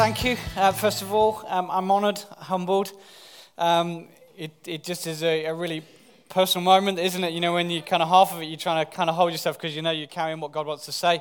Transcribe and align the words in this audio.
thank 0.00 0.24
you. 0.24 0.34
Uh, 0.56 0.72
first 0.72 1.02
of 1.02 1.12
all, 1.12 1.44
um, 1.46 1.70
I'm 1.70 1.90
honoured, 1.90 2.18
humbled. 2.38 2.90
Um, 3.58 4.08
it, 4.34 4.50
it 4.64 4.82
just 4.82 5.06
is 5.06 5.22
a, 5.22 5.44
a, 5.44 5.54
really 5.54 5.82
personal 6.30 6.64
moment, 6.64 6.98
isn't 6.98 7.22
it? 7.22 7.34
You 7.34 7.40
know, 7.40 7.52
when 7.52 7.68
you 7.68 7.82
kind 7.82 8.02
of 8.02 8.08
half 8.08 8.32
of 8.32 8.40
it, 8.40 8.46
you're 8.46 8.56
trying 8.56 8.82
to 8.82 8.90
kind 8.90 9.10
of 9.10 9.16
hold 9.16 9.30
yourself 9.30 9.58
because 9.58 9.76
you 9.76 9.82
know 9.82 9.90
you're 9.90 10.06
carrying 10.06 10.40
what 10.40 10.52
God 10.52 10.66
wants 10.66 10.86
to 10.86 10.92
say 10.92 11.20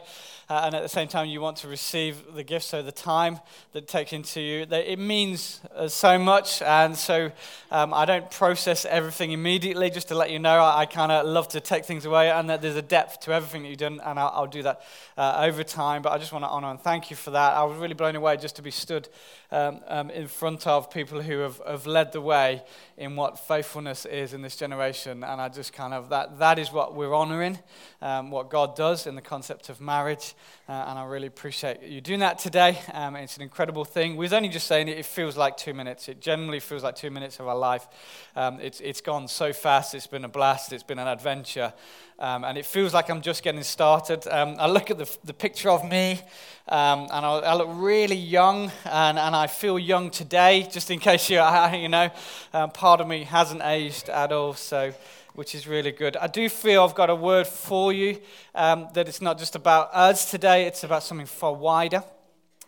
uh, 0.50 0.64
and 0.66 0.76
at 0.76 0.82
the 0.82 0.90
same 0.90 1.08
time 1.08 1.28
you 1.28 1.40
want 1.40 1.58
to 1.58 1.68
receive 1.68 2.34
the 2.34 2.44
gift 2.44 2.66
so 2.66 2.82
the 2.82 2.92
time 2.92 3.40
that 3.74 3.88
takes 3.88 4.14
into 4.14 4.42
you 4.42 4.66
it 4.70 4.98
means 4.98 5.62
uh, 5.76 5.88
so 5.88 6.18
much 6.18 6.62
and 6.64 6.98
so 6.98 7.32
um, 7.72 7.94
i 7.94 8.06
don't 8.06 8.32
process 8.32 8.86
everything 8.86 9.32
immediately 9.32 9.90
just 9.90 10.08
to 10.08 10.16
let 10.16 10.32
you 10.32 10.40
know 10.40 10.60
i, 10.60 10.82
I 10.82 10.86
kind 10.86 11.12
of 11.12 11.26
love 11.28 11.48
to 11.50 11.60
take 11.60 11.86
things 11.86 12.06
away 12.06 12.32
and 12.32 12.50
that 12.50 12.62
there's 12.62 12.76
a 12.76 12.82
depth 12.82 13.22
to 13.22 13.34
everything 13.34 13.64
that 13.64 13.70
you've 13.70 13.78
done 13.78 14.02
and 14.04 14.20
i'll, 14.20 14.32
I'll 14.34 14.48
do 14.48 14.64
that 14.64 14.82
uh, 15.20 15.42
over 15.42 15.64
time 15.64 16.02
but 16.02 16.12
i 16.12 16.18
just 16.18 16.32
want 16.32 16.44
to 16.44 16.50
honor 16.50 16.70
and 16.70 16.80
thank 16.80 17.10
you 17.10 17.16
for 17.16 17.32
that 17.32 17.54
i 17.54 17.64
was 17.64 17.78
really 17.78 17.94
blown 17.94 18.16
away 18.16 18.38
just 18.38 18.56
to 18.56 18.62
be 18.62 18.72
stood 18.72 19.10
um, 19.52 19.82
um, 19.88 20.10
in 20.12 20.28
front 20.28 20.66
of 20.66 20.90
people 20.90 21.22
who 21.22 21.40
have, 21.40 21.62
have 21.68 21.86
led 21.86 22.12
the 22.14 22.22
way 22.22 22.64
in 22.98 23.16
what 23.16 23.38
faithfulness 23.38 24.06
is 24.06 24.34
in 24.34 24.42
this 24.42 24.56
generation 24.56 25.24
and 25.24 25.42
i 25.42 25.50
just 25.50 25.74
kind 25.74 25.94
of 25.94 26.10
that 26.10 26.40
that 26.40 26.58
is 26.58 26.72
what 26.72 26.96
we're 26.96 27.14
honoring 27.14 27.60
um, 28.02 28.32
what 28.32 28.50
god 28.50 28.76
does 28.76 29.06
in 29.06 29.16
the 29.16 29.22
concept 29.22 29.68
of 29.70 29.82
marriage 29.82 30.34
uh, 30.70 30.86
and 30.90 31.00
I 31.00 31.06
really 31.06 31.26
appreciate 31.26 31.82
you 31.82 32.00
doing 32.00 32.20
that 32.20 32.38
today. 32.38 32.78
Um, 32.94 33.16
it's 33.16 33.38
an 33.38 33.42
incredible 33.42 33.84
thing. 33.84 34.12
We 34.12 34.26
was 34.26 34.34
only 34.34 34.50
just 34.50 34.68
saying 34.68 34.88
it, 34.88 35.00
it 35.00 35.06
feels 35.08 35.36
like 35.36 35.58
two 35.58 35.74
minutes. 35.74 36.08
It 36.08 36.22
generally 36.22 36.60
feels 36.60 36.84
like 36.84 36.96
two 36.96 37.10
minutes 37.10 37.40
of 37.40 37.48
our 37.48 37.58
life. 37.58 37.88
Um, 38.36 38.60
it's, 38.62 38.80
it's 38.80 39.02
gone 39.02 39.28
so 39.28 39.52
fast. 39.52 39.96
It's 39.96 40.06
been 40.06 40.26
a 40.26 40.30
blast. 40.30 40.72
It's 40.72 40.84
been 40.84 41.00
an 41.00 41.08
adventure. 41.08 41.74
Um, 42.20 42.44
and 42.44 42.58
it 42.58 42.66
feels 42.66 42.94
like 42.94 43.10
I'm 43.10 43.22
just 43.22 43.44
getting 43.44 43.64
started. 43.64 44.28
Um, 44.28 44.58
I 44.60 44.68
look 44.68 44.92
at 44.92 44.98
the, 44.98 45.10
the 45.24 45.34
picture 45.34 45.70
of 45.70 45.90
me, 45.90 46.20
um, 46.68 47.08
and 47.12 47.26
I, 47.26 47.40
I, 47.40 47.54
look 47.56 47.70
really 47.72 48.18
young, 48.18 48.70
and, 48.84 49.18
and 49.18 49.34
I 49.34 49.48
feel 49.48 49.80
young 49.80 50.10
today, 50.10 50.68
just 50.70 50.92
in 50.92 51.00
case 51.00 51.30
you, 51.30 51.42
you 51.74 51.88
know, 51.88 52.10
um, 52.54 52.72
part 52.72 53.00
of 53.00 53.08
me 53.08 53.24
hasn't 53.24 53.62
aged 53.64 54.10
at 54.10 54.34
all. 54.34 54.54
So 54.54 54.94
which 55.36 55.56
is 55.56 55.66
really 55.68 55.92
good. 55.92 56.18
I 56.18 56.28
do 56.28 56.50
feel 56.50 56.84
I've 56.84 56.96
got 56.96 57.10
a 57.10 57.16
word 57.16 57.48
for 57.48 57.94
you 57.94 58.20
um, 58.54 58.90
that 58.94 59.08
it's 59.08 59.22
not 59.22 59.38
just 59.38 59.56
about 59.56 59.90
us 59.94 60.30
today, 60.30 60.66
it's 60.66 60.84
about 60.84 61.04
something 61.04 61.28
far 61.28 61.54
wider. 61.54 62.04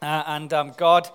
Uh, 0.02 0.24
and 0.28 0.54
um, 0.54 0.74
God 0.78 1.10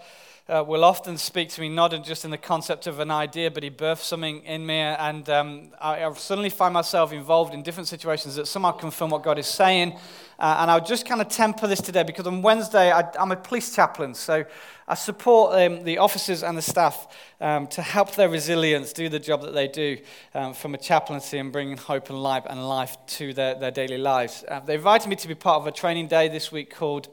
uh, 0.48 0.62
will 0.64 0.84
often 0.84 1.18
speak 1.18 1.48
to 1.48 1.60
me, 1.60 1.68
not 1.68 1.90
just 2.04 2.24
in 2.24 2.30
the 2.30 2.38
concept 2.38 2.86
of 2.86 3.00
an 3.00 3.10
idea, 3.10 3.50
but 3.50 3.64
He 3.64 3.68
births 3.68 4.06
something 4.06 4.44
in 4.44 4.64
me. 4.64 4.78
And 4.78 5.28
um, 5.28 5.70
I, 5.80 6.04
I, 6.04 6.12
suddenly 6.14 6.50
find 6.50 6.72
myself 6.72 7.12
involved 7.12 7.52
in 7.52 7.62
different 7.62 7.88
situations 7.88 8.36
that 8.36 8.46
somehow 8.46 8.70
confirm 8.70 9.10
what 9.10 9.24
God 9.24 9.38
is 9.38 9.48
saying. 9.48 9.98
Uh, 10.38 10.58
and 10.60 10.70
I'll 10.70 10.84
just 10.84 11.04
kind 11.04 11.20
of 11.20 11.28
temper 11.28 11.66
this 11.66 11.80
today 11.80 12.04
because 12.04 12.28
on 12.28 12.42
Wednesday 12.42 12.92
I, 12.92 13.10
am 13.20 13.32
a 13.32 13.36
police 13.36 13.74
chaplain. 13.74 14.14
So 14.14 14.44
I 14.86 14.94
support 14.94 15.60
um, 15.60 15.82
the 15.82 15.98
officers 15.98 16.44
and 16.44 16.56
the 16.56 16.62
staff 16.62 17.08
um, 17.40 17.66
to 17.68 17.82
help 17.82 18.14
their 18.14 18.28
resilience 18.28 18.92
do 18.92 19.08
the 19.08 19.18
job 19.18 19.42
that 19.42 19.52
they 19.52 19.66
do 19.66 19.98
um, 20.32 20.54
from 20.54 20.74
a 20.74 20.78
chaplaincy 20.78 21.38
and 21.38 21.50
bringing 21.50 21.76
hope 21.76 22.08
and 22.08 22.22
life 22.22 22.44
and 22.48 22.68
life 22.68 22.96
to 23.06 23.32
their, 23.32 23.56
their 23.56 23.72
daily 23.72 23.98
lives. 23.98 24.44
Uh, 24.46 24.60
they 24.60 24.76
invited 24.76 25.08
me 25.08 25.16
to 25.16 25.26
be 25.26 25.34
part 25.34 25.60
of 25.60 25.66
a 25.66 25.72
training 25.72 26.06
day 26.06 26.28
this 26.28 26.52
week 26.52 26.72
called 26.72 27.08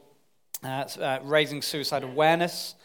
uh, 0.63 0.85
uh, 1.00 1.19
Raising 1.24 1.63
Suicide 1.63 2.03
Awareness. 2.03 2.75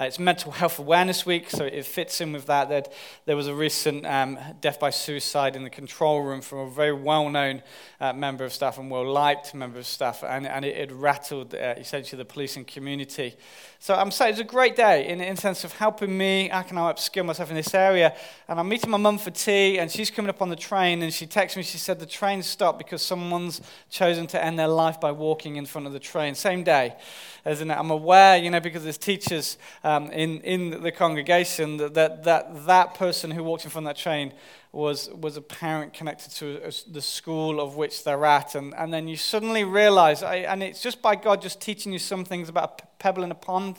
Uh, 0.00 0.04
it's 0.04 0.18
Mental 0.18 0.50
Health 0.50 0.78
Awareness 0.78 1.26
Week, 1.26 1.50
so 1.50 1.66
it 1.66 1.84
fits 1.84 2.22
in 2.22 2.32
with 2.32 2.46
that. 2.46 2.70
That 2.70 2.90
there 3.26 3.36
was 3.36 3.48
a 3.48 3.54
recent 3.54 4.06
um, 4.06 4.38
death 4.62 4.80
by 4.80 4.88
suicide 4.88 5.56
in 5.56 5.62
the 5.62 5.68
control 5.68 6.22
room 6.22 6.40
from 6.40 6.60
a 6.60 6.70
very 6.70 6.94
well-known 6.94 7.62
uh, 8.00 8.14
member 8.14 8.42
of 8.44 8.52
staff 8.54 8.78
and 8.78 8.90
well-liked 8.90 9.54
member 9.54 9.78
of 9.78 9.84
staff, 9.84 10.24
and, 10.24 10.46
and 10.46 10.64
it, 10.64 10.74
it 10.74 10.90
rattled 10.90 11.54
uh, 11.54 11.74
essentially 11.76 12.16
the 12.16 12.24
policing 12.24 12.64
community. 12.64 13.36
So 13.78 13.94
I'm 13.94 14.10
saying 14.10 14.32
it's 14.32 14.40
a 14.40 14.44
great 14.44 14.74
day 14.74 15.06
in, 15.06 15.20
in 15.20 15.36
sense 15.36 15.64
of 15.64 15.74
helping 15.74 16.16
me. 16.16 16.48
How 16.48 16.62
can 16.62 16.78
I 16.78 16.92
upskill 16.92 17.26
myself 17.26 17.50
in 17.50 17.56
this 17.56 17.74
area? 17.74 18.14
And 18.48 18.58
I'm 18.58 18.70
meeting 18.70 18.88
my 18.88 18.96
mum 18.96 19.18
for 19.18 19.30
tea, 19.30 19.78
and 19.78 19.90
she's 19.90 20.10
coming 20.10 20.30
up 20.30 20.40
on 20.40 20.48
the 20.48 20.56
train, 20.56 21.02
and 21.02 21.12
she 21.12 21.26
texts 21.26 21.58
me. 21.58 21.62
She 21.62 21.76
said 21.76 22.00
the 22.00 22.06
train 22.06 22.42
stopped 22.42 22.78
because 22.78 23.02
someone's 23.02 23.60
chosen 23.90 24.26
to 24.28 24.42
end 24.42 24.58
their 24.58 24.68
life 24.68 24.98
by 24.98 25.12
walking 25.12 25.56
in 25.56 25.66
front 25.66 25.86
of 25.86 25.92
the 25.92 26.00
train. 26.00 26.34
Same 26.34 26.64
day, 26.64 26.96
isn't 27.44 27.70
it? 27.70 27.74
I'm 27.74 27.90
aware, 27.90 28.38
you 28.38 28.48
know, 28.48 28.60
because 28.60 28.82
there's 28.82 28.96
teachers 28.96 29.58
um, 29.90 30.10
in, 30.12 30.40
in 30.40 30.82
the 30.82 30.92
congregation 30.92 31.76
that, 31.78 31.94
that, 31.94 32.24
that 32.24 32.66
that 32.66 32.94
person 32.94 33.30
who 33.30 33.42
walked 33.42 33.64
in 33.64 33.70
of 33.74 33.84
that 33.84 33.96
train 33.96 34.32
was, 34.72 35.10
was 35.10 35.36
a 35.36 35.42
parent 35.42 35.92
connected 35.92 36.30
to 36.32 36.60
a, 36.64 36.72
the 36.92 37.02
school 37.02 37.60
of 37.60 37.76
which 37.76 38.04
they're 38.04 38.24
at. 38.24 38.54
And, 38.54 38.72
and 38.76 38.92
then 38.92 39.08
you 39.08 39.16
suddenly 39.16 39.64
realize, 39.64 40.22
I, 40.22 40.36
and 40.36 40.62
it's 40.62 40.82
just 40.82 41.02
by 41.02 41.16
God 41.16 41.42
just 41.42 41.60
teaching 41.60 41.92
you 41.92 41.98
some 41.98 42.24
things 42.24 42.48
about 42.48 42.80
a 42.82 42.86
pebble 42.98 43.24
in 43.24 43.32
a 43.32 43.34
pond, 43.34 43.76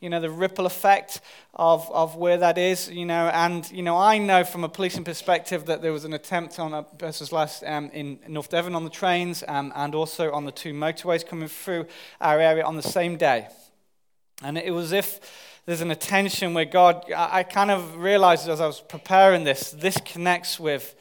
you 0.00 0.08
know, 0.08 0.20
the 0.20 0.30
ripple 0.30 0.66
effect 0.66 1.20
of, 1.54 1.88
of 1.92 2.16
where 2.16 2.38
that 2.38 2.56
is, 2.56 2.90
you 2.90 3.04
know. 3.04 3.28
And, 3.28 3.70
you 3.70 3.82
know, 3.82 3.98
I 3.98 4.18
know 4.18 4.44
from 4.44 4.64
a 4.64 4.68
policing 4.68 5.04
perspective 5.04 5.66
that 5.66 5.82
there 5.82 5.92
was 5.92 6.04
an 6.04 6.14
attempt 6.14 6.58
on 6.58 6.72
a 6.72 6.82
person's 6.82 7.30
life 7.30 7.62
um, 7.66 7.90
in 7.92 8.18
North 8.26 8.48
Devon 8.48 8.74
on 8.74 8.84
the 8.84 8.90
trains 8.90 9.44
um, 9.46 9.72
and 9.76 9.94
also 9.94 10.32
on 10.32 10.44
the 10.44 10.52
two 10.52 10.72
motorways 10.72 11.26
coming 11.26 11.48
through 11.48 11.86
our 12.20 12.40
area 12.40 12.64
on 12.64 12.76
the 12.76 12.82
same 12.82 13.16
day. 13.16 13.48
And 14.42 14.58
it 14.58 14.72
was 14.72 14.92
if 14.92 15.20
there's 15.64 15.80
an 15.80 15.90
attention 15.90 16.54
where 16.54 16.64
God, 16.64 17.04
I 17.14 17.44
kind 17.44 17.70
of 17.70 17.96
realized 17.96 18.48
as 18.48 18.60
I 18.60 18.66
was 18.66 18.80
preparing 18.80 19.44
this, 19.44 19.70
this 19.70 19.96
connects 20.04 20.58
with 20.58 20.96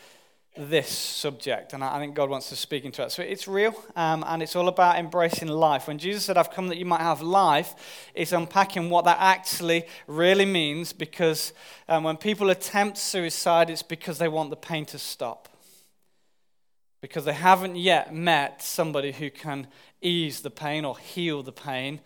this 0.55 0.89
subject. 0.89 1.73
And 1.73 1.83
I 1.83 1.97
think 1.99 2.13
God 2.13 2.29
wants 2.29 2.49
to 2.49 2.55
speak 2.55 2.85
into 2.85 3.01
it. 3.01 3.11
So 3.11 3.23
it's 3.23 3.47
real, 3.47 3.73
um, 3.95 4.23
and 4.27 4.43
it's 4.43 4.55
all 4.55 4.67
about 4.67 4.97
embracing 4.97 5.47
life. 5.47 5.87
When 5.87 5.97
Jesus 5.97 6.25
said, 6.25 6.37
I've 6.37 6.51
come 6.51 6.67
that 6.67 6.77
you 6.77 6.85
might 6.85 7.01
have 7.01 7.21
life, 7.21 7.73
it's 8.13 8.33
unpacking 8.33 8.89
what 8.89 9.05
that 9.05 9.17
actually 9.19 9.85
really 10.07 10.45
means 10.45 10.93
because 10.93 11.53
um, 11.87 12.03
when 12.03 12.17
people 12.17 12.49
attempt 12.49 12.97
suicide, 12.97 13.69
it's 13.69 13.83
because 13.83 14.19
they 14.19 14.27
want 14.27 14.49
the 14.49 14.55
pain 14.57 14.85
to 14.87 14.99
stop. 14.99 15.47
Because 17.01 17.25
they 17.25 17.33
haven't 17.33 17.77
yet 17.77 18.13
met 18.13 18.61
somebody 18.61 19.11
who 19.11 19.31
can 19.31 19.67
ease 20.01 20.41
the 20.41 20.51
pain 20.51 20.85
or 20.85 20.99
heal 20.99 21.41
the 21.41 21.51
pain 21.51 22.01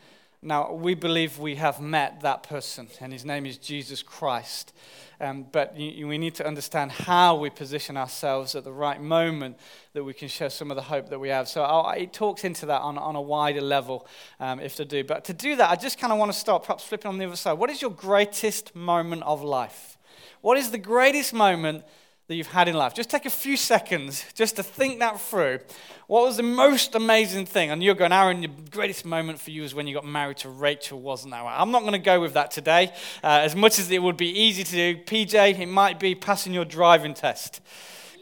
now, 0.46 0.72
we 0.72 0.94
believe 0.94 1.40
we 1.40 1.56
have 1.56 1.82
met 1.82 2.22
that 2.22 2.44
person, 2.44 2.88
and 3.02 3.12
his 3.12 3.26
name 3.26 3.48
is 3.48 3.58
Jesus 3.58 4.04
Christ. 4.04 4.74
Um, 5.20 5.48
but 5.52 5.76
you, 5.76 6.08
we 6.08 6.20
need 6.20 6.36
to 6.36 6.46
understand 6.46 6.92
how 6.92 7.36
we 7.36 7.50
position 7.50 7.98
ourselves 7.98 8.54
at 8.54 8.64
the 8.64 8.72
right 8.72 9.02
moment 9.02 9.58
that 9.94 10.04
we 10.04 10.14
can 10.14 10.28
share 10.28 10.52
some 10.52 10.70
of 10.70 10.76
the 10.76 10.84
hope 10.84 11.10
that 11.10 11.18
we 11.18 11.30
have. 11.30 11.48
So 11.48 11.64
I'll, 11.64 11.90
it 12.00 12.14
talks 12.14 12.44
into 12.44 12.68
that 12.68 12.82
on, 12.82 13.00
on 13.00 13.16
a 13.16 13.22
wider 13.22 13.62
level, 13.62 14.06
um, 14.40 14.60
if 14.60 14.76
to 14.76 14.86
do. 14.86 15.04
But 15.04 15.26
to 15.26 15.34
do 15.34 15.56
that, 15.56 15.72
I 15.72 15.76
just 15.78 15.98
kind 15.98 16.14
of 16.14 16.20
want 16.20 16.32
to 16.32 16.38
start 16.38 16.62
perhaps 16.62 16.84
flipping 16.84 17.10
on 17.10 17.18
the 17.18 17.26
other 17.26 17.36
side. 17.36 17.54
What 17.54 17.72
is 17.72 17.82
your 17.82 17.92
greatest 17.92 18.76
moment 18.76 19.24
of 19.24 19.42
life? 19.42 19.98
What 20.42 20.60
is 20.60 20.70
the 20.70 20.78
greatest 20.78 21.34
moment 21.34 21.86
that 22.28 22.36
you've 22.36 22.48
had 22.48 22.68
in 22.68 22.76
life. 22.76 22.94
Just 22.96 23.10
take 23.10 23.26
a 23.26 23.30
few 23.30 23.56
seconds 23.56 24.26
just 24.34 24.56
to 24.56 24.64
think 24.64 25.00
that 25.00 25.20
through. 25.22 25.60
What 26.08 26.24
was 26.24 26.38
the 26.38 26.44
most 26.44 26.96
amazing 26.96 27.46
thing? 27.46 27.70
And 27.70 27.84
you're 27.84 27.94
going, 27.94 28.12
Aaron, 28.12 28.42
the 28.42 28.48
greatest 28.48 29.06
moment 29.06 29.40
for 29.40 29.52
you 29.52 29.62
was 29.62 29.76
when 29.76 29.86
you 29.86 29.94
got 29.94 30.06
married 30.06 30.38
to 30.38 30.50
Rachel, 30.50 31.00
wasn't 31.00 31.34
it? 31.34 31.38
I'm 31.38 31.72
not 31.72 31.82
going 31.82 31.94
to 31.94 32.00
go 32.00 32.20
with 32.20 32.34
that 32.34 32.50
today. 32.50 32.92
Uh, 33.24 33.42
as 33.44 33.56
much 33.56 33.78
as 33.78 33.92
it 33.92 34.02
would 34.02 34.18
be 34.18 34.30
easy 34.30 34.64
to 34.64 34.72
do, 34.72 34.98
PJ, 35.04 35.60
it 35.60 35.68
might 35.68 36.00
be 36.00 36.16
passing 36.16 36.54
your 36.54 36.66
driving 36.66 37.14
test. 37.14 37.62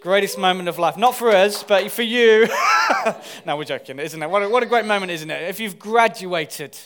Greatest 0.01 0.37
moment 0.37 0.67
of 0.67 0.77
life. 0.77 0.97
Not 0.97 1.15
for 1.15 1.29
us, 1.29 1.63
but 1.63 1.89
for 1.89 2.01
you. 2.01 2.47
no, 3.45 3.55
we're 3.55 3.63
joking, 3.63 3.99
isn't 3.99 4.21
it? 4.21 4.29
What 4.29 4.43
a, 4.43 4.49
what 4.49 4.63
a 4.63 4.65
great 4.65 4.85
moment, 4.85 5.13
isn't 5.13 5.29
it? 5.29 5.49
If 5.49 5.61
you've 5.61 5.79
graduated, 5.79 6.77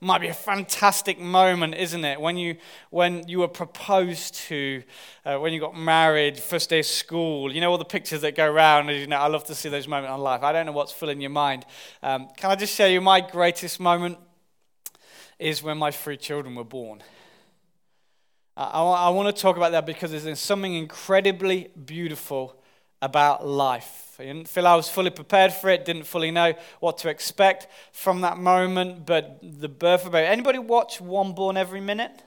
might 0.00 0.20
be 0.22 0.28
a 0.28 0.34
fantastic 0.34 1.20
moment, 1.20 1.74
isn't 1.74 2.04
it? 2.04 2.20
When 2.20 2.38
you, 2.38 2.56
when 2.88 3.28
you 3.28 3.40
were 3.40 3.48
proposed 3.48 4.34
to, 4.34 4.82
uh, 5.26 5.36
when 5.36 5.52
you 5.52 5.60
got 5.60 5.76
married, 5.76 6.38
first 6.38 6.70
day 6.70 6.78
of 6.78 6.86
school, 6.86 7.52
you 7.52 7.60
know, 7.60 7.70
all 7.70 7.76
the 7.78 7.84
pictures 7.84 8.22
that 8.22 8.34
go 8.34 8.50
around. 8.50 8.88
You 8.88 9.06
know, 9.06 9.18
I 9.18 9.26
love 9.26 9.44
to 9.44 9.54
see 9.54 9.68
those 9.68 9.86
moments 9.86 10.14
in 10.14 10.20
life. 10.20 10.42
I 10.42 10.52
don't 10.52 10.64
know 10.64 10.72
what's 10.72 10.92
filling 10.92 11.20
your 11.20 11.30
mind. 11.30 11.66
Um, 12.02 12.28
can 12.36 12.50
I 12.50 12.54
just 12.56 12.74
share 12.74 12.88
you 12.88 13.02
my 13.02 13.20
greatest 13.20 13.78
moment 13.78 14.18
is 15.38 15.62
when 15.62 15.76
my 15.76 15.90
three 15.90 16.16
children 16.16 16.54
were 16.54 16.64
born. 16.64 17.02
I, 18.56 18.64
I, 18.64 18.82
I 18.82 19.08
want 19.10 19.34
to 19.34 19.42
talk 19.42 19.56
about 19.56 19.72
that 19.72 19.84
because 19.84 20.10
there's 20.10 20.40
something 20.40 20.74
incredibly 20.74 21.68
beautiful 21.84 22.59
about 23.02 23.46
life. 23.46 24.16
I 24.18 24.24
didn't 24.24 24.48
feel 24.48 24.66
I 24.66 24.74
was 24.74 24.88
fully 24.88 25.10
prepared 25.10 25.52
for 25.52 25.70
it, 25.70 25.84
didn't 25.84 26.04
fully 26.04 26.30
know 26.30 26.54
what 26.80 26.98
to 26.98 27.08
expect 27.08 27.68
from 27.92 28.20
that 28.20 28.36
moment, 28.36 29.06
but 29.06 29.38
the 29.42 29.68
birth 29.68 30.04
of 30.04 30.14
it. 30.14 30.28
Anybody 30.28 30.58
watch 30.58 31.00
One 31.00 31.32
Born 31.32 31.56
Every 31.56 31.80
Minute? 31.80 32.22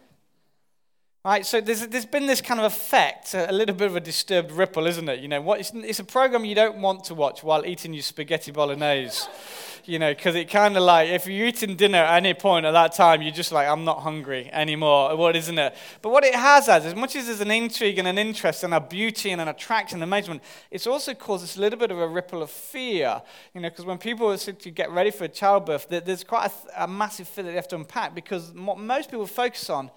Right, 1.25 1.46
so 1.46 1.62
there's, 1.62 1.88
there's 1.88 2.06
been 2.06 2.25
this 2.25 2.42
kind 2.42 2.60
of 2.60 2.66
effect, 2.66 3.34
a 3.34 3.54
little 3.54 3.74
bit 3.74 3.88
of 3.88 3.96
a 3.96 4.02
disturbed 4.02 4.52
ripple, 4.52 4.86
isn't 4.86 5.08
it? 5.08 5.22
You 5.22 5.30
know, 5.30 5.40
what, 5.40 5.62
it's, 5.62 5.72
it's 5.74 6.00
a 6.00 6.04
program 6.04 6.44
you 6.44 6.54
don't 6.54 6.80
want 6.80 7.06
to 7.06 7.16
watch 7.16 7.46
while 7.46 7.66
eating 7.66 7.94
your 7.94 8.04
spaghetti 8.04 8.52
bolognese. 8.52 9.25
you 9.86 10.00
know, 10.00 10.14
because 10.14 10.36
it 10.36 10.50
kind 10.50 10.75
of 10.75 10.84
like, 10.84 11.08
if 11.08 11.25
you're 11.25 11.48
eating 11.48 11.78
dinner 11.78 12.00
at 12.00 12.18
any 12.18 12.34
point 12.34 12.66
at 12.66 12.72
that 12.72 12.94
time, 12.94 13.22
you're 13.22 13.31
just 13.31 13.54
like, 13.54 13.70
I'm 13.70 13.86
not 13.86 14.02
hungry 14.02 14.50
anymore. 14.52 15.16
What 15.16 15.38
isn't 15.38 15.58
it? 15.58 15.74
But 16.02 16.10
what 16.10 16.25
it 16.25 16.36
has 16.36 16.68
as, 16.68 16.86
as 16.86 16.94
much 16.94 17.16
as 17.16 17.28
there's 17.28 17.40
an 17.40 17.52
intrigue 17.52 18.00
and 18.00 18.08
an 18.08 18.18
interest 18.18 18.66
and 18.66 18.74
a 18.74 18.81
beauty 18.81 19.31
and 19.31 19.40
an 19.40 19.48
attraction 19.48 19.98
and 19.98 20.04
amazement, 20.04 20.44
it's 20.72 20.88
also 20.88 21.14
caused 21.14 21.46
us 21.46 21.56
a 21.56 21.62
little 21.62 21.80
bit 21.80 21.90
of 21.90 22.00
a 22.00 22.08
ripple 22.08 22.44
of 22.44 22.50
fear, 22.50 23.22
you 23.54 23.62
know, 23.62 23.69
because 23.69 23.86
when 23.86 23.98
people 23.98 24.38
to 24.38 24.72
get 24.72 24.92
ready 24.92 25.10
for 25.10 25.24
a 25.24 25.30
childbirth, 25.30 25.88
there's 25.88 26.26
quite 26.26 26.52
a, 26.76 26.84
a 26.84 26.88
massive 26.88 27.30
fear 27.30 27.46
that 27.46 27.52
they 27.52 27.56
have 27.56 27.69
to 27.69 27.78
unpack 27.78 28.14
because 28.14 28.52
what 28.52 28.78
most 28.78 29.10
people 29.10 29.26
focus 29.26 29.69
on 29.69 29.90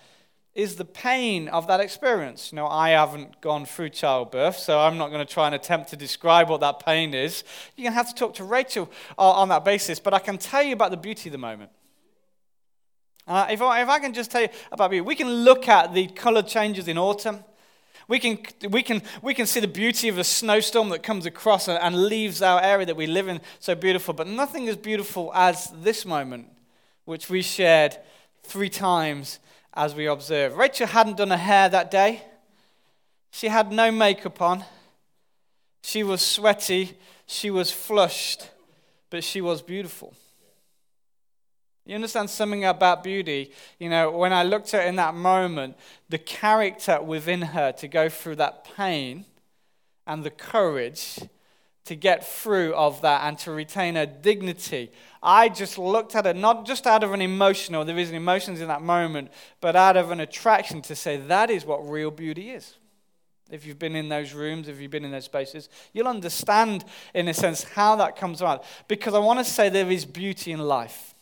is 0.56 0.76
the 0.76 0.84
pain 0.86 1.48
of 1.48 1.66
that 1.66 1.80
experience. 1.80 2.50
You 2.50 2.56
know, 2.56 2.66
I 2.66 2.90
haven't 2.90 3.42
gone 3.42 3.66
through 3.66 3.90
childbirth, 3.90 4.56
so 4.56 4.80
I'm 4.80 4.96
not 4.96 5.10
going 5.10 5.24
to 5.24 5.30
try 5.30 5.44
and 5.44 5.54
attempt 5.54 5.90
to 5.90 5.96
describe 5.96 6.48
what 6.48 6.62
that 6.62 6.84
pain 6.84 7.12
is. 7.12 7.44
You're 7.76 7.84
going 7.84 7.92
to 7.92 7.96
have 7.96 8.08
to 8.08 8.14
talk 8.14 8.34
to 8.36 8.44
Rachel 8.44 8.90
on 9.18 9.50
that 9.50 9.66
basis, 9.66 10.00
but 10.00 10.14
I 10.14 10.18
can 10.18 10.38
tell 10.38 10.62
you 10.62 10.72
about 10.72 10.90
the 10.90 10.96
beauty 10.96 11.28
of 11.28 11.32
the 11.32 11.38
moment. 11.38 11.70
Uh, 13.26 13.48
if, 13.50 13.60
I, 13.60 13.82
if 13.82 13.88
I 13.88 13.98
can 13.98 14.14
just 14.14 14.30
tell 14.30 14.40
you 14.40 14.48
about 14.72 14.90
beauty, 14.90 15.02
we 15.02 15.14
can 15.14 15.28
look 15.28 15.68
at 15.68 15.92
the 15.92 16.06
color 16.06 16.42
changes 16.42 16.88
in 16.88 16.96
autumn. 16.96 17.44
We 18.08 18.18
can, 18.18 18.38
we, 18.70 18.82
can, 18.82 19.02
we 19.20 19.34
can 19.34 19.44
see 19.44 19.60
the 19.60 19.68
beauty 19.68 20.08
of 20.08 20.16
a 20.16 20.24
snowstorm 20.24 20.88
that 20.88 21.02
comes 21.02 21.26
across 21.26 21.68
and, 21.68 22.04
leaves 22.06 22.40
our 22.40 22.62
area 22.62 22.86
that 22.86 22.96
we 22.96 23.06
live 23.06 23.28
in 23.28 23.42
so 23.58 23.74
beautiful, 23.74 24.14
but 24.14 24.26
nothing 24.26 24.68
as 24.68 24.76
beautiful 24.76 25.32
as 25.34 25.70
this 25.82 26.06
moment, 26.06 26.46
which 27.04 27.28
we 27.28 27.42
shared 27.42 27.98
three 28.42 28.70
times 28.70 29.40
as 29.76 29.94
we 29.94 30.06
observe. 30.06 30.56
Rachel 30.56 30.86
hadn't 30.86 31.18
done 31.18 31.30
her 31.30 31.36
hair 31.36 31.68
that 31.68 31.90
day, 31.90 32.22
she 33.30 33.48
had 33.48 33.70
no 33.70 33.90
makeup 33.92 34.40
on, 34.40 34.64
she 35.82 36.02
was 36.02 36.22
sweaty, 36.22 36.96
she 37.26 37.50
was 37.50 37.70
flushed, 37.70 38.48
but 39.10 39.22
she 39.22 39.40
was 39.40 39.62
beautiful. 39.62 40.14
You 41.84 41.94
understand 41.94 42.30
something 42.30 42.64
about 42.64 43.04
beauty? 43.04 43.52
You 43.78 43.90
know, 43.90 44.10
when 44.10 44.32
I 44.32 44.42
looked 44.42 44.74
at 44.74 44.82
her 44.82 44.88
in 44.88 44.96
that 44.96 45.14
moment, 45.14 45.76
the 46.08 46.18
character 46.18 47.00
within 47.00 47.42
her 47.42 47.70
to 47.72 47.86
go 47.86 48.08
through 48.08 48.36
that 48.36 48.66
pain 48.76 49.24
and 50.06 50.24
the 50.24 50.30
courage 50.30 51.20
to 51.86 51.96
get 51.96 52.26
through 52.26 52.74
of 52.74 53.00
that 53.00 53.26
and 53.26 53.38
to 53.38 53.50
retain 53.50 53.94
her 53.94 54.06
dignity. 54.06 54.90
I 55.22 55.48
just 55.48 55.78
looked 55.78 56.14
at 56.14 56.26
it 56.26 56.36
not 56.36 56.66
just 56.66 56.86
out 56.86 57.02
of 57.02 57.12
an 57.12 57.22
emotional, 57.22 57.84
there 57.84 57.98
is 57.98 58.12
emotions 58.12 58.60
in 58.60 58.68
that 58.68 58.82
moment, 58.82 59.30
but 59.60 59.74
out 59.74 59.96
of 59.96 60.10
an 60.10 60.20
attraction 60.20 60.82
to 60.82 60.94
say 60.94 61.16
that 61.16 61.50
is 61.50 61.64
what 61.64 61.88
real 61.88 62.10
beauty 62.10 62.50
is. 62.50 62.74
If 63.50 63.64
you've 63.64 63.78
been 63.78 63.94
in 63.94 64.08
those 64.08 64.32
rooms, 64.32 64.66
if 64.66 64.80
you've 64.80 64.90
been 64.90 65.04
in 65.04 65.12
those 65.12 65.24
spaces, 65.24 65.68
you'll 65.92 66.08
understand, 66.08 66.84
in 67.14 67.28
a 67.28 67.34
sense, 67.34 67.62
how 67.62 67.94
that 67.96 68.16
comes 68.16 68.40
about. 68.40 68.64
Because 68.88 69.14
I 69.14 69.20
want 69.20 69.38
to 69.38 69.44
say 69.44 69.68
there 69.68 69.90
is 69.90 70.04
beauty 70.04 70.50
in 70.50 70.58
life. 70.58 71.14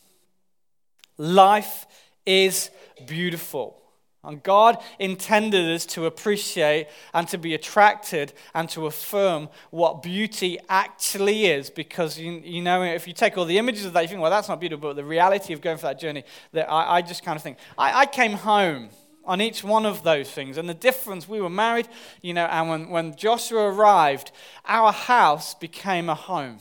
Life 1.17 1.85
is 2.25 2.71
beautiful. 3.05 3.79
And 4.25 4.41
God 4.41 4.81
intended 4.99 5.73
us 5.73 5.85
to 5.87 6.05
appreciate 6.05 6.87
and 7.13 7.27
to 7.29 7.37
be 7.37 7.53
attracted 7.53 8.33
and 8.53 8.69
to 8.69 8.87
affirm 8.87 9.49
what 9.69 10.01
beauty 10.01 10.57
actually 10.69 11.45
is. 11.45 11.69
Because, 11.69 12.19
you, 12.19 12.41
you 12.43 12.61
know, 12.61 12.83
if 12.83 13.07
you 13.07 13.13
take 13.13 13.37
all 13.37 13.45
the 13.45 13.57
images 13.57 13.85
of 13.85 13.93
that, 13.93 14.01
you 14.01 14.07
think, 14.07 14.21
well, 14.21 14.31
that's 14.31 14.49
not 14.49 14.59
beautiful. 14.59 14.89
But 14.89 14.95
the 14.95 15.05
reality 15.05 15.53
of 15.53 15.61
going 15.61 15.77
for 15.77 15.87
that 15.87 15.99
journey, 15.99 16.23
that 16.53 16.69
I, 16.71 16.97
I 16.97 17.01
just 17.01 17.23
kind 17.23 17.35
of 17.35 17.43
think, 17.43 17.57
I, 17.77 18.01
I 18.01 18.05
came 18.05 18.33
home 18.33 18.89
on 19.25 19.41
each 19.41 19.63
one 19.63 19.85
of 19.85 20.03
those 20.03 20.29
things. 20.29 20.57
And 20.57 20.69
the 20.69 20.73
difference, 20.73 21.27
we 21.27 21.41
were 21.41 21.49
married, 21.49 21.87
you 22.21 22.33
know, 22.33 22.45
and 22.45 22.69
when, 22.69 22.89
when 22.89 23.15
Joshua 23.15 23.71
arrived, 23.71 24.31
our 24.65 24.91
house 24.91 25.55
became 25.55 26.09
a 26.09 26.15
home. 26.15 26.59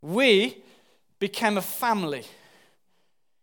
We 0.00 0.62
became 1.18 1.56
a 1.56 1.62
family 1.62 2.24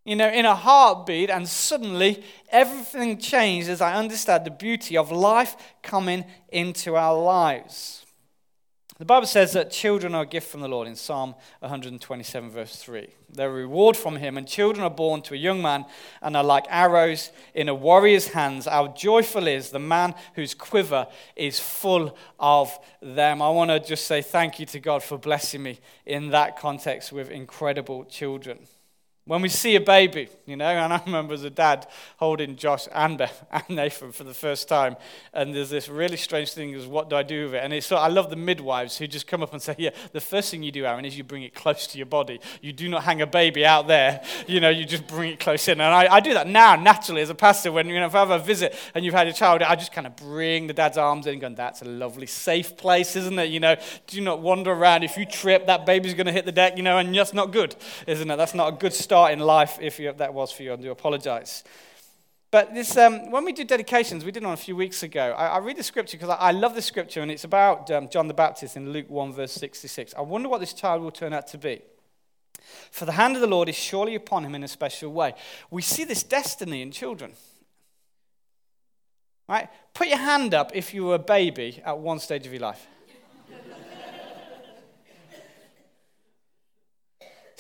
you 0.04 0.16
know, 0.16 0.30
in 0.30 0.46
a 0.46 0.56
heartbeat, 0.56 1.30
and 1.30 1.48
suddenly 1.48 2.24
everything 2.50 3.18
changed 3.18 3.70
as 3.70 3.82
I 3.82 3.94
understood 3.94 4.46
the 4.46 4.52
beauty 4.52 4.98
of 4.98 5.12
life 5.12 5.56
coming 5.84 6.26
into 6.50 6.96
our 6.96 7.18
lives. 7.20 8.06
The 9.02 9.06
Bible 9.06 9.26
says 9.26 9.54
that 9.54 9.72
children 9.72 10.14
are 10.14 10.22
a 10.22 10.28
gift 10.28 10.48
from 10.48 10.62
the 10.62 10.68
Lord 10.68 10.88
in 10.88 10.96
Psalm 10.96 11.34
127, 11.62 12.52
verse 12.52 12.76
3. 12.76 13.08
They're 13.34 13.50
a 13.50 13.52
reward 13.52 13.98
from 13.98 14.18
Him, 14.18 14.38
and 14.38 14.48
children 14.48 14.84
are 14.84 14.92
born 14.92 15.24
to 15.24 15.34
a 15.34 15.38
young 15.38 15.60
man 15.60 15.86
and 16.22 16.38
are 16.38 16.44
like 16.44 16.66
arrows 16.70 17.32
in 17.56 17.68
a 17.68 17.74
warrior's 17.74 18.28
hands. 18.28 18.68
How 18.68 18.90
joyful 18.90 19.48
is 19.48 19.72
the 19.72 19.80
man 19.80 20.14
whose 20.36 20.54
quiver 20.54 21.08
is 21.36 21.60
full 21.60 22.16
of 22.40 22.78
them. 23.02 23.42
I 23.42 23.50
want 23.50 23.72
to 23.72 23.80
just 23.80 24.06
say 24.06 24.22
thank 24.22 24.60
you 24.60 24.68
to 24.68 24.80
God 24.80 25.02
for 25.02 25.18
blessing 25.18 25.64
me 25.64 25.80
in 26.06 26.30
that 26.30 26.60
context 26.60 27.12
with 27.12 27.32
incredible 27.32 28.06
children. 28.06 28.68
When 29.32 29.42
we 29.42 29.48
see 29.48 29.78
a 29.78 29.80
baby, 29.80 30.28
you 30.46 30.58
know, 30.58 30.66
and 30.66 30.92
I 30.92 31.02
remember 31.06 31.34
as 31.34 31.46
a 31.46 31.50
dad 31.50 31.88
holding 32.18 32.58
Josh 32.58 32.90
and 32.94 33.18
Beth 33.18 33.46
and 33.50 33.78
Nathan 33.78 34.12
for 34.12 34.26
the 34.26 34.34
first 34.34 34.68
time, 34.68 34.98
and 35.32 35.56
there's 35.56 35.70
this 35.70 35.88
really 35.88 36.18
strange 36.18 36.52
thing 36.52 36.72
is 36.72 36.86
what 36.86 37.10
do 37.10 37.16
I 37.16 37.24
do 37.24 37.46
with 37.46 37.54
it? 37.54 37.64
And 37.64 37.72
it's 37.72 37.88
so 37.88 37.96
I 37.96 38.10
love 38.10 38.30
the 38.30 38.36
midwives 38.36 38.98
who 38.98 39.08
just 39.08 39.28
come 39.28 39.42
up 39.42 39.54
and 39.54 39.62
say, 39.62 39.74
yeah, 39.78 39.92
the 40.12 40.20
first 40.20 40.52
thing 40.52 40.64
you 40.64 40.72
do, 40.74 40.86
Aaron, 40.86 41.06
is 41.06 41.18
you 41.18 41.24
bring 41.24 41.44
it 41.44 41.56
close 41.56 41.88
to 41.88 41.98
your 41.98 42.08
body. 42.08 42.42
You 42.62 42.74
do 42.74 42.90
not 42.90 43.06
hang 43.06 43.22
a 43.22 43.26
baby 43.26 43.66
out 43.66 43.88
there, 43.88 44.22
you 44.48 44.60
know, 44.60 44.68
you 44.68 44.84
just 44.84 45.08
bring 45.08 45.32
it 45.32 45.40
close 45.40 45.66
in. 45.70 45.80
And 45.80 45.96
I, 45.96 46.16
I 46.16 46.20
do 46.20 46.34
that 46.34 46.48
now 46.48 46.76
naturally 46.76 47.22
as 47.22 47.30
a 47.30 47.36
pastor 47.36 47.72
when, 47.72 47.88
you 47.88 48.02
know, 48.02 48.08
if 48.08 48.16
I 48.16 48.20
have 48.20 48.32
a 48.32 48.40
visit 48.40 48.76
and 48.94 49.06
you've 49.06 49.14
had 49.14 49.28
a 49.28 49.34
child, 49.34 49.62
I 49.62 49.78
just 49.78 49.94
kind 49.94 50.08
of 50.08 50.18
bring 50.18 50.68
the 50.68 50.74
dad's 50.74 50.98
arms 50.98 51.26
in 51.26 51.36
and 51.36 51.42
going, 51.42 51.56
that's 51.56 51.82
a 51.82 51.86
lovely 51.86 52.28
safe 52.28 52.76
place, 52.76 53.16
isn't 53.16 53.40
it? 53.40 53.50
You 53.50 53.62
know, 53.62 53.78
do 54.08 54.20
not 54.20 54.42
wander 54.42 54.74
around. 54.74 55.04
If 55.04 55.16
you 55.16 55.26
trip, 55.26 55.68
that 55.68 55.86
baby's 55.86 56.16
going 56.16 56.28
to 56.28 56.34
hit 56.34 56.46
the 56.46 56.52
deck, 56.52 56.76
you 56.76 56.84
know, 56.84 56.98
and 56.98 57.16
that's 57.16 57.34
not 57.34 57.54
good, 57.54 57.78
isn't 58.08 58.30
it? 58.30 58.36
That's 58.36 58.54
not 58.54 58.74
a 58.74 58.76
good 58.76 58.92
start 58.92 59.21
in 59.30 59.40
life 59.40 59.78
if 59.82 60.00
you, 60.00 60.12
that 60.14 60.34
was 60.34 60.52
for 60.52 60.64
you. 60.64 60.74
I 60.74 60.76
do 60.76 60.92
apologize. 60.92 61.64
But 62.52 62.74
this, 62.74 62.98
um, 62.98 63.32
when 63.32 63.46
we 63.46 63.54
do 63.54 63.64
dedications, 63.64 64.26
we 64.26 64.32
did 64.32 64.44
one 64.44 64.54
a 64.54 64.58
few 64.58 64.76
weeks 64.76 65.04
ago. 65.04 65.34
I, 65.38 65.48
I 65.48 65.58
read 65.60 65.78
the 65.78 65.84
scripture 65.84 66.18
because 66.18 66.30
I, 66.30 66.36
I, 66.36 66.52
love 66.52 66.76
the 66.76 66.82
scripture, 66.82 67.22
and 67.22 67.32
it's 67.32 67.46
about 67.46 67.90
um, 67.92 68.10
John 68.10 68.28
the 68.28 68.34
Baptist 68.34 68.76
in 68.76 68.92
Luke 68.92 69.10
1, 69.10 69.32
verse 69.32 69.54
66. 69.54 70.14
I 70.18 70.22
wonder 70.22 70.50
what 70.50 70.60
this 70.60 70.74
child 70.74 71.02
will 71.02 71.12
turn 71.12 71.32
out 71.32 71.48
to 71.48 71.58
be. 71.58 71.82
For 72.92 73.06
the 73.06 73.14
hand 73.14 73.36
of 73.36 73.42
the 73.42 73.48
Lord 73.48 73.70
is 73.70 73.76
surely 73.76 74.16
upon 74.16 74.44
him 74.44 74.54
in 74.54 74.64
a 74.64 74.68
special 74.68 75.14
way. 75.14 75.34
We 75.70 75.82
see 75.82 76.04
this 76.04 76.24
destiny 76.24 76.82
in 76.82 76.92
children. 76.92 77.34
Right? 79.48 79.70
Put 79.94 80.08
your 80.08 80.18
hand 80.18 80.54
up 80.54 80.72
if 80.74 80.94
you 80.94 81.06
were 81.06 81.16
a 81.16 81.20
baby 81.20 81.82
at 81.86 82.00
one 82.00 82.20
stage 82.20 82.46
of 82.46 82.54
your 82.54 82.62
life. 82.62 82.86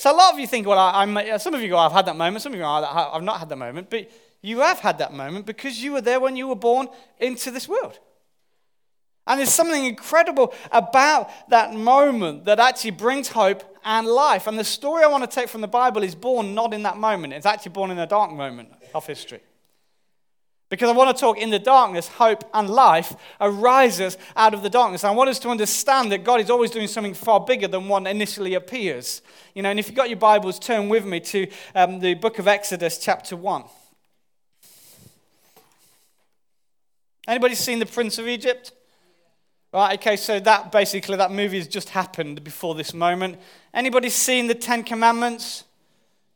So 0.01 0.11
a 0.11 0.17
lot 0.17 0.33
of 0.33 0.39
you 0.39 0.47
think, 0.47 0.65
well, 0.65 0.79
I, 0.79 1.03
am 1.03 1.15
uh, 1.15 1.37
some 1.37 1.53
of 1.53 1.61
you 1.61 1.69
go, 1.69 1.77
I've 1.77 1.91
had 1.91 2.07
that 2.07 2.15
moment. 2.15 2.41
Some 2.41 2.53
of 2.53 2.57
you 2.57 2.63
go, 2.63 2.67
I've 2.67 3.21
not 3.21 3.37
had 3.37 3.49
that 3.49 3.57
moment. 3.57 3.91
But 3.91 4.09
you 4.41 4.61
have 4.61 4.79
had 4.79 4.97
that 4.97 5.13
moment 5.13 5.45
because 5.45 5.77
you 5.77 5.91
were 5.91 6.01
there 6.01 6.19
when 6.19 6.35
you 6.35 6.47
were 6.47 6.55
born 6.55 6.87
into 7.19 7.51
this 7.51 7.67
world. 7.67 7.99
And 9.27 9.39
there's 9.39 9.53
something 9.53 9.85
incredible 9.85 10.55
about 10.71 11.29
that 11.51 11.75
moment 11.75 12.45
that 12.45 12.59
actually 12.59 12.89
brings 12.89 13.27
hope 13.27 13.63
and 13.85 14.07
life. 14.07 14.47
And 14.47 14.57
the 14.57 14.63
story 14.63 15.03
I 15.03 15.07
want 15.07 15.29
to 15.29 15.29
take 15.29 15.49
from 15.49 15.61
the 15.61 15.67
Bible 15.67 16.01
is 16.01 16.15
born 16.15 16.55
not 16.55 16.73
in 16.73 16.81
that 16.81 16.97
moment, 16.97 17.33
it's 17.33 17.45
actually 17.45 17.73
born 17.73 17.91
in 17.91 17.99
a 17.99 18.07
dark 18.07 18.31
moment 18.31 18.69
of 18.95 19.05
history. 19.05 19.41
Because 20.71 20.87
I 20.87 20.93
want 20.93 21.13
to 21.13 21.19
talk 21.19 21.37
in 21.37 21.49
the 21.49 21.59
darkness, 21.59 22.07
hope 22.07 22.45
and 22.53 22.69
life 22.69 23.13
arises 23.41 24.17
out 24.37 24.53
of 24.53 24.63
the 24.63 24.69
darkness. 24.69 25.03
I 25.03 25.11
want 25.11 25.29
us 25.29 25.37
to 25.39 25.49
understand 25.49 26.13
that 26.13 26.23
God 26.23 26.39
is 26.39 26.49
always 26.49 26.71
doing 26.71 26.87
something 26.87 27.13
far 27.13 27.41
bigger 27.41 27.67
than 27.67 27.89
what 27.89 28.07
initially 28.07 28.53
appears. 28.53 29.21
You 29.53 29.63
know, 29.63 29.69
and 29.69 29.77
if 29.77 29.87
you've 29.87 29.97
got 29.97 30.09
your 30.09 30.17
Bibles, 30.17 30.59
turn 30.59 30.87
with 30.87 31.03
me 31.03 31.19
to 31.19 31.47
um, 31.75 31.99
the 31.99 32.13
book 32.13 32.39
of 32.39 32.47
Exodus, 32.47 32.97
chapter 32.99 33.35
1. 33.35 33.65
Anybody 37.27 37.55
seen 37.55 37.79
The 37.79 37.85
Prince 37.85 38.17
of 38.17 38.29
Egypt? 38.29 38.71
Right, 39.73 39.99
okay, 39.99 40.15
so 40.15 40.39
that 40.39 40.71
basically, 40.71 41.17
that 41.17 41.33
movie 41.33 41.57
has 41.57 41.67
just 41.67 41.89
happened 41.89 42.45
before 42.45 42.75
this 42.75 42.93
moment. 42.93 43.39
Anybody 43.73 44.07
seen 44.09 44.47
the 44.47 44.55
Ten 44.55 44.83
Commandments? 44.83 45.65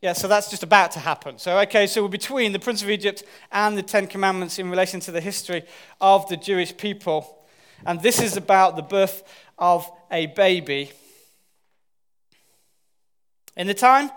Yeah, 0.05 0.13
so 0.13 0.27
that's 0.27 0.51
just 0.51 0.61
about 0.61 0.91
to 0.91 0.99
happen. 0.99 1.39
So, 1.39 1.57
okay, 1.61 1.87
so 1.87 2.03
we're 2.03 2.09
between 2.09 2.51
the 2.51 2.59
Prince 2.59 2.83
of 2.83 2.91
Egypt 2.91 3.23
and 3.51 3.75
the 3.75 3.81
Ten 3.81 4.05
Commandments 4.05 4.59
in 4.59 4.69
relation 4.69 4.99
to 4.99 5.11
the 5.11 5.19
history 5.19 5.63
of 5.99 6.29
the 6.29 6.37
Jewish 6.37 6.77
people. 6.77 7.43
And 7.87 7.99
this 7.99 8.21
is 8.21 8.37
about 8.37 8.75
the 8.75 8.83
birth 8.83 9.23
of 9.57 9.89
a 10.11 10.27
baby. 10.27 10.91
In 13.57 13.65
the 13.65 13.73
time, 13.73 14.11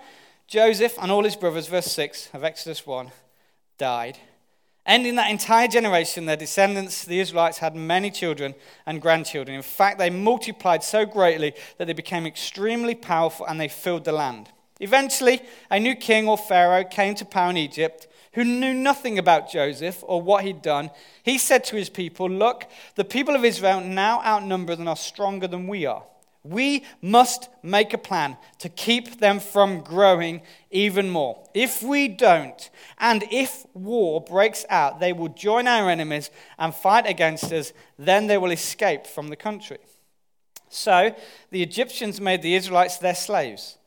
Joseph 0.47 0.95
and 1.00 1.11
all 1.11 1.25
his 1.25 1.37
brothers, 1.37 1.68
verse 1.68 1.90
6 1.90 2.33
of 2.35 2.45
Exodus 2.45 2.87
1, 2.87 3.11
died. 3.78 4.18
Ending 4.85 5.14
that 5.14 5.30
entire 5.30 5.68
generation, 5.68 6.26
their 6.26 6.37
descendants, 6.37 7.07
the 7.07 7.18
Israelites, 7.18 7.61
had 7.61 7.75
many 7.75 8.11
children 8.11 8.54
and 8.85 9.00
grandchildren. 9.00 9.57
In 9.57 9.62
fact, 9.62 9.97
they 9.99 10.11
multiplied 10.11 10.85
so 10.85 11.07
greatly 11.07 11.54
that 11.78 11.87
they 11.87 11.95
became 11.95 12.26
extremely 12.26 12.95
powerful 12.95 13.47
and 13.47 13.59
they 13.59 13.68
filled 13.68 14.04
the 14.04 14.12
land. 14.12 14.50
Eventually, 14.81 15.43
a 15.71 15.81
new 15.81 15.95
king 15.95 16.29
or 16.29 16.39
pharaoh 16.39 16.85
came 16.85 17.15
to 17.17 17.25
power 17.25 17.51
in 17.51 17.57
Egypt 17.57 18.07
who 18.33 18.45
knew 18.45 18.75
nothing 18.75 19.19
about 19.19 19.51
Joseph 19.51 20.05
or 20.07 20.23
what 20.23 20.45
he'd 20.45 20.63
done. 20.63 20.91
He 21.23 21.39
said 21.39 21.65
to 21.65 21.77
his 21.77 21.91
people, 21.91 22.31
Look, 22.31 22.67
the 22.95 23.05
people 23.05 23.35
of 23.35 23.45
Israel 23.45 23.81
now 23.81 24.23
outnumber 24.23 24.75
and 24.75 24.89
are 24.89 24.97
stronger 24.97 25.49
than 25.49 25.67
we 25.67 25.87
are. 25.87 26.05
We 26.45 26.85
must 27.03 27.49
make 27.63 27.93
a 27.93 27.99
plan 27.99 28.37
to 28.61 28.69
keep 28.69 29.19
them 29.19 29.41
from 29.41 29.81
growing 29.81 30.43
even 30.71 31.11
more. 31.11 31.45
If 31.53 31.83
we 31.83 32.09
don't, 32.09 32.71
and 32.99 33.25
if 33.31 33.67
war 33.75 34.21
breaks 34.21 34.65
out, 34.71 35.01
they 35.01 35.13
will 35.13 35.29
join 35.29 35.67
our 35.67 35.91
enemies 35.91 36.31
and 36.59 36.75
fight 36.75 37.07
against 37.07 37.53
us, 37.53 37.73
then 37.99 38.29
they 38.29 38.39
will 38.39 38.53
escape 38.53 39.07
from 39.07 39.29
the 39.29 39.37
country. 39.37 39.79
So 40.69 41.15
the 41.51 41.63
Egyptians 41.63 42.21
made 42.21 42.43
the 42.43 42.55
Israelites 42.55 42.99
their 42.99 43.15
slaves. 43.15 43.78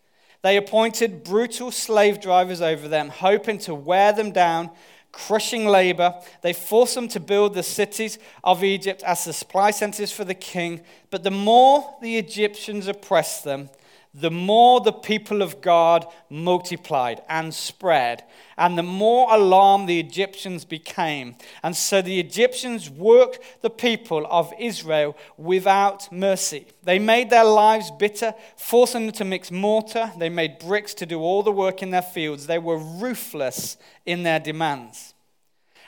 They 0.41 0.57
appointed 0.57 1.23
brutal 1.23 1.71
slave 1.71 2.19
drivers 2.19 2.61
over 2.61 2.87
them, 2.87 3.09
hoping 3.09 3.59
to 3.59 3.75
wear 3.75 4.11
them 4.11 4.31
down 4.31 4.71
crushing 5.11 5.65
labor. 5.67 6.15
They 6.41 6.53
forced 6.53 6.95
them 6.95 7.07
to 7.09 7.19
build 7.19 7.53
the 7.53 7.63
cities 7.63 8.17
of 8.43 8.63
Egypt 8.63 9.03
as 9.03 9.25
the 9.25 9.33
supply 9.33 9.71
centers 9.71 10.11
for 10.11 10.23
the 10.23 10.33
king. 10.33 10.81
But 11.09 11.23
the 11.23 11.31
more 11.31 11.95
the 12.01 12.17
Egyptians 12.17 12.87
oppressed 12.87 13.43
them, 13.43 13.69
the 14.13 14.31
more 14.31 14.81
the 14.81 14.91
people 14.91 15.41
of 15.41 15.61
God 15.61 16.05
multiplied 16.29 17.21
and 17.29 17.53
spread, 17.53 18.23
and 18.57 18.77
the 18.77 18.83
more 18.83 19.33
alarmed 19.33 19.87
the 19.87 19.99
Egyptians 19.99 20.65
became. 20.65 21.35
And 21.63 21.75
so 21.75 22.01
the 22.01 22.19
Egyptians 22.19 22.89
worked 22.89 23.61
the 23.61 23.69
people 23.69 24.27
of 24.29 24.53
Israel 24.59 25.15
without 25.37 26.11
mercy. 26.11 26.67
They 26.83 26.99
made 26.99 27.29
their 27.29 27.45
lives 27.45 27.89
bitter, 27.91 28.33
forcing 28.57 29.05
them 29.05 29.15
to 29.15 29.25
mix 29.25 29.49
mortar. 29.49 30.11
They 30.17 30.29
made 30.29 30.59
bricks 30.59 30.93
to 30.95 31.05
do 31.05 31.21
all 31.21 31.41
the 31.41 31.51
work 31.51 31.81
in 31.81 31.91
their 31.91 32.01
fields. 32.01 32.47
They 32.47 32.59
were 32.59 32.77
ruthless 32.77 33.77
in 34.05 34.23
their 34.23 34.39
demands. 34.39 35.13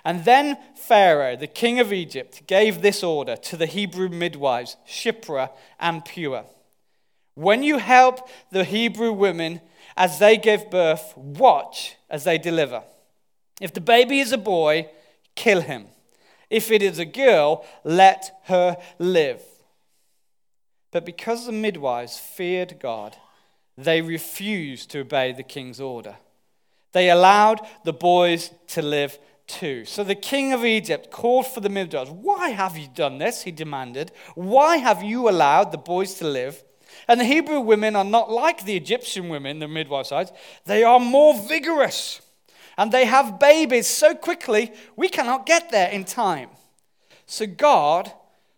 And 0.05 0.23
then 0.23 0.57
Pharaoh, 0.75 1.35
the 1.35 1.47
king 1.47 1.79
of 1.79 1.91
Egypt, 1.91 2.47
gave 2.47 2.81
this 2.81 3.03
order 3.03 3.35
to 3.35 3.57
the 3.57 3.65
Hebrew 3.65 4.09
midwives, 4.09 4.77
Shiphrah 4.87 5.49
and 5.79 6.03
Puah. 6.05 6.43
When 7.35 7.63
you 7.63 7.77
help 7.77 8.29
the 8.51 8.63
Hebrew 8.63 9.11
women 9.11 9.61
as 9.97 10.19
they 10.19 10.37
give 10.37 10.69
birth, 10.69 11.13
watch 11.15 11.95
as 12.09 12.23
they 12.23 12.37
deliver. 12.37 12.83
If 13.61 13.73
the 13.73 13.81
baby 13.81 14.19
is 14.19 14.31
a 14.31 14.37
boy, 14.37 14.89
kill 15.35 15.61
him. 15.61 15.87
If 16.49 16.71
it 16.71 16.81
is 16.81 16.99
a 16.99 17.05
girl, 17.05 17.65
let 17.83 18.31
her 18.45 18.77
live. 18.99 19.41
But 20.91 21.05
because 21.05 21.45
the 21.45 21.51
midwives 21.51 22.19
feared 22.19 22.79
God, 22.79 23.15
they 23.75 24.01
refused 24.01 24.91
to 24.91 24.99
obey 24.99 25.31
the 25.31 25.43
king's 25.43 25.81
order. 25.81 26.17
They 26.91 27.09
allowed 27.09 27.61
the 27.83 27.93
boys 27.93 28.51
to 28.67 28.83
live 28.83 29.17
too. 29.47 29.85
So 29.85 30.03
the 30.03 30.15
king 30.15 30.53
of 30.53 30.63
Egypt 30.63 31.09
called 31.09 31.47
for 31.47 31.59
the 31.59 31.69
midwives. 31.69 32.11
Why 32.11 32.49
have 32.49 32.77
you 32.77 32.87
done 32.93 33.17
this? 33.17 33.41
He 33.41 33.51
demanded. 33.51 34.11
Why 34.35 34.77
have 34.77 35.01
you 35.01 35.27
allowed 35.27 35.71
the 35.71 35.79
boys 35.79 36.13
to 36.15 36.27
live? 36.27 36.63
And 37.07 37.19
the 37.19 37.25
Hebrew 37.25 37.59
women 37.59 37.95
are 37.95 38.03
not 38.03 38.31
like 38.31 38.65
the 38.65 38.75
Egyptian 38.75 39.29
women, 39.29 39.59
the 39.59 39.67
midwife 39.67 40.07
sides. 40.07 40.31
They 40.65 40.83
are 40.83 40.99
more 40.99 41.39
vigorous. 41.39 42.21
And 42.77 42.91
they 42.91 43.05
have 43.05 43.39
babies 43.39 43.87
so 43.87 44.15
quickly, 44.15 44.71
we 44.95 45.09
cannot 45.09 45.45
get 45.45 45.71
there 45.71 45.89
in 45.89 46.05
time. 46.05 46.49
So 47.25 47.45
God 47.45 48.11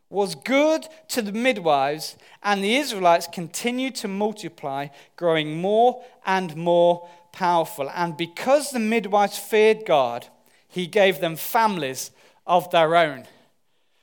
was 0.10 0.36
good 0.36 0.88
to 1.10 1.22
the 1.22 1.32
midwives, 1.32 2.16
and 2.44 2.64
the 2.64 2.75
Israelites 2.75 3.28
continued 3.32 3.96
to 3.96 4.08
multiply, 4.08 4.88
growing 5.16 5.58
more 5.60 6.04
and 6.25 6.56
more 6.56 7.10
powerful. 7.32 7.90
And 7.94 8.16
because 8.16 8.70
the 8.70 8.80
midwives 8.80 9.38
feared 9.38 9.86
God, 9.86 10.28
he 10.68 10.88
gave 10.88 11.20
them 11.20 11.36
families 11.36 12.12
of 12.48 12.70
their 12.72 12.96
own. 12.96 13.25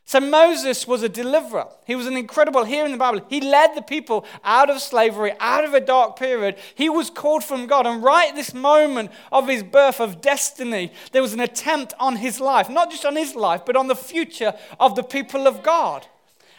So 0.05 0.21
Moses 0.21 0.87
was 0.87 1.03
a 1.03 1.09
deliverer. 1.09 1.69
He 1.87 1.95
was 1.95 2.07
an 2.07 2.17
incredible, 2.17 2.65
here 2.65 2.85
in 2.85 2.93
the 2.93 2.99
Bible, 2.99 3.25
he 3.31 3.41
led 3.41 3.75
the 3.75 3.83
people 3.83 4.27
out 4.45 4.69
of 4.69 4.81
slavery, 4.81 5.33
out 5.39 5.65
of 5.65 5.75
a 5.75 5.81
dark 5.81 6.19
period. 6.19 6.57
He 6.75 6.91
was 6.91 7.09
called 7.09 7.45
from 7.45 7.67
God. 7.67 7.87
And 7.87 8.03
right 8.03 8.31
at 8.31 8.35
this 8.35 8.53
moment 8.53 9.11
of 9.31 9.49
his 9.49 9.63
birth, 9.63 10.01
of 10.01 10.21
destiny, 10.21 10.93
there 11.13 11.23
was 11.23 11.33
an 11.33 11.41
attempt 11.41 11.95
on 11.99 12.17
his 12.17 12.41
life, 12.41 12.69
not 12.69 12.91
just 12.91 13.07
on 13.07 13.17
his 13.17 13.35
life, 13.35 13.63
but 13.65 13.77
on 13.77 13.87
the 13.87 13.97
future 13.97 14.55
of 14.81 14.97
the 14.97 15.05
people 15.05 15.47
of 15.47 15.63
God. 15.63 16.07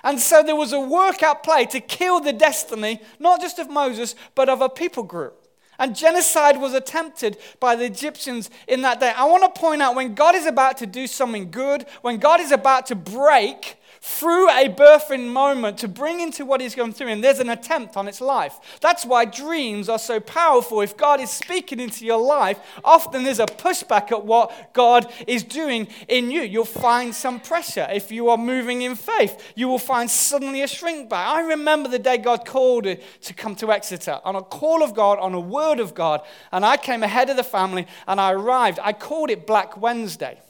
And 0.03 0.19
so 0.19 0.41
there 0.41 0.55
was 0.55 0.73
a 0.73 0.79
workout 0.79 1.43
play 1.43 1.65
to 1.67 1.79
kill 1.79 2.21
the 2.21 2.33
destiny, 2.33 3.01
not 3.19 3.39
just 3.39 3.59
of 3.59 3.69
Moses, 3.69 4.15
but 4.35 4.49
of 4.49 4.61
a 4.61 4.69
people 4.69 5.03
group. 5.03 5.42
And 5.79 5.95
genocide 5.95 6.59
was 6.59 6.73
attempted 6.73 7.37
by 7.59 7.75
the 7.75 7.85
Egyptians 7.85 8.49
in 8.67 8.81
that 8.83 8.99
day. 8.99 9.11
I 9.15 9.25
want 9.25 9.53
to 9.53 9.59
point 9.59 9.81
out 9.81 9.95
when 9.95 10.13
God 10.13 10.35
is 10.35 10.45
about 10.45 10.77
to 10.77 10.85
do 10.85 11.07
something 11.07 11.51
good, 11.51 11.85
when 12.01 12.17
God 12.17 12.39
is 12.39 12.51
about 12.51 12.85
to 12.87 12.95
break 12.95 13.77
through 14.05 14.49
a 14.49 14.67
birthing 14.67 15.29
moment 15.29 15.77
to 15.77 15.87
bring 15.87 16.19
into 16.19 16.45
what 16.45 16.59
he's 16.59 16.75
going 16.75 16.91
through, 16.91 17.07
and 17.07 17.23
there's 17.23 17.39
an 17.39 17.49
attempt 17.49 17.95
on 17.95 18.05
its 18.05 18.19
life. 18.19 18.59
That's 18.81 19.05
why 19.05 19.23
dreams 19.23 19.87
are 19.87 19.97
so 19.97 20.19
powerful. 20.19 20.81
If 20.81 20.97
God 20.97 21.21
is 21.21 21.31
speaking 21.31 21.79
into 21.79 22.05
your 22.05 22.19
life, 22.19 22.59
often 22.83 23.23
there's 23.23 23.39
a 23.39 23.45
pushback 23.45 24.11
at 24.11 24.25
what 24.25 24.73
God 24.73 25.09
is 25.25 25.41
doing 25.41 25.87
in 26.09 26.31
you. 26.31 26.41
You'll 26.41 26.65
find 26.65 27.15
some 27.15 27.39
pressure. 27.39 27.87
If 27.89 28.11
you 28.11 28.27
are 28.27 28.37
moving 28.37 28.81
in 28.81 28.95
faith, 28.95 29.53
you 29.55 29.69
will 29.69 29.79
find 29.79 30.11
suddenly 30.11 30.61
a 30.63 30.67
shrink 30.67 31.09
back. 31.09 31.29
I 31.29 31.39
remember 31.39 31.87
the 31.87 31.97
day 31.97 32.17
God 32.17 32.45
called 32.45 32.85
it 32.85 33.01
to 33.21 33.33
come 33.33 33.55
to 33.55 33.71
Exeter 33.71 34.19
on 34.25 34.35
a 34.35 34.41
call 34.41 34.83
of 34.83 34.93
God, 34.93 35.17
on 35.19 35.33
a 35.33 35.39
word 35.39 35.79
of 35.79 35.95
God, 35.95 36.23
and 36.51 36.65
I 36.65 36.75
came 36.75 37.03
ahead 37.03 37.29
of 37.29 37.37
the 37.37 37.43
family 37.43 37.87
and 38.05 38.19
I 38.19 38.33
arrived. 38.33 38.79
I 38.83 38.91
called 38.91 39.29
it 39.29 39.47
Black 39.47 39.77
Wednesday. 39.77 40.41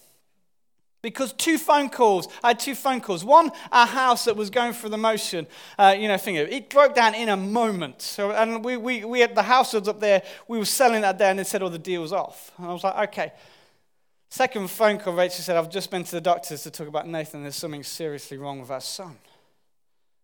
Because 1.03 1.33
two 1.33 1.57
phone 1.57 1.89
calls, 1.89 2.29
I 2.41 2.47
had 2.47 2.59
two 2.59 2.75
phone 2.75 3.01
calls. 3.01 3.25
One, 3.25 3.51
our 3.73 3.85
house 3.85 4.23
that 4.23 4.37
was 4.37 4.49
going 4.49 4.71
through 4.71 4.91
the 4.91 4.97
motion, 4.97 5.45
uh, 5.77 5.93
you 5.99 6.07
know, 6.07 6.17
thing. 6.17 6.35
It 6.35 6.69
broke 6.69 6.95
down 6.95 7.13
in 7.13 7.27
a 7.27 7.35
moment. 7.35 8.01
So, 8.01 8.31
and 8.31 8.63
we, 8.63 8.77
we, 8.77 9.03
we 9.03 9.19
had 9.19 9.35
the 9.35 9.43
house 9.43 9.73
was 9.73 9.89
up 9.89 9.99
there, 9.99 10.23
we 10.47 10.57
were 10.57 10.65
selling 10.65 11.01
that 11.01 11.17
day, 11.17 11.29
and 11.29 11.37
they 11.37 11.43
said, 11.43 11.61
oh, 11.61 11.67
the 11.67 11.77
deal's 11.77 12.13
off. 12.13 12.53
And 12.57 12.67
I 12.67 12.73
was 12.73 12.85
like, 12.85 13.09
okay. 13.09 13.33
Second 14.29 14.69
phone 14.69 14.97
call, 14.97 15.13
Rachel 15.13 15.43
said, 15.43 15.57
I've 15.57 15.69
just 15.69 15.91
been 15.91 16.05
to 16.05 16.11
the 16.11 16.21
doctors 16.21 16.63
to 16.63 16.71
talk 16.71 16.87
about 16.87 17.05
Nathan. 17.05 17.41
There's 17.41 17.57
something 17.57 17.83
seriously 17.83 18.37
wrong 18.37 18.61
with 18.61 18.71
our 18.71 18.81
son. 18.81 19.17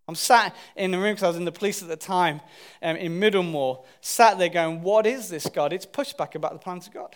I'm 0.07 0.15
sat 0.15 0.55
in 0.77 0.91
the 0.91 0.97
room 0.97 1.11
because 1.11 1.23
I 1.23 1.27
was 1.27 1.37
in 1.37 1.45
the 1.45 1.51
police 1.51 1.83
at 1.83 1.89
the 1.89 1.97
time 1.97 2.39
um, 2.81 2.95
in 2.95 3.19
Middlemoor, 3.19 3.83
sat 3.99 4.39
there 4.39 4.49
going, 4.49 4.81
What 4.81 5.05
is 5.05 5.29
this, 5.29 5.47
God? 5.47 5.73
It's 5.73 5.85
pushback 5.85 6.33
about 6.35 6.53
the 6.53 6.59
plans 6.59 6.87
of 6.87 6.93
God. 6.93 7.15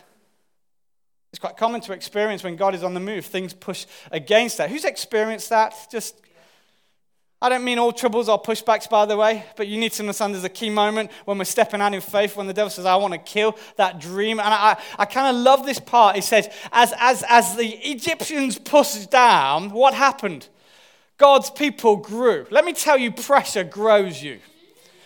It's 1.33 1.39
quite 1.39 1.57
common 1.57 1.81
to 1.81 1.93
experience 1.93 2.43
when 2.43 2.55
God 2.55 2.75
is 2.75 2.83
on 2.83 2.93
the 2.93 2.99
move, 2.99 3.25
things 3.25 3.53
push 3.53 3.87
against 4.11 4.59
that. 4.59 4.69
Who's 4.69 4.85
experienced 4.85 5.49
that? 5.49 5.73
Just 5.91 6.21
I 7.41 7.49
don't 7.49 7.63
mean 7.65 7.79
all 7.79 7.91
troubles 7.91 8.29
or 8.29 8.41
pushbacks, 8.41 8.87
by 8.87 9.05
the 9.05 9.17
way, 9.17 9.43
but 9.57 9.67
you 9.67 9.77
need 9.77 9.91
to 9.93 10.03
understand 10.03 10.33
there's 10.33 10.45
a 10.45 10.49
key 10.49 10.69
moment 10.69 11.11
when 11.25 11.37
we're 11.37 11.43
stepping 11.43 11.81
out 11.81 11.93
in 11.93 11.99
faith 11.99 12.37
when 12.37 12.45
the 12.47 12.53
devil 12.53 12.69
says, 12.69 12.85
I 12.85 12.95
want 12.95 13.13
to 13.13 13.17
kill 13.17 13.57
that 13.75 13.99
dream. 13.99 14.39
And 14.39 14.47
I, 14.47 14.79
I 14.97 15.05
kind 15.05 15.35
of 15.35 15.41
love 15.41 15.65
this 15.65 15.77
part. 15.77 16.15
He 16.15 16.21
says, 16.21 16.47
as, 16.71 16.93
as, 16.97 17.21
as 17.27 17.57
the 17.57 17.67
Egyptians 17.67 18.57
pushed 18.59 19.11
down, 19.11 19.71
what 19.71 19.93
happened? 19.93 20.47
God's 21.17 21.49
people 21.49 21.97
grew. 21.97 22.45
Let 22.49 22.63
me 22.63 22.71
tell 22.71 22.97
you, 22.97 23.11
pressure 23.11 23.65
grows 23.65 24.23
you. 24.23 24.39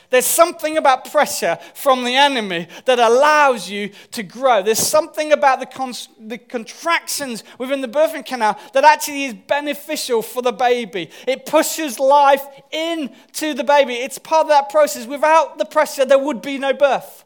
There's 0.09 0.25
something 0.25 0.77
about 0.77 1.11
pressure 1.11 1.59
from 1.73 2.05
the 2.05 2.15
enemy 2.15 2.67
that 2.85 2.97
allows 2.97 3.69
you 3.69 3.89
to 4.11 4.23
grow. 4.23 4.63
There's 4.63 4.79
something 4.79 5.33
about 5.33 5.59
the, 5.59 5.65
con- 5.65 5.93
the 6.19 6.37
contractions 6.37 7.43
within 7.57 7.81
the 7.81 7.89
birthing 7.89 8.25
canal 8.25 8.57
that 8.73 8.85
actually 8.85 9.25
is 9.25 9.33
beneficial 9.33 10.21
for 10.21 10.41
the 10.41 10.53
baby. 10.53 11.09
It 11.27 11.45
pushes 11.45 11.99
life 11.99 12.45
into 12.71 13.53
the 13.53 13.65
baby. 13.65 13.95
It's 13.95 14.17
part 14.17 14.43
of 14.43 14.49
that 14.49 14.69
process. 14.69 15.05
Without 15.05 15.57
the 15.57 15.65
pressure, 15.65 16.05
there 16.05 16.19
would 16.19 16.41
be 16.41 16.57
no 16.57 16.73
birth. 16.73 17.25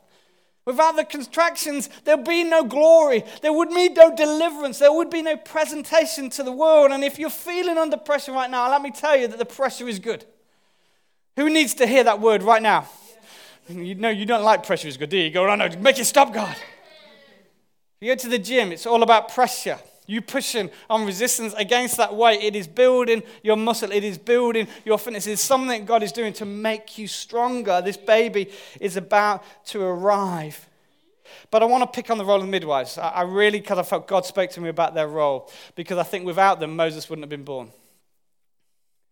Without 0.66 0.96
the 0.96 1.04
contractions, 1.04 1.90
there'd 2.04 2.24
be 2.24 2.44
no 2.44 2.64
glory. 2.64 3.24
There 3.42 3.54
would 3.54 3.70
be 3.70 3.90
no 3.90 4.16
deliverance. 4.16 4.80
There 4.80 4.94
would 4.94 5.10
be 5.10 5.22
no 5.22 5.36
presentation 5.38 6.30
to 6.32 6.44
the 6.44 6.52
world. 6.52 6.92
And 6.92 7.04
if 7.04 7.20
you're 7.20 7.32
feeling 7.32 7.78
under 7.78 7.98
pressure 7.98 8.32
right 8.32 8.50
now, 8.50 8.70
let 8.70 8.82
me 8.82 8.92
tell 8.92 9.18
you 9.18 9.28
that 9.28 9.40
the 9.40 9.46
pressure 9.46 9.88
is 9.88 10.00
good. 10.00 10.26
Who 11.42 11.50
needs 11.50 11.74
to 11.76 11.88
hear 11.88 12.04
that 12.04 12.20
word 12.20 12.44
right 12.44 12.62
now? 12.62 12.88
You 13.68 13.96
know, 13.96 14.10
you 14.10 14.28
don't 14.28 14.44
like 14.44 14.64
pressure 14.64 14.88
is 14.88 14.96
good, 14.96 15.10
do 15.10 15.18
you? 15.18 15.24
you 15.24 15.32
go, 15.32 15.50
oh, 15.50 15.56
no, 15.56 15.68
make 15.80 15.98
it 15.98 16.06
stop, 16.06 16.32
God. 16.32 16.56
You 18.00 18.12
go 18.12 18.16
to 18.16 18.30
the 18.30 18.38
gym, 18.38 18.72
it's 18.72 18.86
all 18.86 19.02
about 19.02 19.34
pressure. 19.34 19.80
You 20.06 20.22
pushing 20.22 20.70
on 20.88 21.04
resistance 21.04 21.56
against 21.56 21.98
that 21.98 22.14
weight. 22.14 22.44
It 22.44 22.56
is 22.56 22.68
building 22.68 23.24
your 23.42 23.56
muscle. 23.56 23.92
It 23.92 24.04
is 24.04 24.20
building 24.20 24.68
your 24.86 25.00
fitness. 25.00 25.26
It 25.26 25.32
is 25.32 25.42
something 25.42 25.84
God 25.86 26.04
is 26.04 26.12
doing 26.12 26.32
to 26.34 26.46
make 26.46 27.00
you 27.00 27.08
stronger. 27.08 27.82
This 27.82 27.98
baby 27.98 28.52
is 28.80 28.96
about 28.96 29.44
to 29.68 29.82
arrive. 29.82 30.70
But 31.50 31.64
I 31.64 31.66
want 31.66 31.82
to 31.82 31.88
pick 31.88 32.12
on 32.12 32.20
the 32.20 32.26
role 32.26 32.36
of 32.36 32.44
the 32.44 32.52
midwives. 32.52 33.00
I 33.00 33.24
really, 33.24 33.62
because 33.62 33.80
I 33.80 33.84
felt 33.84 34.08
God 34.08 34.28
spoke 34.28 34.52
to 34.52 34.62
me 34.62 34.70
about 34.70 34.94
their 34.94 35.08
role, 35.08 35.50
because 35.74 35.98
I 35.98 36.04
think 36.04 36.24
without 36.24 36.60
them, 36.60 36.76
Moses 36.76 37.10
wouldn't 37.10 37.24
have 37.24 37.32
been 37.32 37.46
born. 37.46 37.72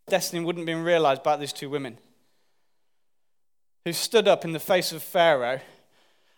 Destiny 0.07 0.45
wouldn't 0.45 0.67
have 0.67 0.77
been 0.77 0.85
realized 0.85 1.23
by 1.23 1.35
these 1.35 1.53
two 1.53 1.71
women 1.71 1.97
who 3.85 3.93
stood 3.93 4.27
up 4.27 4.45
in 4.45 4.51
the 4.51 4.59
face 4.59 4.91
of 4.91 5.01
Pharaoh. 5.01 5.59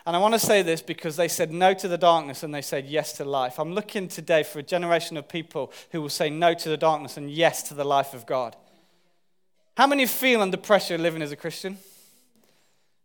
And 0.05 0.15
I 0.15 0.19
want 0.19 0.33
to 0.33 0.39
say 0.39 0.62
this 0.62 0.81
because 0.81 1.15
they 1.15 1.27
said 1.27 1.51
no 1.51 1.74
to 1.75 1.88
the 1.88 1.98
darkness 1.98 2.41
and 2.43 2.53
they 2.53 2.62
said 2.62 2.88
yes 2.88 3.13
to 3.13 3.25
life. 3.25 3.60
I'm 3.60 3.74
looking 3.74 4.07
today 4.07 4.41
for 4.43 4.60
a 4.60 4.63
generation 4.63 5.15
of 5.15 5.29
people 5.29 5.71
who 5.91 6.01
will 6.01 6.10
say 6.10 6.29
no 6.29 6.53
to 6.53 6.69
the 6.69 6.77
darkness 6.77 7.17
and 7.17 7.29
yes 7.29 7.63
to 7.69 7.75
the 7.75 7.83
life 7.83 8.13
of 8.13 8.25
God. 8.25 8.55
How 9.77 9.88
many 9.88 10.05
feel 10.05 10.41
under 10.41 10.57
pressure 10.57 10.98
living 10.98 11.21
as 11.21 11.31
a 11.31 11.36
Christian? 11.36 11.77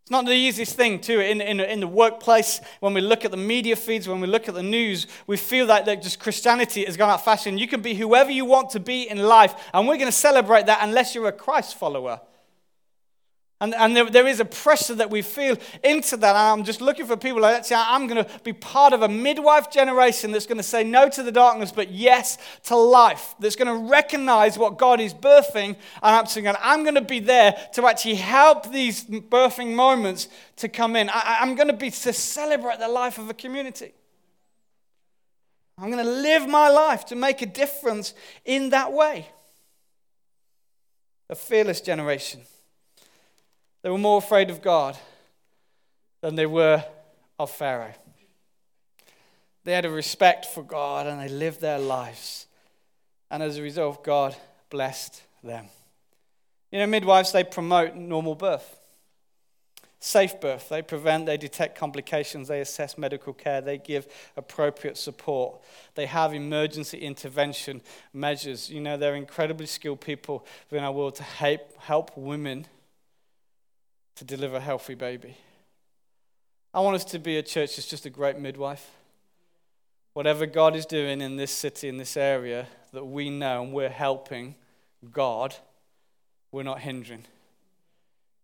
It's 0.07 0.11
not 0.11 0.25
the 0.25 0.31
easiest 0.31 0.75
thing, 0.75 1.01
too. 1.01 1.19
In, 1.19 1.41
in, 1.41 1.59
in 1.59 1.81
the 1.81 1.87
workplace, 1.87 2.61
when 2.79 2.93
we 2.93 3.01
look 3.01 3.25
at 3.25 3.31
the 3.31 3.35
media 3.35 3.75
feeds, 3.75 4.07
when 4.07 4.21
we 4.21 4.27
look 4.27 4.47
at 4.47 4.55
the 4.55 4.63
news, 4.63 5.05
we 5.27 5.35
feel 5.35 5.65
like, 5.65 5.83
that 5.83 6.01
just 6.01 6.19
Christianity 6.19 6.85
has 6.85 6.95
gone 6.95 7.09
out 7.09 7.15
of 7.15 7.25
fashion. 7.25 7.57
You 7.57 7.67
can 7.67 7.81
be 7.81 7.93
whoever 7.93 8.31
you 8.31 8.45
want 8.45 8.69
to 8.69 8.79
be 8.79 9.09
in 9.09 9.17
life, 9.17 9.53
and 9.73 9.85
we're 9.85 9.97
going 9.97 10.07
to 10.07 10.13
celebrate 10.13 10.67
that 10.67 10.79
unless 10.81 11.13
you're 11.13 11.27
a 11.27 11.33
Christ 11.33 11.75
follower. 11.75 12.21
And, 13.59 13.73
and 13.73 13.95
there, 13.95 14.07
there 14.07 14.27
is 14.27 14.39
a 14.39 14.45
pressure 14.45 14.93
that 14.95 15.09
we 15.09 15.23
feel 15.23 15.57
into 15.83 16.15
that. 16.17 16.35
I'm 16.35 16.63
just 16.63 16.79
looking 16.79 17.07
for 17.07 17.17
people 17.17 17.41
like 17.41 17.67
that. 17.67 17.87
I'm 17.89 18.05
going 18.05 18.23
to 18.23 18.29
be 18.43 18.53
part 18.53 18.93
of 18.93 19.01
a 19.01 19.09
midwife 19.09 19.71
generation 19.71 20.31
that's 20.31 20.45
going 20.45 20.57
to 20.57 20.63
say 20.63 20.83
no 20.83 21.09
to 21.09 21.23
the 21.23 21.31
darkness, 21.31 21.71
but 21.71 21.89
yes 21.89 22.37
to 22.65 22.75
life. 22.75 23.33
That's 23.39 23.55
going 23.55 23.67
to 23.67 23.89
recognize 23.89 24.59
what 24.59 24.77
God 24.77 24.99
is 24.99 25.11
birthing. 25.11 25.75
And 26.03 26.55
I'm 26.57 26.77
I'm 26.77 26.83
going 26.83 26.95
to 26.95 27.01
be 27.01 27.19
there 27.19 27.55
to 27.73 27.87
actually 27.87 28.15
help 28.15 28.71
these 28.71 29.03
birthing 29.05 29.73
moments 29.73 30.27
to 30.57 30.69
come 30.69 30.95
in. 30.95 31.09
I, 31.09 31.39
I'm 31.41 31.55
going 31.55 31.69
to 31.69 31.73
be 31.73 31.89
to 31.89 32.13
celebrate 32.13 32.77
the 32.77 32.87
life 32.87 33.17
of 33.17 33.27
a 33.27 33.33
community. 33.33 33.93
I'm 35.79 35.89
going 35.89 36.03
to 36.03 36.11
live 36.11 36.47
my 36.47 36.69
life 36.69 37.05
to 37.05 37.15
make 37.15 37.41
a 37.41 37.47
difference 37.47 38.13
in 38.45 38.69
that 38.69 38.93
way. 38.93 39.27
A 41.29 41.35
fearless 41.35 41.81
generation. 41.81 42.41
They 43.87 43.91
were 43.91 43.97
more 43.97 44.17
afraid 44.17 44.49
of 44.49 44.61
God 44.61 44.97
than 46.19 46.35
they 46.35 46.45
were 46.45 46.83
of 47.39 47.49
Pharaoh. 47.49 47.93
They 49.63 49.71
had 49.71 49.85
a 49.85 49.89
respect 49.89 50.45
for 50.45 50.61
God 50.61 51.07
and 51.07 51.21
they 51.21 51.29
lived 51.29 51.61
their 51.61 51.79
lives. 51.79 52.47
And 53.31 53.41
as 53.41 53.57
a 53.57 53.61
result, 53.61 54.03
God 54.03 54.35
blessed 54.69 55.23
them. 55.41 55.67
You 56.69 56.79
know, 56.79 56.87
midwives, 56.87 57.31
they 57.31 57.45
promote 57.45 57.95
normal 57.95 58.35
birth, 58.35 58.77
safe 60.01 60.41
birth. 60.41 60.67
They 60.67 60.81
prevent, 60.81 61.25
they 61.25 61.37
detect 61.37 61.77
complications, 61.77 62.49
they 62.49 62.59
assess 62.59 62.97
medical 62.97 63.31
care, 63.31 63.61
they 63.61 63.77
give 63.77 64.05
appropriate 64.35 64.97
support. 64.97 65.61
They 65.95 66.07
have 66.07 66.33
emergency 66.33 66.97
intervention 66.97 67.81
measures. 68.11 68.69
You 68.69 68.81
know, 68.81 68.97
they're 68.97 69.15
incredibly 69.15 69.65
skilled 69.65 70.01
people 70.01 70.45
within 70.69 70.83
our 70.83 70.91
world 70.91 71.15
to 71.15 71.23
help, 71.23 71.61
help 71.79 72.17
women 72.17 72.65
to 74.17 74.25
deliver 74.25 74.57
a 74.57 74.61
healthy 74.61 74.95
baby. 74.95 75.37
I 76.73 76.81
want 76.81 76.95
us 76.95 77.05
to 77.05 77.19
be 77.19 77.37
a 77.37 77.43
church 77.43 77.75
that's 77.75 77.87
just 77.87 78.05
a 78.05 78.09
great 78.09 78.37
midwife. 78.37 78.91
Whatever 80.13 80.45
God 80.45 80.75
is 80.75 80.85
doing 80.85 81.21
in 81.21 81.37
this 81.37 81.51
city, 81.51 81.87
in 81.87 81.97
this 81.97 82.17
area, 82.17 82.67
that 82.93 83.05
we 83.05 83.29
know 83.29 83.63
and 83.63 83.73
we're 83.73 83.89
helping 83.89 84.55
God, 85.11 85.55
we're 86.51 86.63
not 86.63 86.79
hindering. 86.79 87.23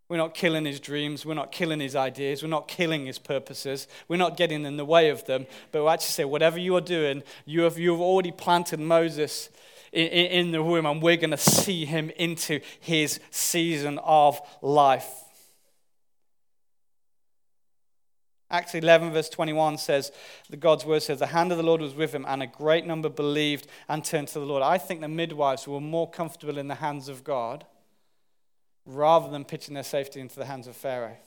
We're 0.10 0.18
not 0.18 0.36
killing 0.36 0.66
his 0.66 0.80
dreams. 0.80 1.26
We're 1.26 1.34
not 1.34 1.52
killing 1.52 1.80
his 1.80 1.96
ideas. 1.96 2.44
We're 2.44 2.50
not 2.50 2.68
killing 2.68 3.08
his 3.08 3.18
purposes. 3.18 3.88
We're 4.08 4.18
not 4.18 4.38
getting 4.38 4.66
in 4.66 4.78
the 4.78 4.86
way 4.86 5.10
of 5.10 5.26
them. 5.26 5.48
But 5.72 5.84
we 5.84 5.90
actually 5.90 6.12
say, 6.12 6.26
whatever 6.26 6.60
you 6.60 6.76
are 6.76 6.82
doing, 6.82 7.24
you 7.46 7.62
have, 7.62 7.80
you 7.80 7.92
have 7.92 8.02
already 8.02 8.32
planted 8.32 8.80
Moses 8.80 9.50
in, 9.92 10.08
in 10.08 10.52
the 10.52 10.62
womb, 10.62 10.86
and 10.86 11.02
we're 11.02 11.18
going 11.18 11.32
to 11.32 11.38
see 11.38 11.86
him 11.86 12.12
into 12.12 12.60
his 12.80 13.20
season 13.32 14.00
of 14.04 14.40
life. 14.62 15.10
Acts 18.54 18.76
11, 18.76 19.12
verse 19.12 19.30
21 19.30 19.80
says, 19.80 20.12
the 20.48 20.58
God's 20.58 20.86
word 20.86 21.02
says, 21.02 21.18
the 21.18 21.26
hand 21.26 21.52
of 21.52 21.58
the 21.58 21.64
Lord 21.64 21.82
was 21.82 21.96
with 21.96 22.14
him, 22.14 22.24
and 22.28 22.44
a 22.44 22.48
great 22.48 22.86
number 22.86 23.10
believed 23.10 23.66
and 23.90 24.06
turned 24.06 24.28
to 24.28 24.40
the 24.40 24.46
Lord. 24.46 24.62
I 24.62 24.78
think 24.78 25.02
the 25.02 25.08
midwives 25.08 25.68
were 25.68 25.82
more 25.82 26.08
comfortable 26.08 26.60
in 26.60 26.68
the 26.68 26.76
hands 26.76 27.10
of 27.10 27.24
God 27.24 27.66
rather 28.86 29.28
than 29.32 29.44
pitching 29.44 29.74
their 29.74 29.84
safety 29.84 30.20
into 30.20 30.36
the 30.36 30.46
hands 30.46 30.68
of 30.68 30.76
Pharaoh. 30.76 31.18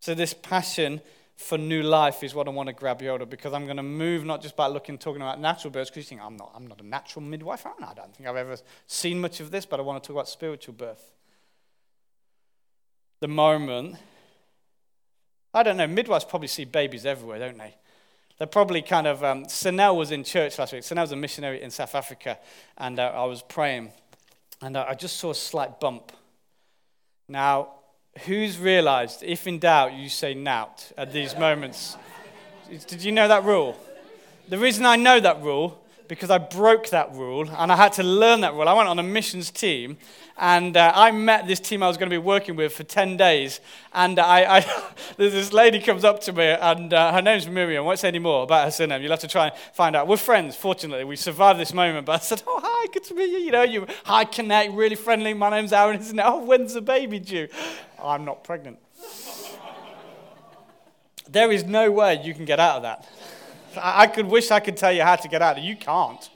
So, 0.00 0.16
this 0.16 0.34
passion 0.34 1.00
for 1.36 1.56
new 1.56 1.84
life 1.84 2.24
is 2.24 2.34
what 2.34 2.48
I 2.48 2.50
want 2.50 2.66
to 2.66 2.72
grab 2.72 3.00
you 3.00 3.10
hold 3.10 3.22
of 3.22 3.30
because 3.30 3.52
I'm 3.52 3.66
going 3.66 3.76
to 3.76 3.84
move 3.84 4.24
not 4.24 4.42
just 4.42 4.56
by 4.56 4.66
looking, 4.66 4.98
talking 4.98 5.22
about 5.22 5.38
natural 5.38 5.70
births, 5.70 5.90
because 5.90 6.06
you 6.10 6.16
think 6.16 6.20
I'm 6.20 6.36
not, 6.36 6.50
I'm 6.56 6.66
not 6.66 6.80
a 6.80 6.86
natural 6.86 7.24
midwife. 7.24 7.64
I 7.64 7.94
don't 7.94 8.16
think 8.16 8.28
I've 8.28 8.34
ever 8.34 8.56
seen 8.88 9.20
much 9.20 9.38
of 9.38 9.52
this, 9.52 9.64
but 9.64 9.78
I 9.78 9.84
want 9.84 10.02
to 10.02 10.06
talk 10.08 10.16
about 10.16 10.28
spiritual 10.28 10.74
birth 10.74 11.12
the 13.22 13.28
moment. 13.28 13.94
I 15.54 15.62
don't 15.62 15.76
know, 15.76 15.86
midwives 15.86 16.24
probably 16.24 16.48
see 16.48 16.64
babies 16.64 17.06
everywhere, 17.06 17.38
don't 17.38 17.56
they? 17.56 17.76
They're 18.36 18.48
probably 18.48 18.82
kind 18.82 19.06
of. 19.06 19.22
Um, 19.22 19.44
was 19.96 20.10
in 20.10 20.24
church 20.24 20.58
last 20.58 20.72
week. 20.72 20.82
Sanel's 20.82 21.12
a 21.12 21.16
missionary 21.16 21.62
in 21.62 21.70
South 21.70 21.94
Africa, 21.94 22.38
and 22.76 22.98
uh, 22.98 23.12
I 23.14 23.24
was 23.26 23.40
praying, 23.40 23.92
and 24.60 24.76
uh, 24.76 24.86
I 24.88 24.94
just 24.94 25.18
saw 25.18 25.30
a 25.30 25.34
slight 25.36 25.78
bump. 25.78 26.10
Now, 27.28 27.74
who's 28.26 28.58
realized 28.58 29.22
if 29.22 29.46
in 29.46 29.60
doubt, 29.60 29.92
you 29.92 30.08
say 30.08 30.34
nout 30.34 30.90
at 30.98 31.12
these 31.12 31.36
moments? 31.36 31.96
Did 32.88 33.04
you 33.04 33.12
know 33.12 33.28
that 33.28 33.44
rule? 33.44 33.78
The 34.48 34.58
reason 34.58 34.84
I 34.84 34.96
know 34.96 35.20
that 35.20 35.40
rule 35.42 35.80
because 36.08 36.30
I 36.30 36.38
broke 36.38 36.90
that 36.90 37.14
rule 37.14 37.48
and 37.50 37.72
I 37.72 37.76
had 37.76 37.92
to 37.94 38.02
learn 38.02 38.40
that 38.42 38.54
rule. 38.54 38.68
I 38.68 38.74
went 38.74 38.88
on 38.88 38.98
a 38.98 39.02
missions 39.02 39.50
team 39.50 39.96
and 40.38 40.76
uh, 40.76 40.92
I 40.94 41.10
met 41.10 41.46
this 41.46 41.60
team 41.60 41.82
I 41.82 41.88
was 41.88 41.96
going 41.96 42.10
to 42.10 42.14
be 42.14 42.18
working 42.18 42.56
with 42.56 42.72
for 42.72 42.84
10 42.84 43.16
days. 43.16 43.60
And 43.92 44.18
I, 44.18 44.58
I 44.58 44.84
this 45.16 45.52
lady 45.52 45.80
comes 45.80 46.04
up 46.04 46.20
to 46.22 46.32
me 46.32 46.44
and 46.44 46.92
uh, 46.92 47.12
her 47.12 47.22
name's 47.22 47.48
Miriam. 47.48 47.84
I 47.84 47.86
won't 47.86 47.98
say 47.98 48.08
any 48.08 48.18
more 48.18 48.44
about 48.44 48.64
her 48.64 48.70
surname. 48.70 49.02
You'll 49.02 49.10
have 49.10 49.20
to 49.20 49.28
try 49.28 49.48
and 49.48 49.56
find 49.72 49.94
out. 49.94 50.08
We're 50.08 50.16
friends, 50.16 50.56
fortunately. 50.56 51.04
We 51.04 51.16
survived 51.16 51.60
this 51.60 51.72
moment. 51.72 52.06
But 52.06 52.12
I 52.12 52.18
said, 52.18 52.42
Oh, 52.46 52.60
hi, 52.62 52.86
good 52.92 53.04
to 53.04 53.14
meet 53.14 53.30
you. 53.30 53.38
You 53.38 53.52
know, 53.52 53.62
you 53.62 53.86
hi, 54.04 54.24
connect, 54.24 54.72
really 54.72 54.96
friendly. 54.96 55.34
My 55.34 55.50
name's 55.50 55.72
Aaron, 55.72 56.00
isn't 56.00 56.18
it? 56.18 56.24
Oh, 56.26 56.44
when's 56.44 56.74
the 56.74 56.80
baby 56.80 57.18
due? 57.18 57.48
I'm 58.02 58.24
not 58.24 58.44
pregnant. 58.44 58.78
there 61.28 61.52
is 61.52 61.64
no 61.64 61.90
way 61.90 62.20
you 62.22 62.34
can 62.34 62.44
get 62.44 62.60
out 62.60 62.76
of 62.76 62.82
that. 62.82 63.08
I 63.76 64.06
could 64.06 64.26
wish 64.26 64.50
I 64.50 64.60
could 64.60 64.76
tell 64.76 64.92
you 64.92 65.02
how 65.02 65.16
to 65.16 65.28
get 65.28 65.42
out. 65.42 65.60
You 65.60 65.76
can't. 65.76 66.30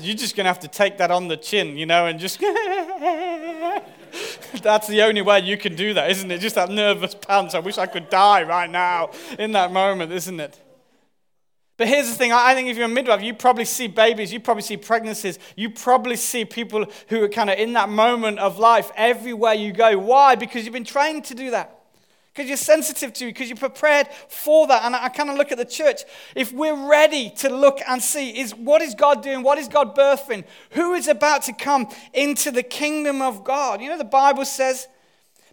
You're 0.00 0.16
just 0.16 0.36
going 0.36 0.44
to 0.44 0.48
have 0.48 0.60
to 0.60 0.68
take 0.68 0.98
that 0.98 1.10
on 1.10 1.28
the 1.28 1.36
chin, 1.36 1.76
you 1.76 1.86
know, 1.86 2.06
and 2.06 2.18
just. 2.18 2.40
That's 4.62 4.86
the 4.86 5.02
only 5.02 5.22
way 5.22 5.40
you 5.40 5.56
can 5.56 5.74
do 5.74 5.94
that, 5.94 6.10
isn't 6.10 6.30
it? 6.30 6.40
Just 6.40 6.54
that 6.54 6.70
nervous 6.70 7.14
pants. 7.14 7.54
I 7.54 7.58
wish 7.58 7.78
I 7.78 7.86
could 7.86 8.08
die 8.10 8.42
right 8.42 8.70
now 8.70 9.10
in 9.38 9.52
that 9.52 9.72
moment, 9.72 10.12
isn't 10.12 10.40
it? 10.40 10.58
But 11.76 11.88
here's 11.88 12.08
the 12.08 12.14
thing 12.14 12.32
I 12.32 12.54
think 12.54 12.68
if 12.68 12.76
you're 12.76 12.86
a 12.86 12.88
midwife, 12.88 13.22
you 13.22 13.34
probably 13.34 13.64
see 13.64 13.88
babies, 13.88 14.32
you 14.32 14.40
probably 14.40 14.62
see 14.62 14.76
pregnancies, 14.76 15.38
you 15.56 15.70
probably 15.70 16.16
see 16.16 16.44
people 16.44 16.86
who 17.08 17.24
are 17.24 17.28
kind 17.28 17.50
of 17.50 17.58
in 17.58 17.72
that 17.72 17.88
moment 17.88 18.38
of 18.38 18.58
life 18.58 18.92
everywhere 18.94 19.54
you 19.54 19.72
go. 19.72 19.98
Why? 19.98 20.34
Because 20.34 20.64
you've 20.64 20.74
been 20.74 20.84
trained 20.84 21.24
to 21.24 21.34
do 21.34 21.50
that 21.50 21.81
because 22.32 22.48
you're 22.48 22.56
sensitive 22.56 23.12
to, 23.12 23.26
because 23.26 23.48
you're 23.48 23.56
prepared 23.58 24.08
for 24.28 24.66
that. 24.66 24.84
And 24.84 24.96
I, 24.96 25.10
kind 25.10 25.28
of 25.28 25.36
look 25.36 25.52
at 25.52 25.58
the 25.58 25.66
church. 25.66 26.02
If 26.34 26.50
we're 26.50 26.88
ready 26.88 27.28
to 27.36 27.50
look 27.50 27.80
and 27.86 28.02
see, 28.02 28.40
is 28.40 28.54
what 28.54 28.80
is 28.80 28.94
God 28.94 29.22
doing? 29.22 29.42
What 29.42 29.58
is 29.58 29.68
God 29.68 29.94
birthing? 29.94 30.44
Who 30.70 30.94
is 30.94 31.08
about 31.08 31.42
to 31.42 31.52
come 31.52 31.88
into 32.14 32.50
the 32.50 32.62
kingdom 32.62 33.20
of 33.20 33.44
God? 33.44 33.82
You 33.82 33.90
know, 33.90 33.98
the 33.98 34.04
Bible 34.04 34.46
says, 34.46 34.88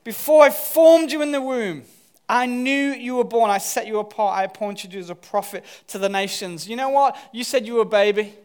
Before 0.06 0.44
I 0.44 0.52
formed 0.52 1.12
you 1.12 1.22
in 1.22 1.34
the 1.34 1.42
womb, 1.42 1.84
I 2.30 2.46
knew 2.46 2.92
you 2.92 3.16
were 3.16 3.26
born. 3.26 3.50
I 3.50 3.58
set 3.58 3.86
you 3.86 4.00
apart. 4.00 4.38
I 4.38 4.44
appointed 4.44 4.94
you 4.94 5.02
as 5.02 5.10
a 5.10 5.16
prophet 5.16 5.66
to 5.88 5.98
the 5.98 6.10
nations. 6.10 6.70
You 6.70 6.78
know 6.78 6.90
what? 6.90 7.18
You 7.34 7.44
said 7.44 7.66
you 7.66 7.74
were 7.74 7.82
a 7.82 7.86
baby. 7.86 8.36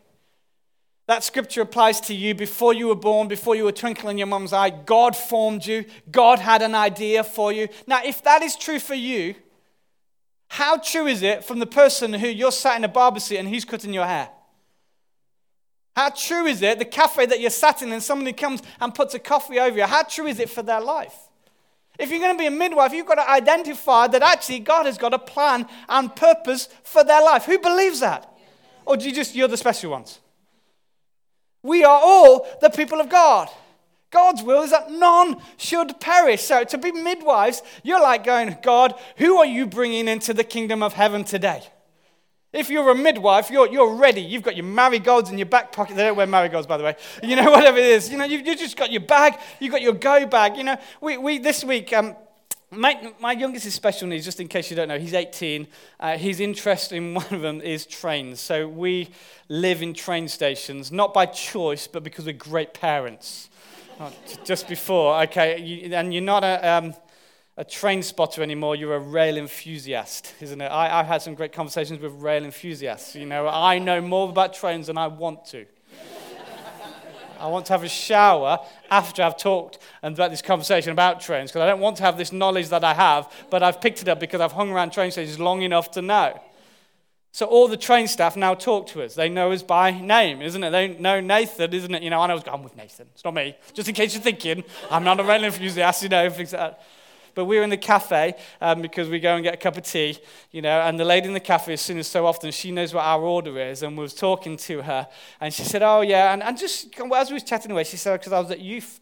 That 1.07 1.23
scripture 1.23 1.61
applies 1.61 2.01
to 2.03 2.15
you 2.15 2.35
before 2.35 2.73
you 2.73 2.89
were 2.89 2.95
born, 2.95 3.29
before 3.29 3.55
you 3.55 3.65
were 3.65 3.73
twinkling 3.73 4.13
in 4.13 4.19
your 4.19 4.27
mum's 4.27 4.55
eye. 4.55 4.71
God 4.71 5.15
formed 5.15 5.67
you, 5.67 5.85
God 6.11 6.39
had 6.39 6.63
an 6.63 6.75
idea 6.75 7.23
for 7.23 7.53
you. 7.53 7.69
Now, 7.87 8.01
if 8.05 8.23
that 8.23 8.43
is 8.43 8.57
true 8.57 8.79
for 8.79 8.95
you, 8.95 9.35
how 10.49 10.79
true 10.79 11.07
is 11.07 11.23
it 11.23 11.45
from 11.45 11.59
the 11.59 11.67
person 11.67 12.13
who 12.15 12.29
you're 12.29 12.53
sat 12.53 12.77
in 12.77 12.85
a 12.85 12.89
barber 12.89 13.21
seat 13.21 13.39
and 13.39 13.49
he's 13.49 13.65
cutting 13.65 13.93
your 13.93 14.07
hair? 14.07 14.31
How 15.95 16.11
true 16.11 16.47
is 16.47 16.63
it, 16.63 16.79
the 16.79 16.85
cafe 16.85 17.27
that 17.27 17.41
you're 17.41 17.51
sat 17.51 17.83
in 17.83 17.93
and 17.93 18.03
somebody 18.03 18.33
comes 18.33 18.63
and 18.81 18.95
puts 18.95 19.15
a 19.15 19.19
coffee 19.19 19.59
over 19.61 19.77
you? 19.77 19.85
How 19.85 20.03
true 20.05 20.27
is 20.27 20.41
it 20.41 20.49
for 20.49 20.63
their 20.63 20.81
life? 20.81 21.15
If 21.99 22.11
you're 22.11 22.19
going 22.19 22.35
to 22.35 22.39
be 22.39 22.47
a 22.47 22.51
midwife, 22.51 22.93
you've 22.93 23.07
got 23.07 23.17
to 23.17 23.31
identify 23.31 24.09
that 24.09 24.23
actually 24.23 24.61
God 24.61 24.87
has 24.87 24.99
got 24.99 25.15
a 25.15 25.19
plan 25.19 25.69
and 25.89 26.15
purpose 26.15 26.69
for 26.83 27.05
their 27.05 27.23
life. 27.23 27.45
Who 27.45 27.59
believes 27.59 28.01
that? 28.01 28.33
Or 28.87 28.97
do 28.97 29.07
you 29.07 29.15
just, 29.15 29.35
you're 29.37 29.49
the 29.49 29.57
special 29.57 29.93
ones? 29.93 30.19
We 31.65 31.83
are 31.83 32.01
all 32.01 32.47
the 32.61 32.71
people 32.71 33.01
of 33.01 33.09
God. 33.09 33.49
God's 34.11 34.45
will 34.45 34.63
is 34.63 34.71
that 34.71 34.93
none 34.93 35.39
should 35.57 35.99
perish. 35.99 36.43
So 36.43 36.63
to 36.63 36.79
be 36.79 36.93
midwives, 36.93 37.63
you're 37.83 38.01
like 38.01 38.23
going, 38.23 38.57
God, 38.63 38.95
who 39.17 39.39
are 39.39 39.47
you 39.47 39.67
bringing 39.67 40.07
into 40.07 40.33
the 40.33 40.45
kingdom 40.45 40.85
of 40.85 40.93
heaven 40.93 41.25
today? 41.25 41.65
If 42.53 42.71
you're 42.71 42.89
a 42.91 42.95
midwife, 42.95 43.51
you're, 43.51 43.69
you're 43.69 43.95
ready. 43.97 44.21
You've 44.21 44.45
got 44.45 44.55
your 44.55 44.67
marigolds 44.67 45.31
in 45.31 45.39
your 45.39 45.47
back 45.47 45.73
pocket. 45.73 45.97
They 45.97 46.05
don't 46.05 46.17
wear 46.17 46.29
marigolds, 46.29 46.69
by 46.69 46.77
the 46.77 46.85
way. 46.85 46.97
You 47.21 47.35
know, 47.35 47.51
whatever 47.51 47.79
it 47.79 47.87
is. 47.87 48.09
You 48.09 48.19
know, 48.19 48.25
you've, 48.25 48.47
you've 48.47 48.59
just 48.59 48.77
got 48.77 48.93
your 48.93 49.01
bag. 49.01 49.35
You've 49.59 49.73
got 49.73 49.83
your 49.83 49.95
go 49.95 50.25
bag. 50.27 50.57
You 50.57 50.63
know, 50.63 50.77
we, 51.01 51.17
we 51.17 51.39
this 51.39 51.65
week, 51.65 51.93
um, 51.93 52.15
My, 52.77 53.13
my 53.21 53.33
youngest 53.33 53.67
is 53.67 53.75
special 53.75 54.09
needs, 54.09 54.25
just 54.25 54.41
in 54.41 54.49
case 54.49 54.71
you 54.71 54.77
don't 54.77 54.89
know. 54.89 54.99
He's 54.99 55.15
18. 55.15 55.67
Uh, 56.01 56.17
his 56.17 56.41
interest 56.41 56.93
in 56.93 57.15
one 57.15 57.27
of 57.31 57.41
them 57.41 57.61
is 57.61 57.87
trains. 57.87 58.41
So 58.41 58.69
we 58.69 59.11
live 59.49 59.83
in 59.83 59.95
train 59.95 60.29
stations, 60.29 60.91
not 60.91 61.15
by 61.15 61.27
choice, 61.27 61.87
but 61.87 62.03
because 62.03 62.27
we're 62.27 62.33
great 62.33 62.75
parents. 62.75 63.51
just 64.45 64.69
before, 64.69 65.23
okay, 65.23 65.61
you, 65.61 65.95
and 65.95 66.13
you're 66.13 66.23
not 66.23 66.43
a, 66.43 66.69
um, 66.69 66.95
a 67.57 67.65
train 67.65 68.03
spotter 68.03 68.43
anymore, 68.43 68.75
you're 68.75 68.97
a 68.97 69.01
rail 69.01 69.37
enthusiast, 69.37 70.35
isn't 70.41 70.61
it? 70.61 70.67
I, 70.67 70.99
I've 70.99 71.07
had 71.07 71.23
some 71.23 71.35
great 71.35 71.53
conversations 71.53 72.01
with 72.01 72.13
rail 72.15 72.45
enthusiasts. 72.45 73.15
You 73.15 73.27
know, 73.27 73.47
I 73.47 73.79
know 73.79 74.01
more 74.01 74.29
about 74.29 74.55
trains 74.55 74.89
than 74.89 74.99
I 74.99 75.07
want 75.07 75.45
to. 75.47 75.67
I 77.45 77.49
want 77.49 77.67
to 77.67 77.75
have 77.75 77.83
a 77.83 77.89
shower 77.91 78.59
after 78.91 79.23
I've 79.23 79.37
talked 79.37 79.79
and 80.03 80.15
about 80.15 80.31
this 80.31 80.41
conversation 80.41 80.93
about 80.93 81.21
trains 81.21 81.51
because 81.51 81.61
I 81.61 81.67
don't 81.67 81.81
want 81.81 81.99
to 81.99 82.03
have 82.03 82.17
this 82.17 82.33
knowledge 82.33 82.71
that 82.71 82.83
I 82.83 82.95
have, 82.95 83.31
but 83.51 83.63
I've 83.63 83.83
picked 83.83 84.01
it 84.01 84.09
up 84.09 84.19
because 84.19 84.41
I've 84.41 84.53
hung 84.53 84.71
around 84.71 84.93
train 84.93 85.11
stations 85.11 85.39
long 85.39 85.61
enough 85.61 85.91
to 85.91 86.01
know. 86.01 86.41
So 87.33 87.45
all 87.45 87.69
the 87.69 87.77
train 87.77 88.09
staff 88.09 88.35
now 88.35 88.55
talk 88.55 88.87
to 88.89 89.03
us. 89.03 89.15
They 89.15 89.29
know 89.29 89.53
us 89.53 89.63
by 89.63 89.91
name, 89.91 90.41
isn't 90.41 90.65
it? 90.65 90.71
They 90.71 90.89
know 90.97 91.21
Nathan, 91.21 91.75
isn't 91.75 91.95
it? 91.95 92.03
You 92.03 92.09
know, 92.09 92.21
I 92.21 92.29
know 92.29 92.41
I'm 92.51 92.63
with 92.63 92.77
Nathan. 92.77 93.09
It's 93.13 93.25
not 93.25 93.35
me. 93.35 93.55
Just 93.75 93.91
in 93.91 93.95
case 93.95 94.15
you're 94.15 94.23
thinking, 94.23 94.65
I'm 94.91 95.05
not 95.05 95.21
a 95.21 95.23
rail 95.23 95.45
enthusiast, 95.45 96.03
you 96.03 96.09
know, 96.09 96.31
things 96.31 96.55
like 96.55 96.61
that. 96.61 96.83
But 97.35 97.47
we 97.47 97.57
were 97.57 97.63
in 97.63 97.71
the 97.71 97.77
cafe 97.77 98.35
um, 98.61 98.83
because 98.83 99.09
we 99.09 99.21
go 99.21 99.35
and 99.35 99.43
get 99.43 99.55
a 99.55 99.57
cup 99.57 99.77
of 99.77 99.85
tea, 99.85 100.19
you 100.51 100.63
know, 100.63 100.81
and 100.81 100.99
the 100.99 101.05
lady 101.05 101.27
in 101.27 101.35
the 101.35 101.41
cafe, 101.41 101.73
as 101.73 101.81
soon 101.81 101.99
as 101.99 102.07
so 102.07 102.27
often, 102.27 102.51
she 102.51 102.71
knows 102.71 102.95
what 102.95 103.05
our 103.05 103.23
order 103.23 103.59
is, 103.59 103.83
and 103.83 103.97
we 103.97 104.03
was 104.03 104.15
talking 104.15 104.57
to 104.57 104.83
her, 104.83 105.09
and 105.41 105.53
she 105.53 105.65
said, 105.65 105.83
"Oh 105.83 106.01
yeah," 106.01 106.33
and, 106.33 106.43
and 106.43 106.59
just 106.59 106.95
as 106.99 107.31
we 107.31 107.35
was 107.35 107.43
chatting 107.43 107.71
away, 107.71 107.85
she 107.85 107.97
said, 107.97 108.19
"Because 108.21 108.33
I 108.33 108.41
was 108.41 108.51
at 108.51 108.61
youth 108.61 109.01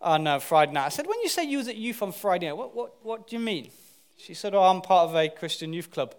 on 0.00 0.26
uh, 0.26 0.38
Friday 0.38 0.72
night." 0.72 0.86
I 0.86 0.90
said, 0.90 1.06
"When 1.06 1.20
you 1.20 1.28
say 1.28 1.44
you 1.44 1.58
was 1.58 1.68
at 1.68 1.76
youth 1.76 2.02
on 2.02 2.12
Friday 2.12 2.46
night, 2.46 2.56
what 2.56 2.74
what 2.74 3.04
what 3.04 3.28
do 3.28 3.36
you 3.36 3.40
mean?" 3.40 3.70
She 4.16 4.34
said, 4.34 4.54
"Oh, 4.54 4.62
I'm 4.62 4.80
part 4.80 5.08
of 5.08 5.16
a 5.16 5.28
Christian 5.28 5.72
youth 5.72 5.90
club." 5.90 6.14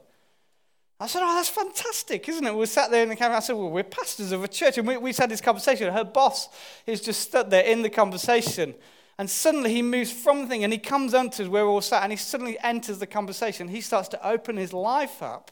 I 1.02 1.08
said, 1.08 1.21
Oh, 1.23 1.34
that's 1.34 1.49
fantastic, 1.49 2.28
isn't 2.28 2.45
it? 2.45 2.54
We 2.54 2.65
sat 2.65 2.91
there 2.91 3.04
in 3.04 3.10
the 3.10 3.15
camera. 3.15 3.38
I 3.38 3.39
said, 3.39 3.56
Well, 3.56 3.69
we're 3.69 3.84
pastors 3.84 4.34
of 4.34 4.43
a 4.43 4.49
church. 4.49 4.78
And 4.78 4.86
we, 4.86 4.97
we 4.97 5.13
had 5.13 5.30
this 5.30 5.39
conversation. 5.39 5.91
Her 5.93 6.04
boss 6.04 6.49
is 6.86 6.99
just 6.99 7.21
stood 7.21 7.49
there 7.49 7.63
in 7.63 7.82
the 7.84 7.89
conversation. 7.89 8.75
And 9.19 9.29
suddenly 9.29 9.73
he 9.73 9.82
moves 9.82 10.13
from 10.13 10.43
the 10.43 10.47
thing 10.47 10.63
and 10.63 10.71
he 10.71 10.79
comes 10.79 11.13
onto 11.13 11.49
where 11.49 11.65
we're 11.65 11.71
all 11.71 11.82
sat 11.82 12.03
and 12.03 12.12
he 12.13 12.17
suddenly 12.17 12.58
enters 12.63 12.99
the 12.99 13.05
conversation. 13.05 13.67
He 13.67 13.82
starts 13.82 14.08
to 14.10 14.27
open 14.27 14.55
his 14.55 14.71
life 14.71 15.21
up 15.21 15.51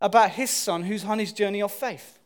about 0.00 0.30
his 0.30 0.50
son 0.50 0.82
who's 0.82 1.04
on 1.04 1.20
his 1.20 1.32
journey 1.32 1.62
of 1.62 1.70
faith. 1.70 2.18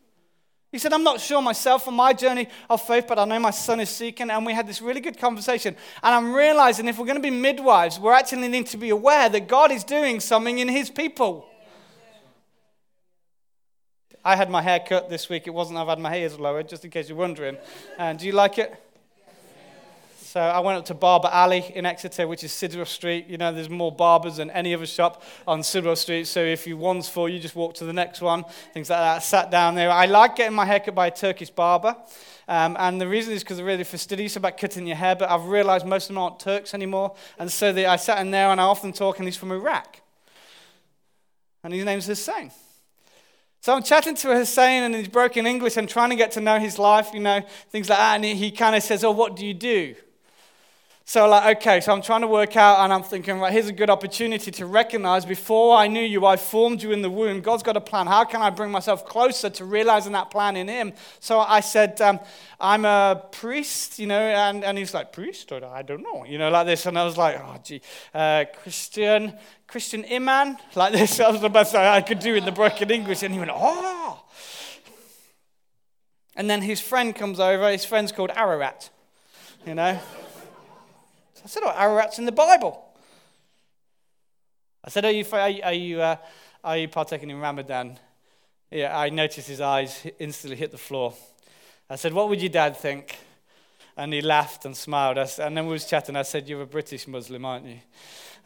He 0.73 0.79
said, 0.79 0.95
I'm 0.95 1.05
not 1.05 1.21
sure 1.21 1.43
myself 1.43 1.87
on 1.89 1.95
my 1.95 2.15
journey 2.15 2.49
of 2.71 2.81
faith, 2.81 3.05
but 3.07 3.19
I 3.19 3.27
know 3.27 3.39
my 3.39 3.51
son 3.51 3.81
is 3.81 3.91
seeking. 3.91 4.31
And 4.31 4.47
we 4.47 4.55
had 4.55 4.67
this 4.67 4.81
really 4.81 5.03
good 5.03 5.19
conversation. 5.19 5.77
And 6.03 6.15
I'm 6.15 6.35
realizing 6.35 6.89
if 6.89 6.99
we're 6.99 7.05
going 7.05 7.17
to 7.17 7.23
be 7.23 7.29
midwives, 7.29 8.01
we're 8.01 8.15
actually 8.15 8.49
need 8.49 8.67
to 8.69 8.79
be 8.79 8.89
aware 8.89 9.29
that 9.29 9.47
God 9.47 9.71
is 9.71 9.85
doing 9.85 10.21
something 10.21 10.59
in 10.59 10.69
his 10.69 10.89
people. 10.89 11.47
I 14.25 14.37
had 14.37 14.49
my 14.49 14.63
hair 14.63 14.81
cut 14.81 15.11
this 15.11 15.29
week. 15.29 15.47
It 15.47 15.53
wasn't 15.53 15.79
I've 15.79 15.89
had 15.89 15.99
my 15.99 16.09
hairs 16.09 16.41
lowered, 16.41 16.67
just 16.67 16.83
in 16.83 16.91
case 16.91 17.11
you're 17.11 17.19
wondering. 17.19 17.59
And 17.99 18.19
do 18.19 18.25
you 18.25 18.33
like 18.33 18.59
it? 18.59 18.75
So 20.35 20.41
I 20.41 20.59
went 20.59 20.79
up 20.79 20.85
to 20.87 20.95
Barber 20.95 21.29
Alley 21.31 21.65
in 21.77 21.87
Exeter, 21.87 22.27
which 22.27 22.43
is 22.43 22.51
Sidwell 22.51 22.87
Street. 22.87 23.29
You 23.29 23.39
know, 23.39 23.53
there's 23.53 23.71
more 23.71 23.93
barbers 23.93 24.39
than 24.39 24.51
any 24.51 24.75
other 24.75 24.85
shop 24.85 25.23
on 25.47 25.63
Sidwell 25.63 25.95
Street. 25.95 26.27
So 26.27 26.41
if 26.41 26.67
you 26.67 26.77
one's 26.77 27.09
full, 27.09 27.29
you 27.29 27.39
just 27.39 27.55
walk 27.55 27.75
to 27.75 27.85
the 27.85 27.93
next 27.93 28.21
one, 28.21 28.45
things 28.73 28.91
like 28.91 28.99
that. 28.99 29.17
I 29.19 29.19
sat 29.21 29.53
down 29.53 29.77
there. 29.77 29.93
I 29.93 30.07
like 30.07 30.35
getting 30.35 30.57
my 30.57 30.65
hair 30.65 30.81
cut 30.81 30.97
by 30.97 31.07
a 31.07 31.11
Turkish 31.13 31.51
barber. 31.51 31.95
Um, 32.49 32.77
and 32.81 33.01
the 33.01 33.07
reason 33.07 33.33
is 33.33 33.45
because 33.45 33.59
they're 33.59 33.65
really 33.65 33.85
fastidious 33.85 34.35
about 34.35 34.59
cutting 34.59 34.89
your 34.89 34.97
hair, 34.97 35.15
but 35.15 35.31
I've 35.31 35.45
realized 35.45 35.87
most 35.87 36.07
of 36.07 36.09
them 36.09 36.19
aren't 36.19 36.41
Turks 36.41 36.75
anymore. 36.75 37.15
And 37.39 37.49
so 37.49 37.73
they, 37.73 37.87
I 37.87 37.95
sat 37.95 38.19
in 38.19 38.33
there 38.33 38.49
and 38.49 38.61
I 38.61 38.65
often 38.65 38.93
talk, 38.93 39.21
and 39.21 39.29
he's 39.29 39.37
from 39.37 39.53
Iraq. 39.53 40.01
And 41.63 41.73
his 41.73 41.85
name's 41.85 42.07
Hussein. 42.07 42.51
So 43.61 43.73
I'm 43.73 43.85
chatting 43.85 44.17
to 44.17 44.35
Hussein 44.35 44.83
and 44.83 44.97
he's 44.97 45.07
broken 45.07 45.47
English 45.47 45.77
and 45.77 45.89
trying 45.89 46.11
to 46.11 46.17
get 46.17 46.33
to 46.33 46.41
know 46.41 46.59
his 46.59 46.77
life, 46.77 47.11
you 47.15 47.21
know, 47.21 47.41
things 47.71 47.89
like 47.89 47.99
that. 47.99 48.17
And 48.17 48.25
he, 48.25 48.35
he 48.35 48.51
kind 48.51 48.75
of 48.75 48.83
says, 48.83 49.05
Oh, 49.05 49.13
what 49.13 49.37
do 49.37 49.47
you 49.47 49.55
do? 49.55 49.95
So, 51.07 51.29
like, 51.29 51.59
okay, 51.59 51.83
so 51.83 51.93
I'm 51.93 52.01
trying 52.01 52.23
to 52.23 52.27
work 52.27 52.57
out, 52.57 52.81
and 52.81 52.91
I'm 52.91 53.03
thinking, 53.03 53.39
right, 53.39 53.53
here's 53.53 53.69
a 53.69 53.75
good 53.75 53.91
opportunity 53.91 54.51
to 54.51 54.65
recognize 54.65 55.27
before 55.27 55.77
I 55.77 55.87
knew 55.87 56.03
you, 56.03 56.25
I 56.25 56.39
formed 56.39 56.83
you 56.83 56.93
in 56.93 57.03
the 57.03 57.11
womb. 57.11 57.43
God's 57.43 57.63
got 57.63 57.77
a 57.77 57.81
plan. 57.81 58.07
How 58.07 58.25
can 58.25 58.41
I 58.41 58.49
bring 58.49 58.71
myself 58.71 59.05
closer 59.05 59.51
to 59.51 59.67
realizing 59.67 60.13
that 60.13 60.31
plan 60.31 60.57
in 60.57 60.67
Him? 60.67 60.95
So 61.21 61.41
I 61.41 61.61
said, 61.61 62.01
um, 62.01 62.21
I'm 62.59 62.87
a 62.87 63.23
priest, 63.33 63.99
you 63.99 64.07
know, 64.07 64.19
and, 64.19 64.65
and 64.65 64.79
he's 64.79 64.95
like, 64.95 65.13
priest? 65.13 65.53
Or 65.53 65.63
I 65.63 65.83
don't 65.83 66.03
know, 66.03 66.25
you 66.25 66.39
know, 66.39 66.49
like 66.49 66.67
this. 66.67 66.87
And 66.87 66.99
I 66.99 67.05
was 67.05 67.19
like, 67.19 67.39
oh, 67.39 67.59
gee, 67.63 67.83
uh, 68.15 68.47
Christian, 68.63 69.35
Christian 69.67 70.07
Imam, 70.11 70.57
like 70.75 70.95
this. 70.95 71.19
That 71.19 71.31
was 71.31 71.43
the 71.43 71.51
best 71.51 71.75
I 71.75 72.01
could 72.01 72.21
do 72.21 72.35
in 72.35 72.47
the 72.47 72.53
broken 72.53 72.91
English. 72.91 73.23
And 73.23 73.35
he 73.35 73.39
went, 73.39 73.51
oh. 73.53 74.25
And 76.35 76.49
then 76.49 76.63
his 76.63 76.81
friend 76.81 77.15
comes 77.15 77.39
over. 77.39 77.71
His 77.71 77.85
friend's 77.85 78.11
called 78.11 78.31
Ararat, 78.35 78.89
you 79.67 79.75
know. 79.75 80.01
I 81.45 81.49
said, 81.49 81.63
Oh, 81.65 81.75
Ararat's 81.77 82.19
in 82.19 82.25
the 82.25 82.33
Bible. 82.33 82.83
I 84.83 84.91
said, 84.91 85.05
Are 85.05 85.11
you, 85.11 85.25
are 85.33 85.73
you, 85.73 86.01
uh, 86.01 86.17
are 86.63 86.79
you 86.79 86.89
partaking 86.89 87.31
in 87.31 87.39
Ramadan? 87.39 87.99
Yeah, 88.71 88.99
I 88.99 89.11
noticed 89.11 89.49
his 89.49 89.61
eyes 89.61 90.07
instantly 90.19 90.57
hit 90.57 90.71
the 90.71 90.79
floor. 90.79 91.15
I 91.89 91.97
said, 91.97 92.13
What 92.13 92.29
would 92.29 92.41
your 92.41 92.51
dad 92.51 92.77
think? 92.77 93.19
And 93.97 94.13
he 94.13 94.21
laughed 94.23 94.65
and 94.65 94.77
smiled. 94.77 95.19
And 95.19 95.57
then 95.57 95.67
we 95.67 95.73
was 95.73 95.87
chatting. 95.87 96.17
I 96.17 96.23
said, 96.23 96.49
You're 96.49 96.63
a 96.63 96.67
British 96.67 97.07
Muslim, 97.07 97.45
aren't 97.45 97.67
you? 97.67 97.79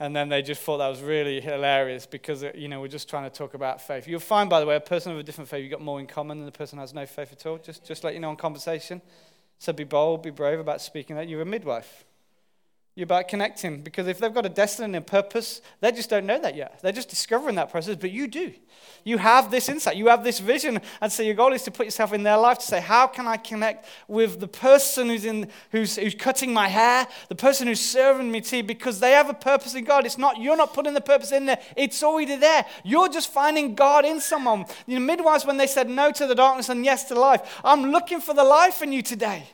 And 0.01 0.15
then 0.15 0.29
they 0.29 0.43
just 0.43 0.63
thought 0.63 0.79
that 0.79 0.89
was 0.89 1.01
really 1.01 1.41
hilarious 1.41 2.07
because, 2.07 2.45
uh, 2.45 2.53
you 2.55 2.69
know, 2.69 2.81
we're 2.81 2.87
just 2.89 3.09
trying 3.09 3.25
to 3.29 3.37
talk 3.37 3.55
about 3.55 3.81
faith. 3.81 4.07
You'll 4.07 4.21
find, 4.21 4.49
by 4.49 4.61
the 4.61 4.67
way, 4.67 4.77
a 4.77 4.81
person 4.81 5.13
with 5.13 5.21
a 5.21 5.25
different 5.25 5.51
faith, 5.51 5.63
you've 5.63 5.73
got 5.73 5.81
more 5.81 5.99
in 5.99 6.07
common 6.07 6.39
than 6.39 6.47
the 6.47 6.53
person 6.53 6.79
who 6.79 6.83
has 6.83 6.95
no 6.95 7.05
faith 7.05 7.33
at 7.33 7.47
all. 7.47 7.59
Just, 7.59 7.85
just 7.85 8.05
let 8.05 8.15
you 8.15 8.21
know 8.21 8.31
in 8.31 8.37
conversation. 8.37 9.03
So 9.59 9.73
be 9.73 9.83
bold, 9.83 10.23
be 10.23 10.31
brave 10.31 10.61
about 10.61 10.81
speaking 10.81 11.17
that. 11.17 11.29
You're 11.29 11.43
a 11.43 11.47
midwife. 11.47 12.05
You're 12.99 13.05
about 13.05 13.29
connecting 13.29 13.83
because 13.83 14.09
if 14.09 14.19
they've 14.19 14.35
got 14.35 14.45
a 14.45 14.49
destiny 14.49 14.87
and 14.87 14.97
a 14.97 15.01
purpose, 15.01 15.63
they 15.81 15.93
just 15.93 16.11
don't 16.11 16.27
know 16.27 16.41
that 16.41 16.57
yet. 16.57 16.81
They're 16.83 16.91
just 16.91 17.09
discovering 17.09 17.55
that 17.55 17.71
process, 17.71 17.95
but 17.95 18.11
you 18.11 18.27
do. 18.27 18.53
You 19.05 19.19
have 19.19 19.53
this 19.53 19.69
insight, 19.69 19.95
you 19.95 20.09
have 20.09 20.25
this 20.25 20.41
vision, 20.41 20.81
and 21.01 21.13
so 21.13 21.23
your 21.23 21.37
goal 21.37 21.53
is 21.53 21.63
to 21.63 21.71
put 21.71 21.87
yourself 21.87 22.13
in 22.13 22.25
their 22.25 22.37
life 22.37 22.59
to 22.59 22.65
say, 22.65 22.81
How 22.81 23.07
can 23.07 23.29
I 23.29 23.37
connect 23.37 23.87
with 24.09 24.41
the 24.41 24.49
person 24.49 25.11
who's, 25.11 25.25
in, 25.25 25.49
who's, 25.71 25.95
who's 25.95 26.17
cutting 26.17 26.53
my 26.53 26.67
hair, 26.67 27.07
the 27.29 27.37
person 27.37 27.69
who's 27.69 27.79
serving 27.79 28.33
me 28.33 28.41
tea, 28.41 28.63
because 28.63 28.99
they 28.99 29.13
have 29.13 29.31
a 29.31 29.35
purpose 29.35 29.77
in 29.77 29.85
God. 29.85 30.05
It's 30.05 30.19
not, 30.19 30.41
you're 30.41 30.57
not 30.57 30.75
putting 30.75 30.95
the 30.95 31.01
purpose 31.01 31.31
in 31.31 31.47
there, 31.47 31.61
it's 31.77 32.03
already 32.03 32.35
there. 32.35 32.67
You're 32.83 33.09
just 33.09 33.33
finding 33.33 33.77
God 33.77 34.07
in 34.07 34.21
someone. 34.21 34.65
You 34.89 34.99
know, 34.99 35.07
midwives, 35.07 35.47
when 35.47 35.57
they 35.57 35.69
said 35.69 35.89
no 35.89 36.11
to 36.11 36.27
the 36.27 36.35
darkness 36.35 36.69
and 36.69 36.85
yes 36.85 37.05
to 37.05 37.15
life, 37.15 37.61
I'm 37.63 37.93
looking 37.93 38.21
for 38.21 38.35
the 38.35 38.43
life 38.43 38.83
in 38.83 38.91
you 38.91 39.03
today. 39.03 39.45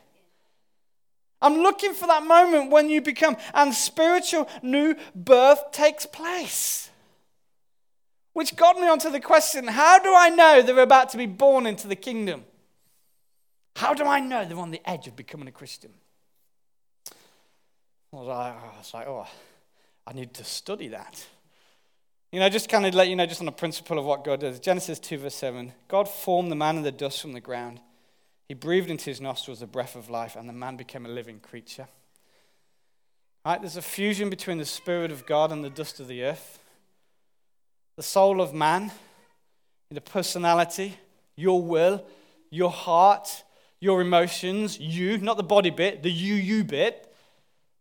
I'm 1.45 1.59
looking 1.59 1.93
for 1.93 2.07
that 2.07 2.25
moment 2.25 2.71
when 2.71 2.89
you 2.89 3.03
become, 3.03 3.37
and 3.53 3.75
spiritual 3.75 4.49
new 4.63 4.97
birth 5.15 5.73
takes 5.73 6.07
place. 6.07 6.89
Which 8.33 8.57
got 8.57 8.77
me 8.77 8.89
onto 8.89 9.11
the 9.11 9.21
question 9.21 9.67
how 9.67 9.99
do 9.99 10.15
I 10.15 10.31
know 10.31 10.63
they're 10.63 10.79
about 10.79 11.11
to 11.11 11.19
be 11.19 11.27
born 11.27 11.67
into 11.67 11.87
the 11.87 11.97
kingdom? 11.97 12.45
How 13.77 13.93
do 13.93 14.05
I 14.05 14.21
know 14.21 14.47
they're 14.47 14.59
on 14.59 14.71
the 14.71 14.81
edge 14.89 15.07
of 15.07 15.17
becoming 15.17 15.47
a 15.47 15.53
Christian? 15.53 15.93
I 18.11 18.17
was 18.17 18.27
like, 18.27 18.55
oh, 18.55 18.71
I 18.75 18.79
was 18.79 18.95
like, 18.95 19.07
oh 19.07 19.27
I 20.07 20.13
need 20.15 20.33
to 20.35 20.45
study 20.45 20.89
that. 20.89 21.27
You 22.33 22.41
know, 22.41 22.49
just 22.49 22.71
kind 22.71 22.87
of 22.87 22.95
let 22.95 23.09
you 23.09 23.17
know, 23.17 23.27
just 23.27 23.41
on 23.41 23.47
the 23.47 23.53
principle 23.53 23.99
of 23.99 24.07
what 24.07 24.25
God 24.25 24.41
does. 24.41 24.59
Genesis 24.61 24.99
2, 24.99 25.19
verse 25.19 25.35
7 25.35 25.75
God 25.89 26.09
formed 26.09 26.51
the 26.51 26.57
man 26.57 26.79
in 26.79 26.83
the 26.83 26.91
dust 26.91 27.21
from 27.21 27.35
the 27.35 27.41
ground. 27.41 27.81
He 28.49 28.55
breathed 28.55 28.91
into 28.91 29.07
his 29.07 29.21
nostrils 29.21 29.61
the 29.61 29.67
breath 29.67 29.97
of 29.97 30.11
life, 30.11 30.37
and 30.37 30.49
the 30.49 30.53
man 30.53 30.77
became 30.77 31.07
a 31.07 31.09
living 31.09 31.41
creature. 31.41 31.89
Right? 33.45 33.61
There's 33.61 33.77
a 33.77 33.83
fusion 33.83 34.31
between 34.31 34.59
the 34.59 34.65
Spirit 34.65 35.11
of 35.11 35.27
God 35.27 35.53
and 35.53 35.65
the 35.65 35.71
dust 35.71 36.01
of 36.01 36.09
the 36.09 36.25
earth. 36.25 36.59
The 37.97 38.03
soul 38.03 38.41
of 38.41 38.53
man, 38.53 38.91
the 39.91 40.01
personality, 40.01 40.99
your 41.37 41.63
will, 41.63 42.05
your 42.51 42.71
heart, 42.71 43.45
your 43.81 44.01
emotions, 44.01 44.79
you, 44.81 45.19
not 45.19 45.37
the 45.37 45.43
body 45.43 45.71
bit, 45.71 46.03
the 46.03 46.11
you, 46.11 46.35
you 46.35 46.65
bit, 46.65 47.13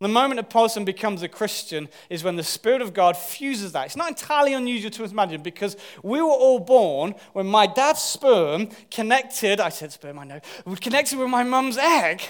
the 0.03 0.09
moment 0.09 0.37
a 0.37 0.43
person 0.43 0.83
becomes 0.83 1.23
a 1.23 1.29
Christian 1.29 1.87
is 2.09 2.25
when 2.25 2.35
the 2.35 2.43
Spirit 2.43 2.81
of 2.81 2.93
God 2.93 3.15
fuses 3.15 3.71
that. 3.71 3.85
It's 3.85 3.95
not 3.95 4.09
entirely 4.09 4.53
unusual 4.53 4.91
to 4.91 5.03
imagine 5.05 5.41
because 5.41 5.77
we 6.03 6.21
were 6.21 6.27
all 6.27 6.59
born 6.59 7.15
when 7.31 7.47
my 7.47 7.67
dad's 7.67 8.01
sperm 8.01 8.67
connected, 8.91 9.61
I 9.61 9.69
said 9.69 9.93
sperm, 9.93 10.19
I 10.19 10.25
know, 10.25 10.41
connected 10.81 11.17
with 11.17 11.29
my 11.29 11.43
mum's 11.43 11.77
egg. 11.77 12.21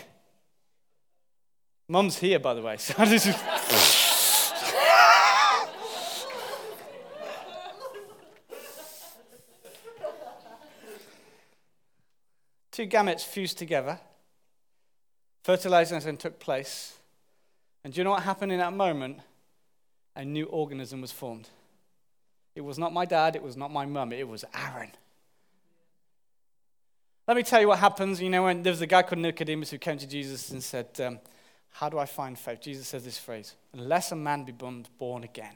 Mum's 1.88 2.20
here, 2.20 2.40
by 2.40 2.54
the 2.54 2.62
way. 2.62 2.78
So 2.80 2.94
this 3.06 3.26
is. 3.26 3.36
Two 12.72 12.88
gametes 12.88 13.24
fused 13.24 13.58
together, 13.58 14.00
fertilization 15.44 16.18
took 16.18 16.40
place 16.40 16.98
And 17.84 17.94
do 17.94 18.00
you 18.00 18.04
know 18.04 18.12
what 18.12 18.24
happened 18.24 18.52
in 18.52 18.60
that 18.60 18.74
moment? 18.74 19.20
A 20.16 20.24
new 20.24 20.46
organism 20.46 21.02
was 21.02 21.12
formed. 21.12 21.50
It 22.56 22.62
was 22.62 22.78
not 22.78 22.94
my 22.94 23.06
dad, 23.06 23.36
it 23.36 23.44
was 23.44 23.58
not 23.58 23.72
my 23.72 23.86
mum, 23.86 24.14
it 24.14 24.28
was 24.28 24.46
Aaron. 24.54 24.92
Let 27.28 27.38
me 27.38 27.44
tell 27.44 27.62
you 27.62 27.70
what 27.70 27.80
happens. 27.80 28.22
You 28.22 28.30
know, 28.30 28.44
when 28.44 28.64
there 28.64 28.72
was 28.72 28.82
a 28.82 28.88
guy 28.88 29.02
called 29.02 29.20
Nicodemus 29.20 29.72
who 29.72 29.78
came 29.78 29.98
to 29.98 30.08
Jesus 30.08 30.52
and 30.52 30.62
said, 30.62 30.88
um, 31.00 31.20
How 31.72 31.90
do 31.90 31.98
I 31.98 32.06
find 32.06 32.38
faith? 32.38 32.62
Jesus 32.62 32.88
says 32.88 33.06
this 33.06 33.18
phrase 33.18 33.56
Unless 33.74 34.12
a 34.12 34.16
man 34.16 34.44
be 34.44 34.52
born 34.52 35.24
again, 35.24 35.56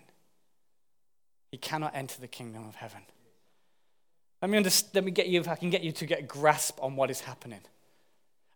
he 1.52 1.58
cannot 1.58 1.94
enter 1.94 2.20
the 2.20 2.28
kingdom 2.28 2.68
of 2.68 2.76
heaven. 2.76 3.02
Let 4.42 4.52
me, 4.52 4.60
let 4.94 5.04
me 5.04 5.12
get 5.12 5.28
you, 5.28 5.40
if 5.40 5.48
I 5.48 5.56
can 5.56 5.70
get 5.70 5.84
you 5.84 5.92
to 5.92 6.06
get 6.06 6.20
a 6.20 6.24
grasp 6.24 6.82
on 6.82 6.96
what 6.96 7.10
is 7.10 7.22
happening. 7.22 7.62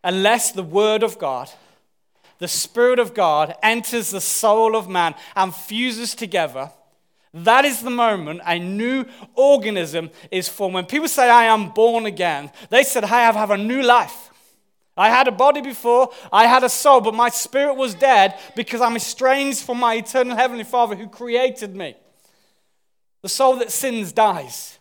Unless 0.04 0.52
the 0.52 0.62
Word 0.62 1.02
of 1.02 1.18
God, 1.18 1.50
the 2.42 2.48
Spirit 2.48 2.98
of 2.98 3.14
God, 3.14 3.54
enters 3.62 4.10
the 4.10 4.20
soul 4.20 4.74
of 4.74 4.88
man 4.88 5.14
and 5.36 5.54
fuses 5.54 6.12
together, 6.12 6.72
that 7.32 7.64
is 7.64 7.82
the 7.82 7.88
moment 7.90 8.40
a 8.44 8.58
new 8.58 9.04
organism 9.36 10.10
is 10.28 10.48
formed. 10.48 10.74
When 10.74 10.86
people 10.86 11.06
say, 11.06 11.30
I 11.30 11.44
am 11.44 11.68
born 11.68 12.04
again, 12.04 12.50
they 12.68 12.82
said, 12.82 13.04
I 13.04 13.06
have, 13.06 13.36
have 13.36 13.52
a 13.52 13.56
new 13.56 13.80
life. 13.80 14.30
I 14.96 15.08
had 15.08 15.28
a 15.28 15.32
body 15.32 15.60
before, 15.60 16.10
I 16.32 16.46
had 16.46 16.64
a 16.64 16.68
soul, 16.68 17.00
but 17.00 17.14
my 17.14 17.28
spirit 17.28 17.76
was 17.76 17.94
dead 17.94 18.36
because 18.56 18.80
I'm 18.80 18.96
estranged 18.96 19.62
from 19.62 19.78
my 19.78 19.94
eternal 19.94 20.36
Heavenly 20.36 20.64
Father 20.64 20.96
who 20.96 21.06
created 21.06 21.76
me. 21.76 21.94
The 23.22 23.28
soul 23.28 23.54
that 23.58 23.70
sins 23.70 24.12
dies. 24.12 24.80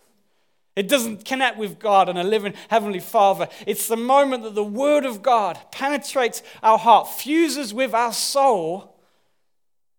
It 0.81 0.87
doesn't 0.87 1.25
connect 1.25 1.59
with 1.59 1.77
God 1.77 2.09
and 2.09 2.17
a 2.17 2.23
living 2.23 2.55
Heavenly 2.69 3.01
Father. 3.01 3.47
It's 3.67 3.87
the 3.87 3.95
moment 3.95 4.41
that 4.41 4.55
the 4.55 4.63
Word 4.63 5.05
of 5.05 5.21
God 5.21 5.59
penetrates 5.71 6.41
our 6.63 6.79
heart, 6.79 7.07
fuses 7.07 7.71
with 7.71 7.93
our 7.93 8.11
soul. 8.11 8.95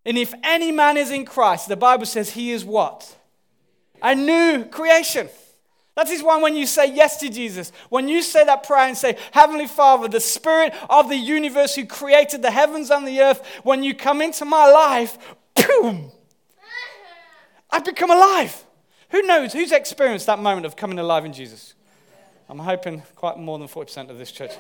And 0.05 0.19
if 0.19 0.35
any 0.43 0.73
man 0.73 0.97
is 0.97 1.13
in 1.13 1.25
Christ, 1.25 1.69
the 1.69 1.77
Bible 1.77 2.05
says 2.05 2.31
he 2.31 2.51
is 2.51 2.65
what? 2.65 3.17
A 4.03 4.17
new 4.17 4.65
creation. 4.65 5.29
That 5.95 6.11
is 6.11 6.21
why 6.21 6.43
when 6.43 6.57
you 6.57 6.67
say 6.67 6.93
yes 6.93 7.17
to 7.19 7.29
Jesus, 7.29 7.71
when 7.89 8.09
you 8.09 8.21
say 8.21 8.45
that 8.45 8.65
prayer 8.65 8.89
and 8.89 8.99
say, 8.99 9.17
Heavenly 9.31 9.69
Father, 9.69 10.09
the 10.09 10.19
Spirit 10.19 10.75
of 10.91 11.09
the 11.09 11.15
universe 11.17 11.77
who 11.77 11.87
created 11.87 12.43
the 12.43 12.51
heavens 12.51 12.91
and 12.91 13.07
the 13.07 13.21
earth, 13.21 13.47
when 13.63 13.85
you 13.85 13.95
come 13.95 14.21
into 14.21 14.45
my 14.45 14.67
life, 14.67 15.17
boom, 15.55 16.11
I 17.71 17.79
become 17.79 18.11
alive. 18.11 18.65
Who 19.13 19.21
knows? 19.23 19.53
Who's 19.53 19.73
experienced 19.73 20.25
that 20.27 20.39
moment 20.39 20.65
of 20.65 20.75
coming 20.75 20.99
alive 20.99 21.27
in 21.27 21.35
Jesus? 21.35 21.75
I'm 22.49 22.59
hoping 22.59 23.03
quite 23.15 23.39
more 23.39 23.59
than 23.59 23.69
40% 23.69 24.09
of 24.09 24.17
this 24.17 24.33
church. 24.33 24.53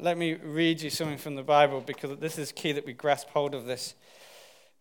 Let 0.00 0.16
me 0.16 0.34
read 0.34 0.80
you 0.80 0.88
something 0.88 1.18
from 1.18 1.34
the 1.34 1.42
Bible 1.42 1.82
because 1.82 2.18
this 2.18 2.38
is 2.38 2.52
key 2.52 2.72
that 2.72 2.86
we 2.86 2.94
grasp 2.94 3.28
hold 3.28 3.54
of 3.54 3.66
this. 3.66 3.94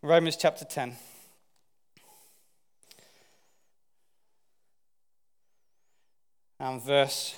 Romans 0.02 0.38
chapter 0.38 0.64
10. 0.64 0.96
And 6.60 6.82
verse, 6.82 7.36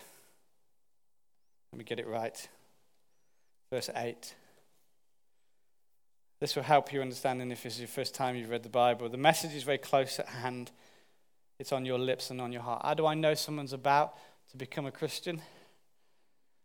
let 1.71 1.79
me 1.79 1.83
get 1.83 1.99
it 1.99 2.07
right, 2.07 2.47
verse 3.71 3.89
8. 3.95 4.35
This 6.45 6.55
will 6.55 6.61
help 6.61 6.93
you 6.93 7.01
understanding 7.01 7.49
if 7.49 7.65
it's 7.65 7.79
your 7.79 7.87
first 7.87 8.13
time 8.13 8.35
you've 8.35 8.51
read 8.51 8.61
the 8.61 8.69
Bible. 8.69 9.09
The 9.09 9.17
message 9.17 9.55
is 9.55 9.63
very 9.63 9.79
close 9.79 10.19
at 10.19 10.27
hand. 10.27 10.69
It's 11.57 11.71
on 11.71 11.87
your 11.87 11.97
lips 11.97 12.29
and 12.29 12.39
on 12.39 12.51
your 12.51 12.61
heart. 12.61 12.83
How 12.85 12.93
do 12.93 13.07
I 13.07 13.15
know 13.15 13.33
someone's 13.33 13.73
about 13.73 14.13
to 14.51 14.57
become 14.57 14.85
a 14.85 14.91
Christian? 14.91 15.41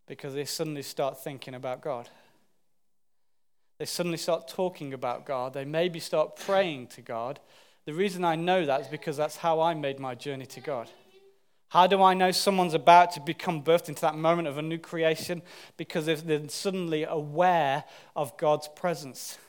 Because 0.05 0.35
they 0.35 0.45
suddenly 0.45 0.83
start 0.83 1.23
thinking 1.23 1.55
about 1.55 1.81
God. 1.81 2.09
They 3.79 3.85
suddenly 3.85 4.19
start 4.19 4.47
talking 4.47 4.93
about 4.93 5.25
God. 5.25 5.55
They 5.55 5.65
maybe 5.65 5.99
start 5.99 6.35
praying 6.35 6.85
to 6.89 7.01
God. 7.01 7.39
The 7.85 7.93
reason 7.95 8.23
I 8.23 8.35
know 8.35 8.63
that 8.67 8.81
is 8.81 8.87
because 8.87 9.17
that's 9.17 9.37
how 9.37 9.61
I 9.61 9.73
made 9.73 9.99
my 9.99 10.13
journey 10.13 10.45
to 10.45 10.59
God. 10.59 10.91
How 11.69 11.87
do 11.87 12.03
I 12.03 12.13
know 12.13 12.29
someone's 12.29 12.75
about 12.75 13.13
to 13.13 13.19
become 13.19 13.63
birthed 13.63 13.89
into 13.89 14.01
that 14.01 14.15
moment 14.15 14.47
of 14.47 14.59
a 14.59 14.61
new 14.61 14.77
creation? 14.77 15.41
Because 15.75 16.05
they're 16.05 16.49
suddenly 16.49 17.03
aware 17.03 17.85
of 18.15 18.37
God's 18.37 18.67
presence. 18.67 19.39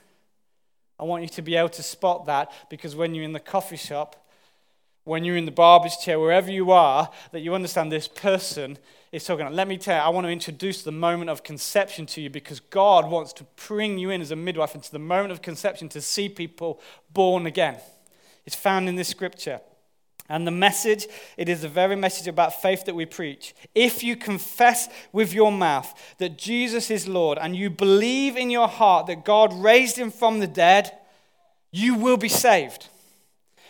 I 0.99 1.05
want 1.05 1.23
you 1.23 1.29
to 1.31 1.43
be 1.43 1.57
able 1.57 1.69
to 1.71 1.83
spot 1.83 2.27
that 2.27 2.53
because 2.71 2.95
when 2.95 3.15
you're 3.15 3.25
in 3.25 3.33
the 3.33 3.41
coffee 3.41 3.77
shop, 3.77 4.17
when 5.05 5.25
you're 5.25 5.37
in 5.37 5.47
the 5.47 5.51
barber's 5.51 5.97
chair, 5.97 6.21
wherever 6.21 6.51
you 6.51 6.71
are, 6.71 7.11
that 7.33 7.41
you 7.41 7.55
understand 7.55 7.91
this 7.91 8.07
person 8.07 8.79
is 9.11 9.25
talking. 9.25 9.51
Let 9.51 9.67
me 9.67 9.77
tell 9.77 9.97
you, 9.97 10.03
I 10.03 10.09
want 10.11 10.27
to 10.27 10.31
introduce 10.31 10.83
the 10.83 10.93
moment 10.93 11.29
of 11.29 11.43
conception 11.43 12.07
to 12.07 12.21
you 12.21 12.31
because 12.31 12.61
God 12.61 13.11
wants 13.11 13.33
to 13.35 13.47
bring 13.67 13.99
you 13.99 14.11
in 14.11 14.21
as 14.21 14.31
a 14.31 14.37
midwife 14.37 14.75
into 14.75 14.93
the 14.93 14.99
moment 15.01 15.33
of 15.33 15.43
conception 15.43 15.89
to 15.91 16.01
see 16.01 16.29
people 16.29 16.81
born 17.13 17.47
again. 17.47 17.79
It's 18.47 18.57
found 18.57 18.89
in 18.89 18.95
this 18.95 19.09
scripture. 19.09 19.61
And 20.29 20.47
the 20.47 20.53
message, 20.53 21.07
it 21.37 21.49
is 21.49 21.63
the 21.63 21.69
very 21.69 21.97
message 21.97 22.29
about 22.29 22.63
faith 22.63 22.85
that 22.87 22.95
we 22.95 23.07
preach. 23.07 23.55
If 23.75 24.03
you 24.03 24.17
confess 24.17 24.89
with 25.13 25.35
your 25.35 25.53
mouth 25.53 25.93
that 26.19 26.39
Jesus 26.39 26.91
is 26.91 27.09
Lord 27.09 27.39
and 27.39 27.55
you 27.57 27.69
believe 27.69 28.37
in 28.37 28.49
your 28.49 28.69
heart 28.69 29.07
that 29.09 29.25
God 29.25 29.53
raised 29.53 29.97
him 29.97 30.11
from 30.11 30.39
the 30.39 30.47
dead, 30.47 30.93
you 31.71 31.97
will 31.97 32.17
be 32.17 32.29
saved. 32.29 32.89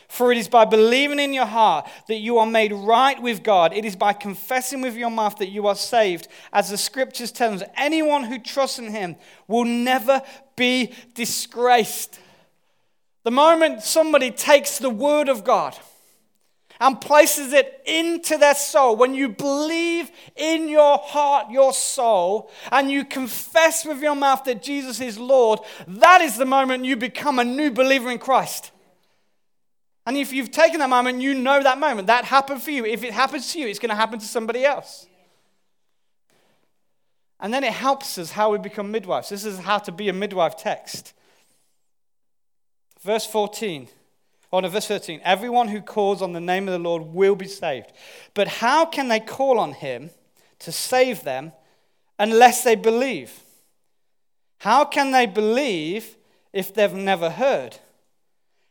For 0.09 0.31
it 0.31 0.37
is 0.37 0.47
by 0.47 0.67
believing 0.67 1.19
in 1.19 1.33
your 1.33 1.47
heart 1.47 1.88
that 2.07 2.19
you 2.19 2.37
are 2.37 2.47
made 2.47 2.71
right 2.71 3.21
with 3.21 3.43
God. 3.43 3.73
It 3.73 3.87
is 3.87 3.97
by 3.97 4.12
confessing 4.12 4.83
with 4.83 4.95
your 4.95 5.11
mouth 5.11 5.38
that 5.38 5.49
you 5.49 5.67
are 5.67 5.75
saved. 5.75 6.29
As 6.53 6.69
the 6.69 6.77
scriptures 6.77 7.33
tell 7.33 7.55
us, 7.55 7.62
anyone 7.79 8.25
who 8.25 8.38
trusts 8.38 8.79
in 8.79 8.91
him 8.91 9.17
will 9.49 9.65
never 9.65 10.21
be 10.55 10.93
disgraced. 11.15 12.21
The 13.25 13.31
moment 13.31 13.85
somebody 13.85 14.31
takes 14.31 14.77
the 14.77 14.91
word 14.91 15.31
of 15.31 15.45
God, 15.45 15.79
and 16.83 17.01
places 17.01 17.53
it 17.53 17.81
into 17.87 18.37
their 18.37 18.57
soul, 18.57 18.97
when 18.97 19.14
you 19.14 19.29
believe 19.29 20.11
in 20.35 20.68
your 20.68 20.99
heart, 20.99 21.49
your 21.49 21.73
soul, 21.73 22.51
and 22.73 22.90
you 22.90 23.05
confess 23.05 23.85
with 23.85 24.03
your 24.03 24.16
mouth 24.16 24.42
that 24.45 24.64
Jesus 24.64 25.01
is 25.01 25.16
Lord, 25.16 25.61
that 25.87 26.21
is 26.21 26.37
the 26.37 26.45
moment 26.45 26.85
you 26.85 26.97
become 26.97 27.38
a 27.38 27.45
new 27.45 27.71
believer 27.71 28.11
in 28.11 28.18
Christ. 28.18 28.73
And 30.07 30.16
if 30.16 30.33
you've 30.33 30.51
taken 30.51 30.81
that 30.81 30.90
moment, 30.90 31.23
you 31.23 31.35
know 31.35 31.62
that 31.62 31.79
moment. 31.79 32.09
That 32.09 32.25
happened 32.25 32.61
for 32.61 32.73
you. 32.73 32.85
If 32.85 33.05
it 33.05 33.12
happens 33.12 33.53
to 33.53 33.61
you, 33.61 33.68
it's 33.68 33.79
going 33.79 33.90
to 33.90 33.95
happen 33.95 34.18
to 34.18 34.27
somebody 34.27 34.64
else. 34.64 35.07
And 37.38 37.55
then 37.55 37.62
it 37.62 37.73
helps 37.73 38.18
us 38.18 38.33
how 38.33 38.51
we 38.51 38.59
become 38.59 38.90
midwives. 38.90 39.29
This 39.29 39.45
is 39.45 39.61
how 39.61 39.79
to 39.79 39.92
be 39.92 40.09
a 40.09 40.12
midwife 40.12 40.57
text. 40.57 41.14
Verse 43.01 43.25
14. 43.25 43.87
No, 44.53 44.69
verse 44.69 44.87
13. 44.87 45.23
Everyone 45.25 45.69
who 45.69 45.81
calls 45.81 46.21
on 46.21 46.35
the 46.35 46.41
name 46.41 46.69
of 46.69 46.73
the 46.73 46.79
Lord 46.79 47.03
will 47.03 47.35
be 47.35 47.49
saved. 47.49 47.93
But 48.35 48.49
how 48.49 48.85
can 48.85 49.09
they 49.09 49.21
call 49.21 49.59
on 49.59 49.73
him 49.73 50.11
to 50.59 50.71
save 50.71 51.25
them 51.25 51.53
unless 52.19 52.62
they 52.62 52.75
believe? 52.75 53.33
How 54.59 54.85
can 54.85 55.11
they 55.11 55.27
believe 55.27 56.17
if 56.53 56.75
they've 56.75 56.93
never 56.93 57.31
heard? 57.31 57.79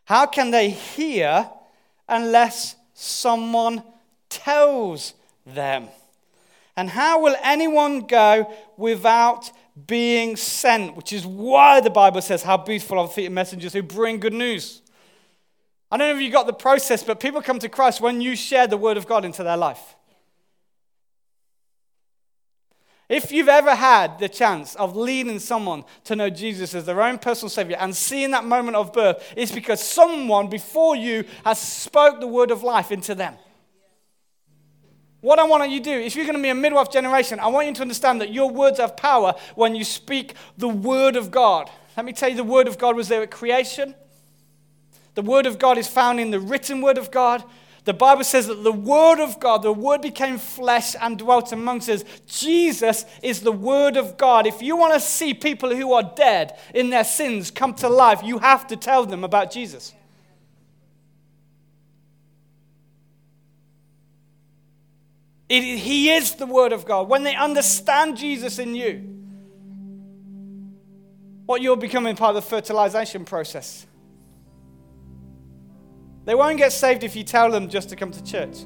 How 0.06 0.28
can 0.28 0.52
they 0.52 0.70
hear 0.70 1.50
unless 2.08 2.76
someone 2.94 3.84
tells 4.30 5.16
them? 5.46 5.88
And 6.78 6.90
how 6.90 7.22
will 7.22 7.36
anyone 7.44 8.02
go 8.02 8.54
without 8.78 9.52
being 9.88 10.36
sent? 10.36 10.96
Which 10.96 11.12
is 11.12 11.26
why 11.26 11.82
the 11.82 11.90
Bible 11.90 12.22
says, 12.22 12.44
How 12.44 12.58
beautiful 12.58 13.00
are 13.00 13.08
the 13.08 13.14
feet 13.14 13.26
of 13.26 13.34
messengers 13.34 13.74
who 13.74 13.84
bring 13.84 14.20
good 14.20 14.34
news. 14.34 14.81
I 15.92 15.98
don't 15.98 16.08
know 16.08 16.16
if 16.16 16.22
you 16.22 16.32
got 16.32 16.48
the 16.48 16.54
process, 16.54 17.04
but 17.04 17.20
people 17.20 17.42
come 17.42 17.60
to 17.60 17.70
Christ 17.70 18.00
when 18.00 18.22
you 18.22 18.36
share 18.36 18.66
the 18.66 18.78
word 18.78 18.96
of 18.96 19.08
God 19.08 19.26
into 19.26 19.44
their 19.44 19.58
life. 19.58 19.96
If 23.10 23.30
you've 23.34 23.50
ever 23.50 23.76
had 23.76 24.20
the 24.20 24.30
chance 24.30 24.74
of 24.76 24.96
leading 24.96 25.40
someone 25.40 25.84
to 26.06 26.16
know 26.16 26.30
Jesus 26.30 26.74
as 26.74 26.86
their 26.86 27.02
own 27.02 27.20
personal 27.20 27.50
Savior 27.50 27.76
and 27.78 27.94
seeing 27.94 28.32
that 28.32 28.46
moment 28.46 28.78
of 28.78 28.94
birth, 28.94 29.34
it's 29.36 29.52
because 29.52 29.82
someone 29.84 30.50
before 30.50 30.96
you 30.96 31.26
has 31.44 31.60
spoke 31.60 32.22
the 32.22 32.28
word 32.28 32.52
of 32.52 32.64
life 32.64 32.90
into 32.90 33.14
them. 33.14 33.36
What 35.20 35.40
I 35.40 35.44
want 35.44 35.70
you 35.70 35.80
to 35.80 35.84
do, 35.84 35.92
if 35.92 36.16
you're 36.16 36.24
going 36.24 36.38
to 36.38 36.42
be 36.42 36.50
a 36.50 36.56
midwife 36.56 36.90
generation, 36.90 37.42
I 37.42 37.48
want 37.48 37.68
you 37.68 37.74
to 37.74 37.82
understand 37.82 38.22
that 38.22 38.32
your 38.32 38.50
words 38.50 38.80
have 38.80 38.96
power 38.96 39.36
when 39.56 39.76
you 39.76 39.84
speak 39.84 40.36
the 40.58 40.70
word 40.70 41.18
of 41.18 41.32
God. 41.32 41.70
Let 41.98 42.06
me 42.06 42.14
tell 42.14 42.30
you, 42.30 42.38
the 42.38 42.46
word 42.46 42.70
of 42.70 42.78
God 42.78 42.96
was 42.96 43.10
there 43.10 43.22
at 43.22 43.30
creation. 43.30 43.94
The 45.16 45.22
Word 45.22 45.46
of 45.46 45.60
God 45.60 45.78
is 45.78 45.88
found 45.88 46.20
in 46.20 46.32
the 46.32 46.40
written 46.40 46.82
Word 46.82 46.98
of 46.98 47.12
God. 47.12 47.44
The 47.84 47.94
Bible 47.94 48.24
says 48.24 48.48
that 48.48 48.64
the 48.64 48.72
Word 48.72 49.20
of 49.20 49.40
God, 49.40 49.64
the 49.64 49.74
Word 49.74 50.02
became 50.02 50.38
flesh 50.38 50.96
and 51.02 51.18
dwelt 51.18 51.52
amongst 51.52 51.90
us. 51.90 52.04
Jesus 52.28 53.06
is 53.24 53.42
the 53.42 53.52
Word 53.52 53.98
of 53.98 54.18
God. 54.18 54.46
If 54.46 54.62
you 54.62 54.78
want 54.78 54.94
to 54.94 55.00
see 55.00 55.34
people 55.34 55.76
who 55.76 55.94
are 55.94 56.14
dead 56.16 56.58
in 56.76 56.92
their 56.92 57.04
sins 57.04 57.50
come 57.50 57.74
to 57.76 57.90
life, 57.90 58.22
you 58.24 58.38
have 58.38 58.68
to 58.68 58.76
tell 58.76 59.06
them 59.06 59.24
about 59.24 59.52
Jesus. 59.52 59.94
It, 65.50 65.80
he 65.80 66.12
is 66.12 66.36
the 66.36 66.46
Word 66.46 66.72
of 66.72 66.86
God. 66.86 67.10
When 67.10 67.24
they 67.24 67.36
understand 67.36 68.16
Jesus 68.16 68.60
in 68.60 68.76
you, 68.76 69.08
what 71.46 71.62
you're 71.62 71.76
becoming 71.76 72.16
part 72.16 72.38
of 72.38 72.44
the 72.44 72.50
fertilization 72.50 73.26
process. 73.26 73.86
They 76.26 76.36
won't 76.36 76.58
get 76.58 76.72
saved 76.72 77.04
if 77.04 77.16
you 77.16 77.24
tell 77.24 77.50
them 77.52 77.68
just 77.68 77.90
to 77.90 77.96
come 77.96 78.12
to 78.12 78.24
church. 78.24 78.58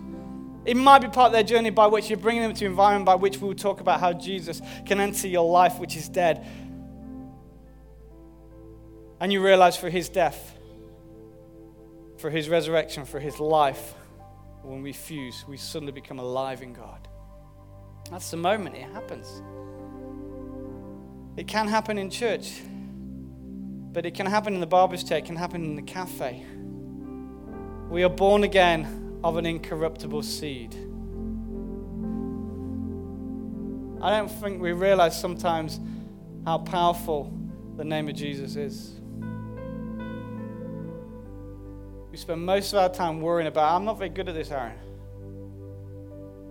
It 0.66 0.76
might 0.76 1.00
be 1.00 1.08
part 1.08 1.28
of 1.28 1.32
their 1.34 1.44
journey 1.44 1.70
by 1.70 1.88
which 1.88 2.10
you're 2.10 2.18
bringing 2.18 2.42
them 2.42 2.54
to 2.54 2.66
an 2.66 2.72
environment 2.72 3.06
by 3.06 3.16
which 3.16 3.38
we 3.38 3.48
will 3.48 3.56
talk 3.56 3.82
about 3.82 4.00
how 4.00 4.14
Jesus 4.14 4.62
can 4.86 5.00
enter 5.00 5.28
your 5.28 5.50
life, 5.50 5.80
which 5.80 5.96
is 5.96 6.10
dead. 6.10 6.46
And 9.20 9.32
you 9.32 9.44
realize 9.44 9.78
for 9.78 9.90
his 9.90 10.10
death, 10.10 10.58
for 12.18 12.30
his 12.30 12.50
resurrection, 12.50 13.06
for 13.06 13.20
his 13.20 13.40
life, 13.40 13.94
when 14.64 14.82
we 14.82 14.92
fuse, 14.92 15.46
we 15.48 15.58
suddenly 15.58 15.94
become 15.94 16.20
alive 16.20 16.64
in 16.64 16.74
God. 16.74 17.08
That's 18.10 18.32
the 18.32 18.38
moment 18.38 18.76
it 18.76 18.84
happens. 18.92 19.42
It 21.38 21.48
can 21.48 21.68
happen 21.68 21.98
in 21.98 22.10
church, 22.10 22.62
but 23.94 24.06
it 24.06 24.16
can 24.16 24.26
happen 24.26 24.56
in 24.56 24.60
the 24.60 24.68
barber's 24.68 25.04
chair, 25.04 25.20
it 25.20 25.26
can 25.26 25.36
happen 25.36 25.64
in 25.64 25.76
the 25.76 25.82
cafe. 25.84 26.44
We 27.90 28.04
are 28.04 28.10
born 28.10 28.44
again 28.44 29.20
of 29.24 29.38
an 29.38 29.46
incorruptible 29.46 30.24
seed. 30.24 30.74
I 34.02 34.10
don't 34.10 34.30
think 34.30 34.62
we 34.62 34.72
realize 34.72 35.20
sometimes 35.20 35.80
how 36.46 36.60
powerful 36.60 37.32
the 37.78 37.86
name 37.86 38.10
of 38.10 38.16
Jesus 38.16 38.56
is. 38.56 39.00
We 42.12 42.18
spend 42.18 42.46
most 42.46 42.74
of 42.74 42.80
our 42.80 42.90
time 42.90 43.22
worrying 43.22 43.48
about, 43.48 43.76
I'm 43.76 43.86
not 43.86 43.98
very 43.98 44.10
good 44.10 44.30
at 44.30 44.36
this, 44.36 44.52
Aaron. 44.52 44.78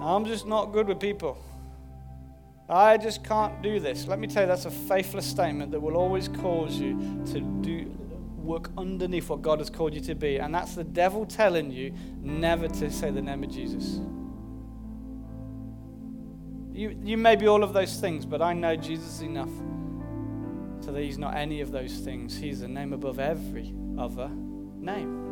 I'm 0.01 0.25
just 0.25 0.47
not 0.47 0.73
good 0.73 0.87
with 0.87 1.01
people. 1.01 1.38
I 2.68 2.97
just 2.97 3.25
can't 3.25 3.62
do 3.62 3.81
this. 3.81 4.07
Let 4.07 4.18
me 4.18 4.27
tell 4.27 4.44
you, 4.44 4.49
that's 4.49 4.66
a 4.66 4.70
faithless 4.70 5.27
statement 5.27 5.73
that 5.73 5.81
will 5.81 5.97
always 5.97 6.29
cause 6.29 6.79
you 6.79 7.23
to 7.27 7.40
do 7.40 7.90
work 8.44 8.70
underneath 8.76 9.28
what 9.28 9.42
God 9.42 9.59
has 9.59 9.70
called 9.70 9.94
you 9.94 10.00
to 10.02 10.14
be. 10.14 10.37
And 10.38 10.54
that's 10.54 10.74
the 10.74 10.85
devil 10.85 11.26
telling 11.26 11.70
you 11.70 11.94
never 12.20 12.68
to 12.68 12.90
say 12.90 13.11
the 13.11 13.22
name 13.22 13.42
of 13.44 13.50
Jesus. 13.50 14.00
You, 16.72 16.98
you 17.02 17.16
may 17.16 17.37
be 17.37 17.46
all 17.46 17.62
of 17.62 17.72
those 17.72 18.00
things, 18.00 18.26
but 18.26 18.42
I 18.42 18.52
know 18.52 18.76
Jesus 18.76 19.20
enough 19.20 19.50
so 20.80 20.92
that 20.92 21.00
he's 21.02 21.18
not 21.18 21.35
any 21.35 21.61
of 21.61 21.70
those 21.70 21.98
things. 21.98 22.37
He's 22.37 22.61
the 22.61 22.68
name 22.68 22.92
above 22.92 23.18
every 23.18 23.72
other 23.96 24.28
name. 24.28 25.23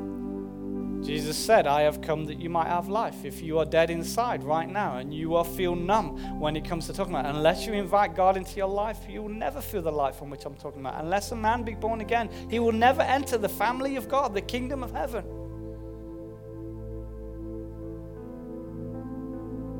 Jesus 1.02 1.36
said, 1.36 1.66
I 1.66 1.82
have 1.82 2.00
come 2.00 2.26
that 2.26 2.38
you 2.38 2.48
might 2.48 2.68
have 2.68 2.88
life. 2.88 3.24
If 3.24 3.42
you 3.42 3.58
are 3.58 3.64
dead 3.64 3.90
inside 3.90 4.44
right 4.44 4.68
now 4.68 4.98
and 4.98 5.12
you 5.12 5.30
will 5.30 5.42
feel 5.42 5.74
numb 5.74 6.38
when 6.38 6.56
it 6.56 6.64
comes 6.64 6.86
to 6.86 6.92
talking 6.92 7.12
about, 7.12 7.26
unless 7.26 7.66
you 7.66 7.72
invite 7.72 8.14
God 8.14 8.36
into 8.36 8.56
your 8.56 8.68
life, 8.68 8.98
you 9.08 9.22
will 9.22 9.28
never 9.28 9.60
feel 9.60 9.82
the 9.82 9.90
life 9.90 10.14
from 10.14 10.30
which 10.30 10.44
I'm 10.44 10.54
talking 10.54 10.80
about. 10.80 11.02
Unless 11.02 11.32
a 11.32 11.36
man 11.36 11.64
be 11.64 11.74
born 11.74 12.00
again, 12.00 12.30
he 12.48 12.60
will 12.60 12.72
never 12.72 13.02
enter 13.02 13.36
the 13.36 13.48
family 13.48 13.96
of 13.96 14.08
God, 14.08 14.32
the 14.32 14.40
kingdom 14.40 14.84
of 14.84 14.92
heaven. 14.92 15.24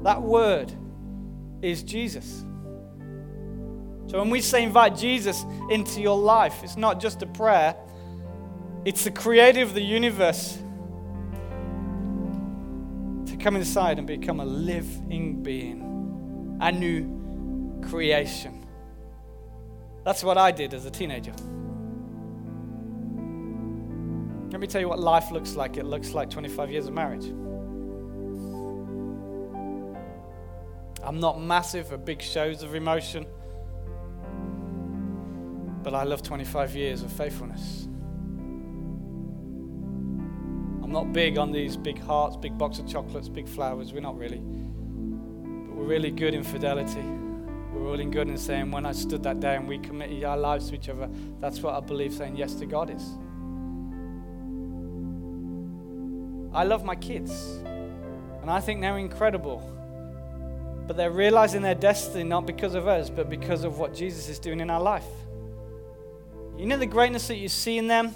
That 0.03 0.21
word 0.21 0.73
is 1.63 1.85
Jesus. 1.85 2.45
So 4.09 4.19
when 4.19 4.29
we 4.29 4.41
say 4.41 4.65
invite 4.65 4.97
Jesus 4.97 5.45
into 5.71 6.01
your 6.01 6.19
life, 6.19 6.65
it's 6.65 6.77
not 6.77 7.01
just 7.01 7.23
a 7.23 7.27
prayer, 7.27 7.77
it's 8.85 9.05
the 9.05 9.13
creator 9.13 9.63
of 9.63 9.75
the 9.75 9.81
universe 9.81 10.59
come 13.43 13.57
inside 13.57 13.99
and 13.99 14.07
become 14.07 14.39
a 14.39 14.45
living 14.45 15.43
being, 15.43 16.59
a 16.61 16.71
new 16.71 17.81
creation. 17.89 18.65
That's 20.05 20.23
what 20.23 20.39
I 20.39 20.53
did 20.53 20.75
as 20.75 20.87
a 20.87 20.91
teenager. 20.91 21.33
Let 24.53 24.61
me 24.61 24.67
tell 24.67 24.81
you 24.81 24.89
what 24.89 25.01
life 25.01 25.31
looks 25.33 25.57
like. 25.57 25.77
It 25.77 25.85
looks 25.85 26.13
like 26.13 26.31
25 26.31 26.71
years 26.71 26.87
of 26.87 26.95
marriage. 26.95 27.25
I'm 31.05 31.19
not 31.19 31.41
massive 31.41 31.93
at 31.93 32.05
big 32.05 32.23
shows 32.23 32.63
of 32.63 32.77
emotion, 32.77 33.27
but 35.83 35.95
I 35.95 36.05
love 36.05 36.23
25 36.23 36.77
years 36.77 37.03
of 37.03 37.11
faithfulness. 37.13 37.89
Not 40.93 41.11
big 41.15 41.39
on 41.39 41.53
these 41.53 41.75
big 41.75 41.99
hearts, 41.99 42.37
big 42.37 42.59
box 42.59 42.79
of 42.79 42.87
chocolates, 42.87 43.27
big 43.27 43.49
flowers. 43.49 43.95
We're 43.95 44.01
not 44.01 44.19
really. 44.19 44.41
But 44.41 45.75
we're 45.75 45.87
really 45.87 46.11
good 46.11 46.35
in 46.35 46.43
fidelity. 46.43 47.01
We're 47.01 47.91
really 47.91 48.05
good 48.05 48.29
in 48.29 48.37
saying, 48.37 48.71
when 48.71 48.85
I 48.85 48.93
stood 48.93 49.23
that 49.23 49.41
day 49.41 49.57
and 49.57 49.67
we 49.67 49.79
committed 49.79 50.23
our 50.23 50.37
lives 50.37 50.69
to 50.69 50.75
each 50.75 50.91
other, 50.91 51.09
that's 51.41 51.61
what 51.61 51.73
I 51.73 51.81
believe 51.81 52.13
saying 52.13 52.37
yes 52.37 52.53
to 52.57 52.67
God 52.67 52.91
is. 52.91 53.03
I 56.53 56.65
love 56.65 56.85
my 56.85 56.95
kids, 56.95 57.63
and 58.43 58.51
I 58.51 58.61
think 58.61 58.83
they're 58.83 58.99
incredible. 58.99 59.61
But 60.87 60.99
they're 60.99 61.11
realizing 61.11 61.63
their 61.63 61.75
destiny 61.75 62.25
not 62.25 62.45
because 62.45 62.75
of 62.75 62.87
us, 62.87 63.09
but 63.09 63.31
because 63.31 63.65
of 63.65 63.79
what 63.79 63.95
Jesus 63.95 64.29
is 64.29 64.39
doing 64.39 64.61
in 64.61 64.69
our 64.69 64.83
life. 64.83 65.07
You 66.59 66.67
know 66.67 66.77
the 66.77 66.85
greatness 66.85 67.29
that 67.29 67.37
you 67.37 67.49
see 67.49 67.79
in 67.79 67.87
them? 67.87 68.15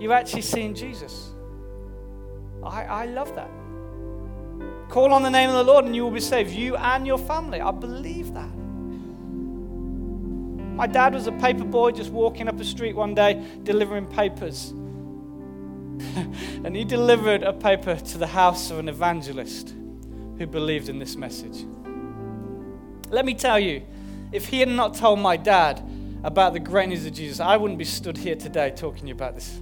You're 0.00 0.14
actually 0.14 0.42
seeing 0.42 0.74
Jesus. 0.74 1.30
I, 2.62 2.84
I 2.84 3.06
love 3.06 3.34
that. 3.34 3.50
Call 4.88 5.12
on 5.12 5.22
the 5.22 5.30
name 5.30 5.50
of 5.50 5.56
the 5.56 5.64
Lord 5.64 5.84
and 5.84 5.94
you 5.94 6.02
will 6.02 6.10
be 6.10 6.20
saved, 6.20 6.50
you 6.50 6.76
and 6.76 7.06
your 7.06 7.18
family. 7.18 7.60
I 7.60 7.70
believe 7.70 8.32
that. 8.34 8.50
My 10.74 10.86
dad 10.86 11.14
was 11.14 11.26
a 11.26 11.32
paper 11.32 11.64
boy 11.64 11.90
just 11.90 12.10
walking 12.10 12.48
up 12.48 12.60
a 12.60 12.64
street 12.64 12.94
one 12.94 13.14
day 13.14 13.44
delivering 13.64 14.06
papers. 14.06 14.70
and 16.64 16.76
he 16.76 16.84
delivered 16.84 17.42
a 17.42 17.52
paper 17.52 17.96
to 17.96 18.18
the 18.18 18.28
house 18.28 18.70
of 18.70 18.78
an 18.78 18.88
evangelist 18.88 19.74
who 20.38 20.46
believed 20.46 20.88
in 20.88 20.98
this 20.98 21.16
message. 21.16 21.66
Let 23.10 23.24
me 23.24 23.34
tell 23.34 23.58
you, 23.58 23.82
if 24.32 24.46
he 24.46 24.60
had 24.60 24.68
not 24.68 24.94
told 24.94 25.18
my 25.18 25.36
dad 25.36 25.82
about 26.22 26.52
the 26.52 26.60
greatness 26.60 27.06
of 27.06 27.12
Jesus, 27.12 27.40
I 27.40 27.56
wouldn't 27.56 27.78
be 27.78 27.84
stood 27.84 28.16
here 28.16 28.36
today 28.36 28.70
talking 28.70 29.02
to 29.02 29.08
you 29.08 29.14
about 29.14 29.34
this. 29.34 29.60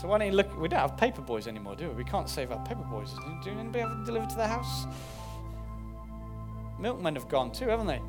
So 0.00 0.06
why 0.06 0.18
don't 0.18 0.28
you 0.28 0.34
look? 0.34 0.56
We 0.60 0.68
don't 0.68 0.78
have 0.78 0.96
paper 0.96 1.22
boys 1.22 1.48
anymore, 1.48 1.74
do 1.74 1.88
we? 1.88 1.94
We 1.96 2.04
can't 2.04 2.28
save 2.28 2.52
our 2.52 2.64
paper 2.64 2.84
boys. 2.88 3.10
Do 3.42 3.50
anybody 3.50 3.80
ever 3.80 4.00
deliver 4.04 4.26
to 4.26 4.36
their 4.36 4.46
house? 4.46 4.86
Milkmen 6.78 7.16
have 7.16 7.28
gone 7.28 7.50
too, 7.50 7.68
haven't 7.68 7.88
they? 7.88 8.00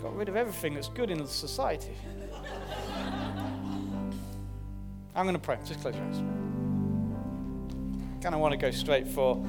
got 0.00 0.16
rid 0.16 0.28
of 0.28 0.36
everything 0.36 0.74
that's 0.74 0.88
good 0.88 1.10
in 1.10 1.26
society. 1.26 1.92
I'm 5.16 5.24
going 5.24 5.34
to 5.34 5.40
pray. 5.40 5.58
Just 5.66 5.80
close 5.80 5.94
your 5.94 6.04
eyes. 6.04 6.18
Kind 8.22 8.34
of 8.34 8.40
want 8.40 8.52
to 8.52 8.58
go 8.58 8.70
straight 8.70 9.08
for. 9.08 9.44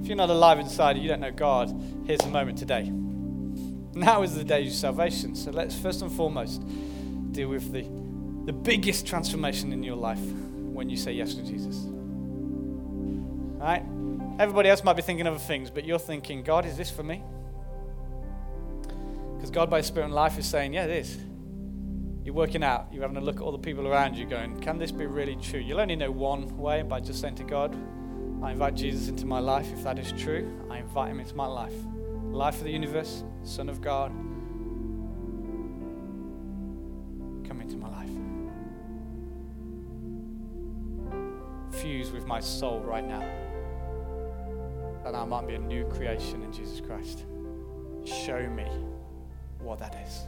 If 0.00 0.06
you're 0.06 0.16
not 0.16 0.30
alive 0.30 0.60
inside, 0.60 0.98
you 0.98 1.08
don't 1.08 1.20
know 1.20 1.32
God. 1.32 1.68
Here's 2.06 2.20
the 2.20 2.28
moment 2.28 2.58
today. 2.58 2.90
Now 3.92 4.22
is 4.22 4.36
the 4.36 4.44
day 4.44 4.68
of 4.68 4.72
salvation. 4.72 5.34
So 5.34 5.50
let's 5.50 5.76
first 5.76 6.00
and 6.00 6.12
foremost 6.12 6.62
deal 7.32 7.48
with 7.48 7.72
the 7.72 7.99
the 8.50 8.56
biggest 8.56 9.06
transformation 9.06 9.72
in 9.72 9.80
your 9.80 9.94
life 9.94 10.18
when 10.18 10.90
you 10.90 10.96
say 10.96 11.12
yes 11.12 11.34
to 11.34 11.42
Jesus. 11.44 11.84
All 11.84 13.60
right? 13.60 13.84
Everybody 14.40 14.68
else 14.68 14.82
might 14.82 14.94
be 14.94 15.02
thinking 15.02 15.24
other 15.28 15.38
things, 15.38 15.70
but 15.70 15.84
you're 15.84 16.00
thinking, 16.00 16.42
God, 16.42 16.66
is 16.66 16.76
this 16.76 16.90
for 16.90 17.04
me? 17.04 17.22
Because 19.36 19.52
God, 19.52 19.70
by 19.70 19.82
Spirit 19.82 20.06
and 20.06 20.14
life, 20.14 20.36
is 20.36 20.46
saying, 20.46 20.74
yeah, 20.74 20.86
it 20.86 20.90
is. 20.90 21.16
You're 22.24 22.34
working 22.34 22.64
out. 22.64 22.88
You're 22.92 23.02
having 23.02 23.18
a 23.18 23.20
look 23.20 23.36
at 23.36 23.42
all 23.42 23.52
the 23.52 23.58
people 23.58 23.86
around 23.86 24.16
you 24.16 24.26
going, 24.26 24.58
can 24.60 24.78
this 24.78 24.90
be 24.90 25.06
really 25.06 25.36
true? 25.36 25.60
You'll 25.60 25.80
only 25.80 25.94
know 25.94 26.10
one 26.10 26.58
way 26.58 26.82
by 26.82 26.98
just 26.98 27.20
saying 27.20 27.36
to 27.36 27.44
God, 27.44 27.72
I 28.42 28.50
invite 28.50 28.74
Jesus 28.74 29.06
into 29.06 29.26
my 29.26 29.38
life. 29.38 29.72
If 29.72 29.84
that 29.84 29.96
is 29.96 30.10
true, 30.20 30.50
I 30.68 30.78
invite 30.78 31.12
him 31.12 31.20
into 31.20 31.36
my 31.36 31.46
life. 31.46 31.74
Life 32.32 32.56
of 32.56 32.64
the 32.64 32.72
universe, 32.72 33.22
Son 33.44 33.68
of 33.68 33.80
God, 33.80 34.10
my 42.30 42.38
soul 42.38 42.78
right 42.78 43.04
now. 43.04 43.28
That 45.02 45.16
I 45.16 45.24
might 45.24 45.48
be 45.48 45.54
a 45.56 45.58
new 45.58 45.84
creation 45.86 46.44
in 46.44 46.52
Jesus 46.52 46.80
Christ. 46.80 47.24
Show 48.04 48.48
me 48.48 48.66
what 49.58 49.80
that 49.80 49.96
is. 50.06 50.26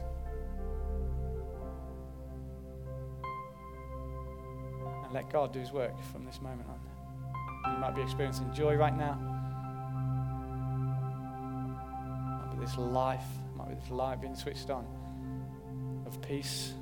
And 5.05 5.13
let 5.13 5.31
God 5.31 5.53
do 5.53 5.61
his 5.61 5.71
work 5.71 5.95
from 6.11 6.25
this 6.25 6.43
moment 6.43 6.69
on. 6.69 7.73
You 7.73 7.79
might 7.79 7.95
be 7.95 8.03
experiencing 8.03 8.53
joy 8.53 8.75
right 8.75 8.97
now. 8.99 9.15
Might 12.41 12.59
be 12.59 12.67
this 12.67 12.77
life, 12.77 13.21
might 13.55 13.69
be 13.69 13.75
this 13.77 13.91
light 13.91 14.21
being 14.21 14.35
switched 14.35 14.71
on 14.71 14.85
of 16.05 16.21
peace 16.21 16.75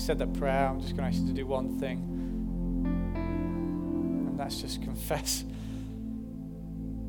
you 0.00 0.06
said 0.06 0.18
that 0.18 0.32
prayer, 0.32 0.66
I'm 0.66 0.80
just 0.80 0.96
going 0.96 1.10
to 1.10 1.14
ask 1.14 1.20
you 1.20 1.28
to 1.28 1.34
do 1.34 1.46
one 1.46 1.78
thing. 1.78 1.98
And 4.28 4.38
that's 4.38 4.60
just 4.60 4.82
confess 4.82 5.44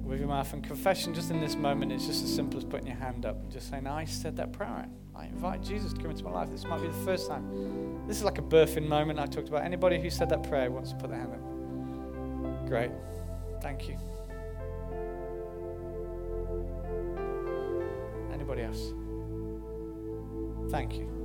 with 0.04 0.20
your 0.20 0.28
mouth. 0.28 0.52
And 0.52 0.62
confession, 0.62 1.14
just 1.14 1.32
in 1.32 1.40
this 1.40 1.56
moment, 1.56 1.94
is 1.94 2.06
just 2.06 2.22
as 2.22 2.36
simple 2.36 2.58
as 2.58 2.66
putting 2.66 2.88
your 2.88 2.98
hand 2.98 3.26
up 3.26 3.42
and 3.42 3.50
just 3.50 3.70
saying, 3.70 3.88
I 3.88 4.04
said 4.04 4.36
that 4.38 4.52
prayer. 4.52 4.90
I 5.16 5.26
invite 5.26 5.64
Jesus 5.64 5.94
to 5.94 6.02
come 6.02 6.12
into 6.12 6.26
my 6.26 6.32
life. 6.32 6.50
This 6.50 6.66
might 6.66 6.82
be 6.82 6.88
the 6.88 7.06
first 7.06 7.30
time. 7.30 8.04
This 8.08 8.18
is 8.18 8.24
like 8.24 8.40
a 8.40 8.42
birthing 8.42 8.88
moment 8.88 9.20
I 9.20 9.26
talked 9.26 9.48
about. 9.48 9.64
Anybody 9.64 10.02
who 10.02 10.10
said 10.10 10.30
that 10.30 10.44
prayer 10.44 10.70
wants 10.70 10.90
to 10.92 10.98
put 10.98 11.12
their 11.12 11.20
hand 11.20 11.32
up? 11.32 12.68
Great. 12.68 12.92
Thank 13.62 13.88
you. 13.88 13.98
Anybody 18.34 18.64
else? 18.64 18.94
Thank 20.72 20.98
you. 20.98 21.21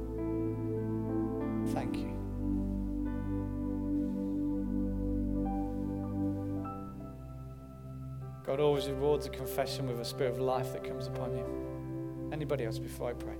God 8.57 8.63
always 8.63 8.89
rewards 8.89 9.27
a 9.27 9.29
confession 9.29 9.87
with 9.87 10.01
a 10.01 10.05
spirit 10.05 10.33
of 10.33 10.39
life 10.39 10.73
that 10.73 10.83
comes 10.83 11.09
upon 11.09 11.37
you. 11.37 11.45
Anybody 12.33 12.65
else 12.65 12.79
before 12.79 13.11
I 13.11 13.13
pray? 13.13 13.35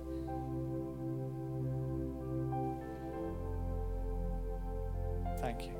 Thank 5.39 5.63
you. 5.63 5.73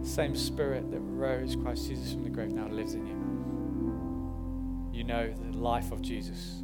The 0.00 0.08
same 0.08 0.34
spirit 0.34 0.90
that 0.92 1.00
rose 1.00 1.56
Christ 1.56 1.88
Jesus 1.88 2.14
from 2.14 2.24
the 2.24 2.30
grave 2.30 2.52
now 2.52 2.68
lives 2.68 2.94
in 2.94 3.06
you. 3.06 4.98
You 4.98 5.04
know 5.04 5.30
the 5.30 5.58
life 5.58 5.92
of 5.92 6.00
Jesus. 6.00 6.62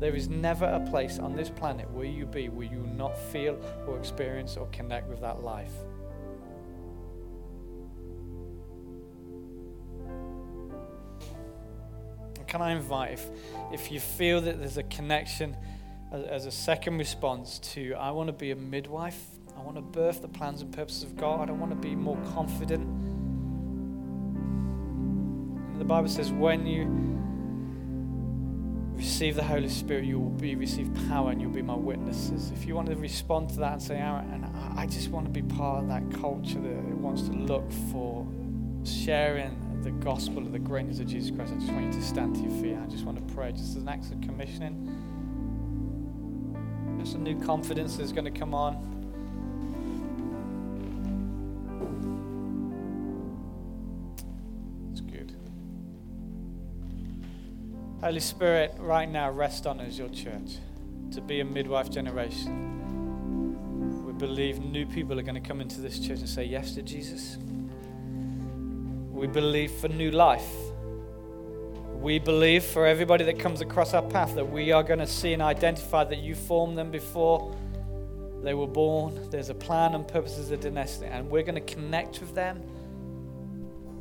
There 0.00 0.14
is 0.14 0.28
never 0.28 0.66
a 0.66 0.80
place 0.80 1.18
on 1.18 1.34
this 1.34 1.48
planet 1.48 1.90
where 1.92 2.04
you 2.04 2.26
be 2.26 2.50
where 2.50 2.66
you 2.66 2.80
will 2.80 2.94
not 2.94 3.16
feel 3.16 3.58
or 3.86 3.96
experience 3.96 4.58
or 4.58 4.66
connect 4.66 5.08
with 5.08 5.22
that 5.22 5.42
life. 5.42 5.72
Can 12.58 12.66
I 12.66 12.72
invite, 12.72 13.12
if, 13.12 13.30
if 13.72 13.92
you 13.92 14.00
feel 14.00 14.40
that 14.40 14.58
there's 14.58 14.78
a 14.78 14.82
connection 14.82 15.56
as, 16.10 16.24
as 16.24 16.46
a 16.46 16.50
second 16.50 16.98
response 16.98 17.60
to, 17.60 17.94
I 17.94 18.10
want 18.10 18.26
to 18.26 18.32
be 18.32 18.50
a 18.50 18.56
midwife, 18.56 19.24
I 19.56 19.60
want 19.62 19.76
to 19.76 19.80
birth 19.80 20.22
the 20.22 20.28
plans 20.28 20.60
and 20.60 20.72
purposes 20.72 21.04
of 21.04 21.16
God, 21.16 21.40
I 21.40 21.44
don't 21.46 21.60
want 21.60 21.70
to 21.70 21.76
be 21.76 21.94
more 21.94 22.18
confident. 22.32 22.82
And 25.72 25.80
the 25.80 25.84
Bible 25.84 26.08
says, 26.08 26.32
when 26.32 26.66
you 26.66 26.86
receive 28.96 29.36
the 29.36 29.44
Holy 29.44 29.68
Spirit, 29.68 30.04
you 30.04 30.18
will 30.18 30.30
be 30.30 30.56
receive 30.56 30.90
power 31.08 31.30
and 31.30 31.40
you'll 31.40 31.52
be 31.52 31.62
my 31.62 31.76
witnesses. 31.76 32.50
If 32.50 32.66
you 32.66 32.74
want 32.74 32.88
to 32.88 32.96
respond 32.96 33.50
to 33.50 33.60
that 33.60 33.74
and 33.74 33.82
say, 33.82 33.98
Aaron, 33.98 34.52
I 34.76 34.86
just 34.86 35.10
want 35.10 35.26
to 35.26 35.30
be 35.30 35.42
part 35.42 35.84
of 35.84 35.88
that 35.90 36.10
culture 36.20 36.60
that 36.60 36.96
wants 36.96 37.22
to 37.22 37.32
look 37.32 37.70
for 37.92 38.26
sharing 38.84 39.67
the 39.82 39.90
gospel 39.90 40.38
of 40.38 40.52
the 40.52 40.58
greatness 40.58 40.98
of 40.98 41.06
Jesus 41.06 41.34
Christ, 41.34 41.52
I 41.54 41.58
just 41.58 41.72
want 41.72 41.86
you 41.86 41.92
to 41.92 42.02
stand 42.02 42.34
to 42.36 42.42
your 42.42 42.62
feet. 42.62 42.76
I 42.76 42.86
just 42.86 43.04
want 43.04 43.16
to 43.18 43.34
pray, 43.34 43.52
just 43.52 43.76
as 43.76 43.82
an 43.82 43.88
act 43.88 44.10
of 44.12 44.20
commissioning. 44.20 44.86
There's 46.96 47.14
a 47.14 47.18
new 47.18 47.40
confidence 47.40 47.96
that's 47.96 48.12
going 48.12 48.24
to 48.24 48.30
come 48.30 48.54
on. 48.54 48.76
It's 54.90 55.00
good. 55.00 55.32
Holy 58.00 58.20
Spirit, 58.20 58.74
right 58.78 59.08
now, 59.08 59.30
rest 59.30 59.66
on 59.66 59.80
us, 59.80 59.96
your 59.96 60.08
church, 60.08 60.58
to 61.12 61.20
be 61.20 61.40
a 61.40 61.44
midwife 61.44 61.90
generation. 61.90 62.74
We 64.04 64.12
believe 64.12 64.58
new 64.58 64.86
people 64.86 65.18
are 65.18 65.22
going 65.22 65.40
to 65.40 65.48
come 65.48 65.60
into 65.60 65.80
this 65.80 65.98
church 66.00 66.18
and 66.18 66.28
say 66.28 66.44
yes 66.44 66.74
to 66.74 66.82
Jesus. 66.82 67.38
We 69.18 69.26
believe 69.26 69.72
for 69.72 69.88
new 69.88 70.12
life. 70.12 70.48
We 71.94 72.20
believe 72.20 72.62
for 72.62 72.86
everybody 72.86 73.24
that 73.24 73.40
comes 73.40 73.60
across 73.60 73.92
our 73.92 74.02
path 74.02 74.36
that 74.36 74.48
we 74.48 74.70
are 74.70 74.84
going 74.84 75.00
to 75.00 75.08
see 75.08 75.32
and 75.32 75.42
identify 75.42 76.04
that 76.04 76.18
you 76.18 76.36
formed 76.36 76.78
them 76.78 76.92
before 76.92 77.52
they 78.44 78.54
were 78.54 78.68
born. 78.68 79.28
There's 79.30 79.48
a 79.48 79.56
plan 79.56 79.96
and 79.96 80.06
purposes 80.06 80.52
of 80.52 80.60
destiny, 80.60 81.10
and 81.10 81.28
we're 81.28 81.42
going 81.42 81.56
to 81.56 81.74
connect 81.74 82.20
with 82.20 82.32
them. 82.36 82.58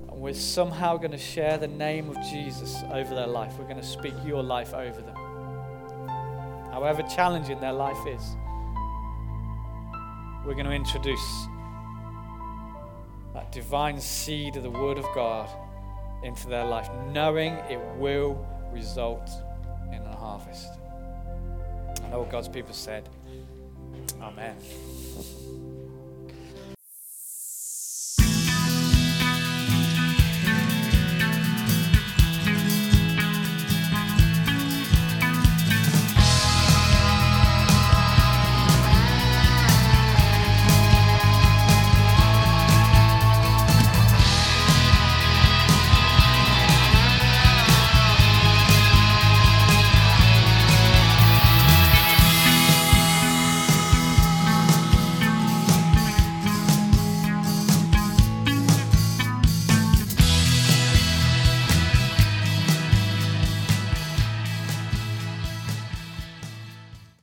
And 0.07 0.21
we're 0.21 0.35
somehow 0.35 0.97
going 0.97 1.09
to 1.09 1.17
share 1.17 1.57
the 1.57 1.67
name 1.67 2.11
of 2.11 2.17
Jesus 2.29 2.83
over 2.91 3.15
their 3.15 3.25
life. 3.25 3.57
We're 3.57 3.65
going 3.65 3.81
to 3.81 3.87
speak 3.87 4.13
your 4.23 4.43
life 4.43 4.75
over 4.75 5.01
them. 5.01 5.15
However 6.71 7.01
challenging 7.01 7.59
their 7.59 7.73
life 7.73 8.05
is, 8.05 8.35
we're 10.45 10.53
going 10.53 10.67
to 10.67 10.73
introduce 10.73 11.47
that 13.37 13.51
divine 13.51 14.01
seed 14.01 14.55
of 14.55 14.63
the 14.63 14.69
Word 14.69 14.97
of 14.97 15.05
God 15.13 15.47
into 16.23 16.47
their 16.47 16.65
life, 16.65 16.89
knowing 17.13 17.53
it 17.69 17.79
will 17.97 18.43
result 18.73 19.29
in 19.93 20.01
a 20.01 20.15
harvest. 20.15 20.69
And 22.03 22.15
all 22.15 22.25
God's 22.25 22.47
people 22.47 22.73
said, 22.73 23.07
Amen. 24.19 24.57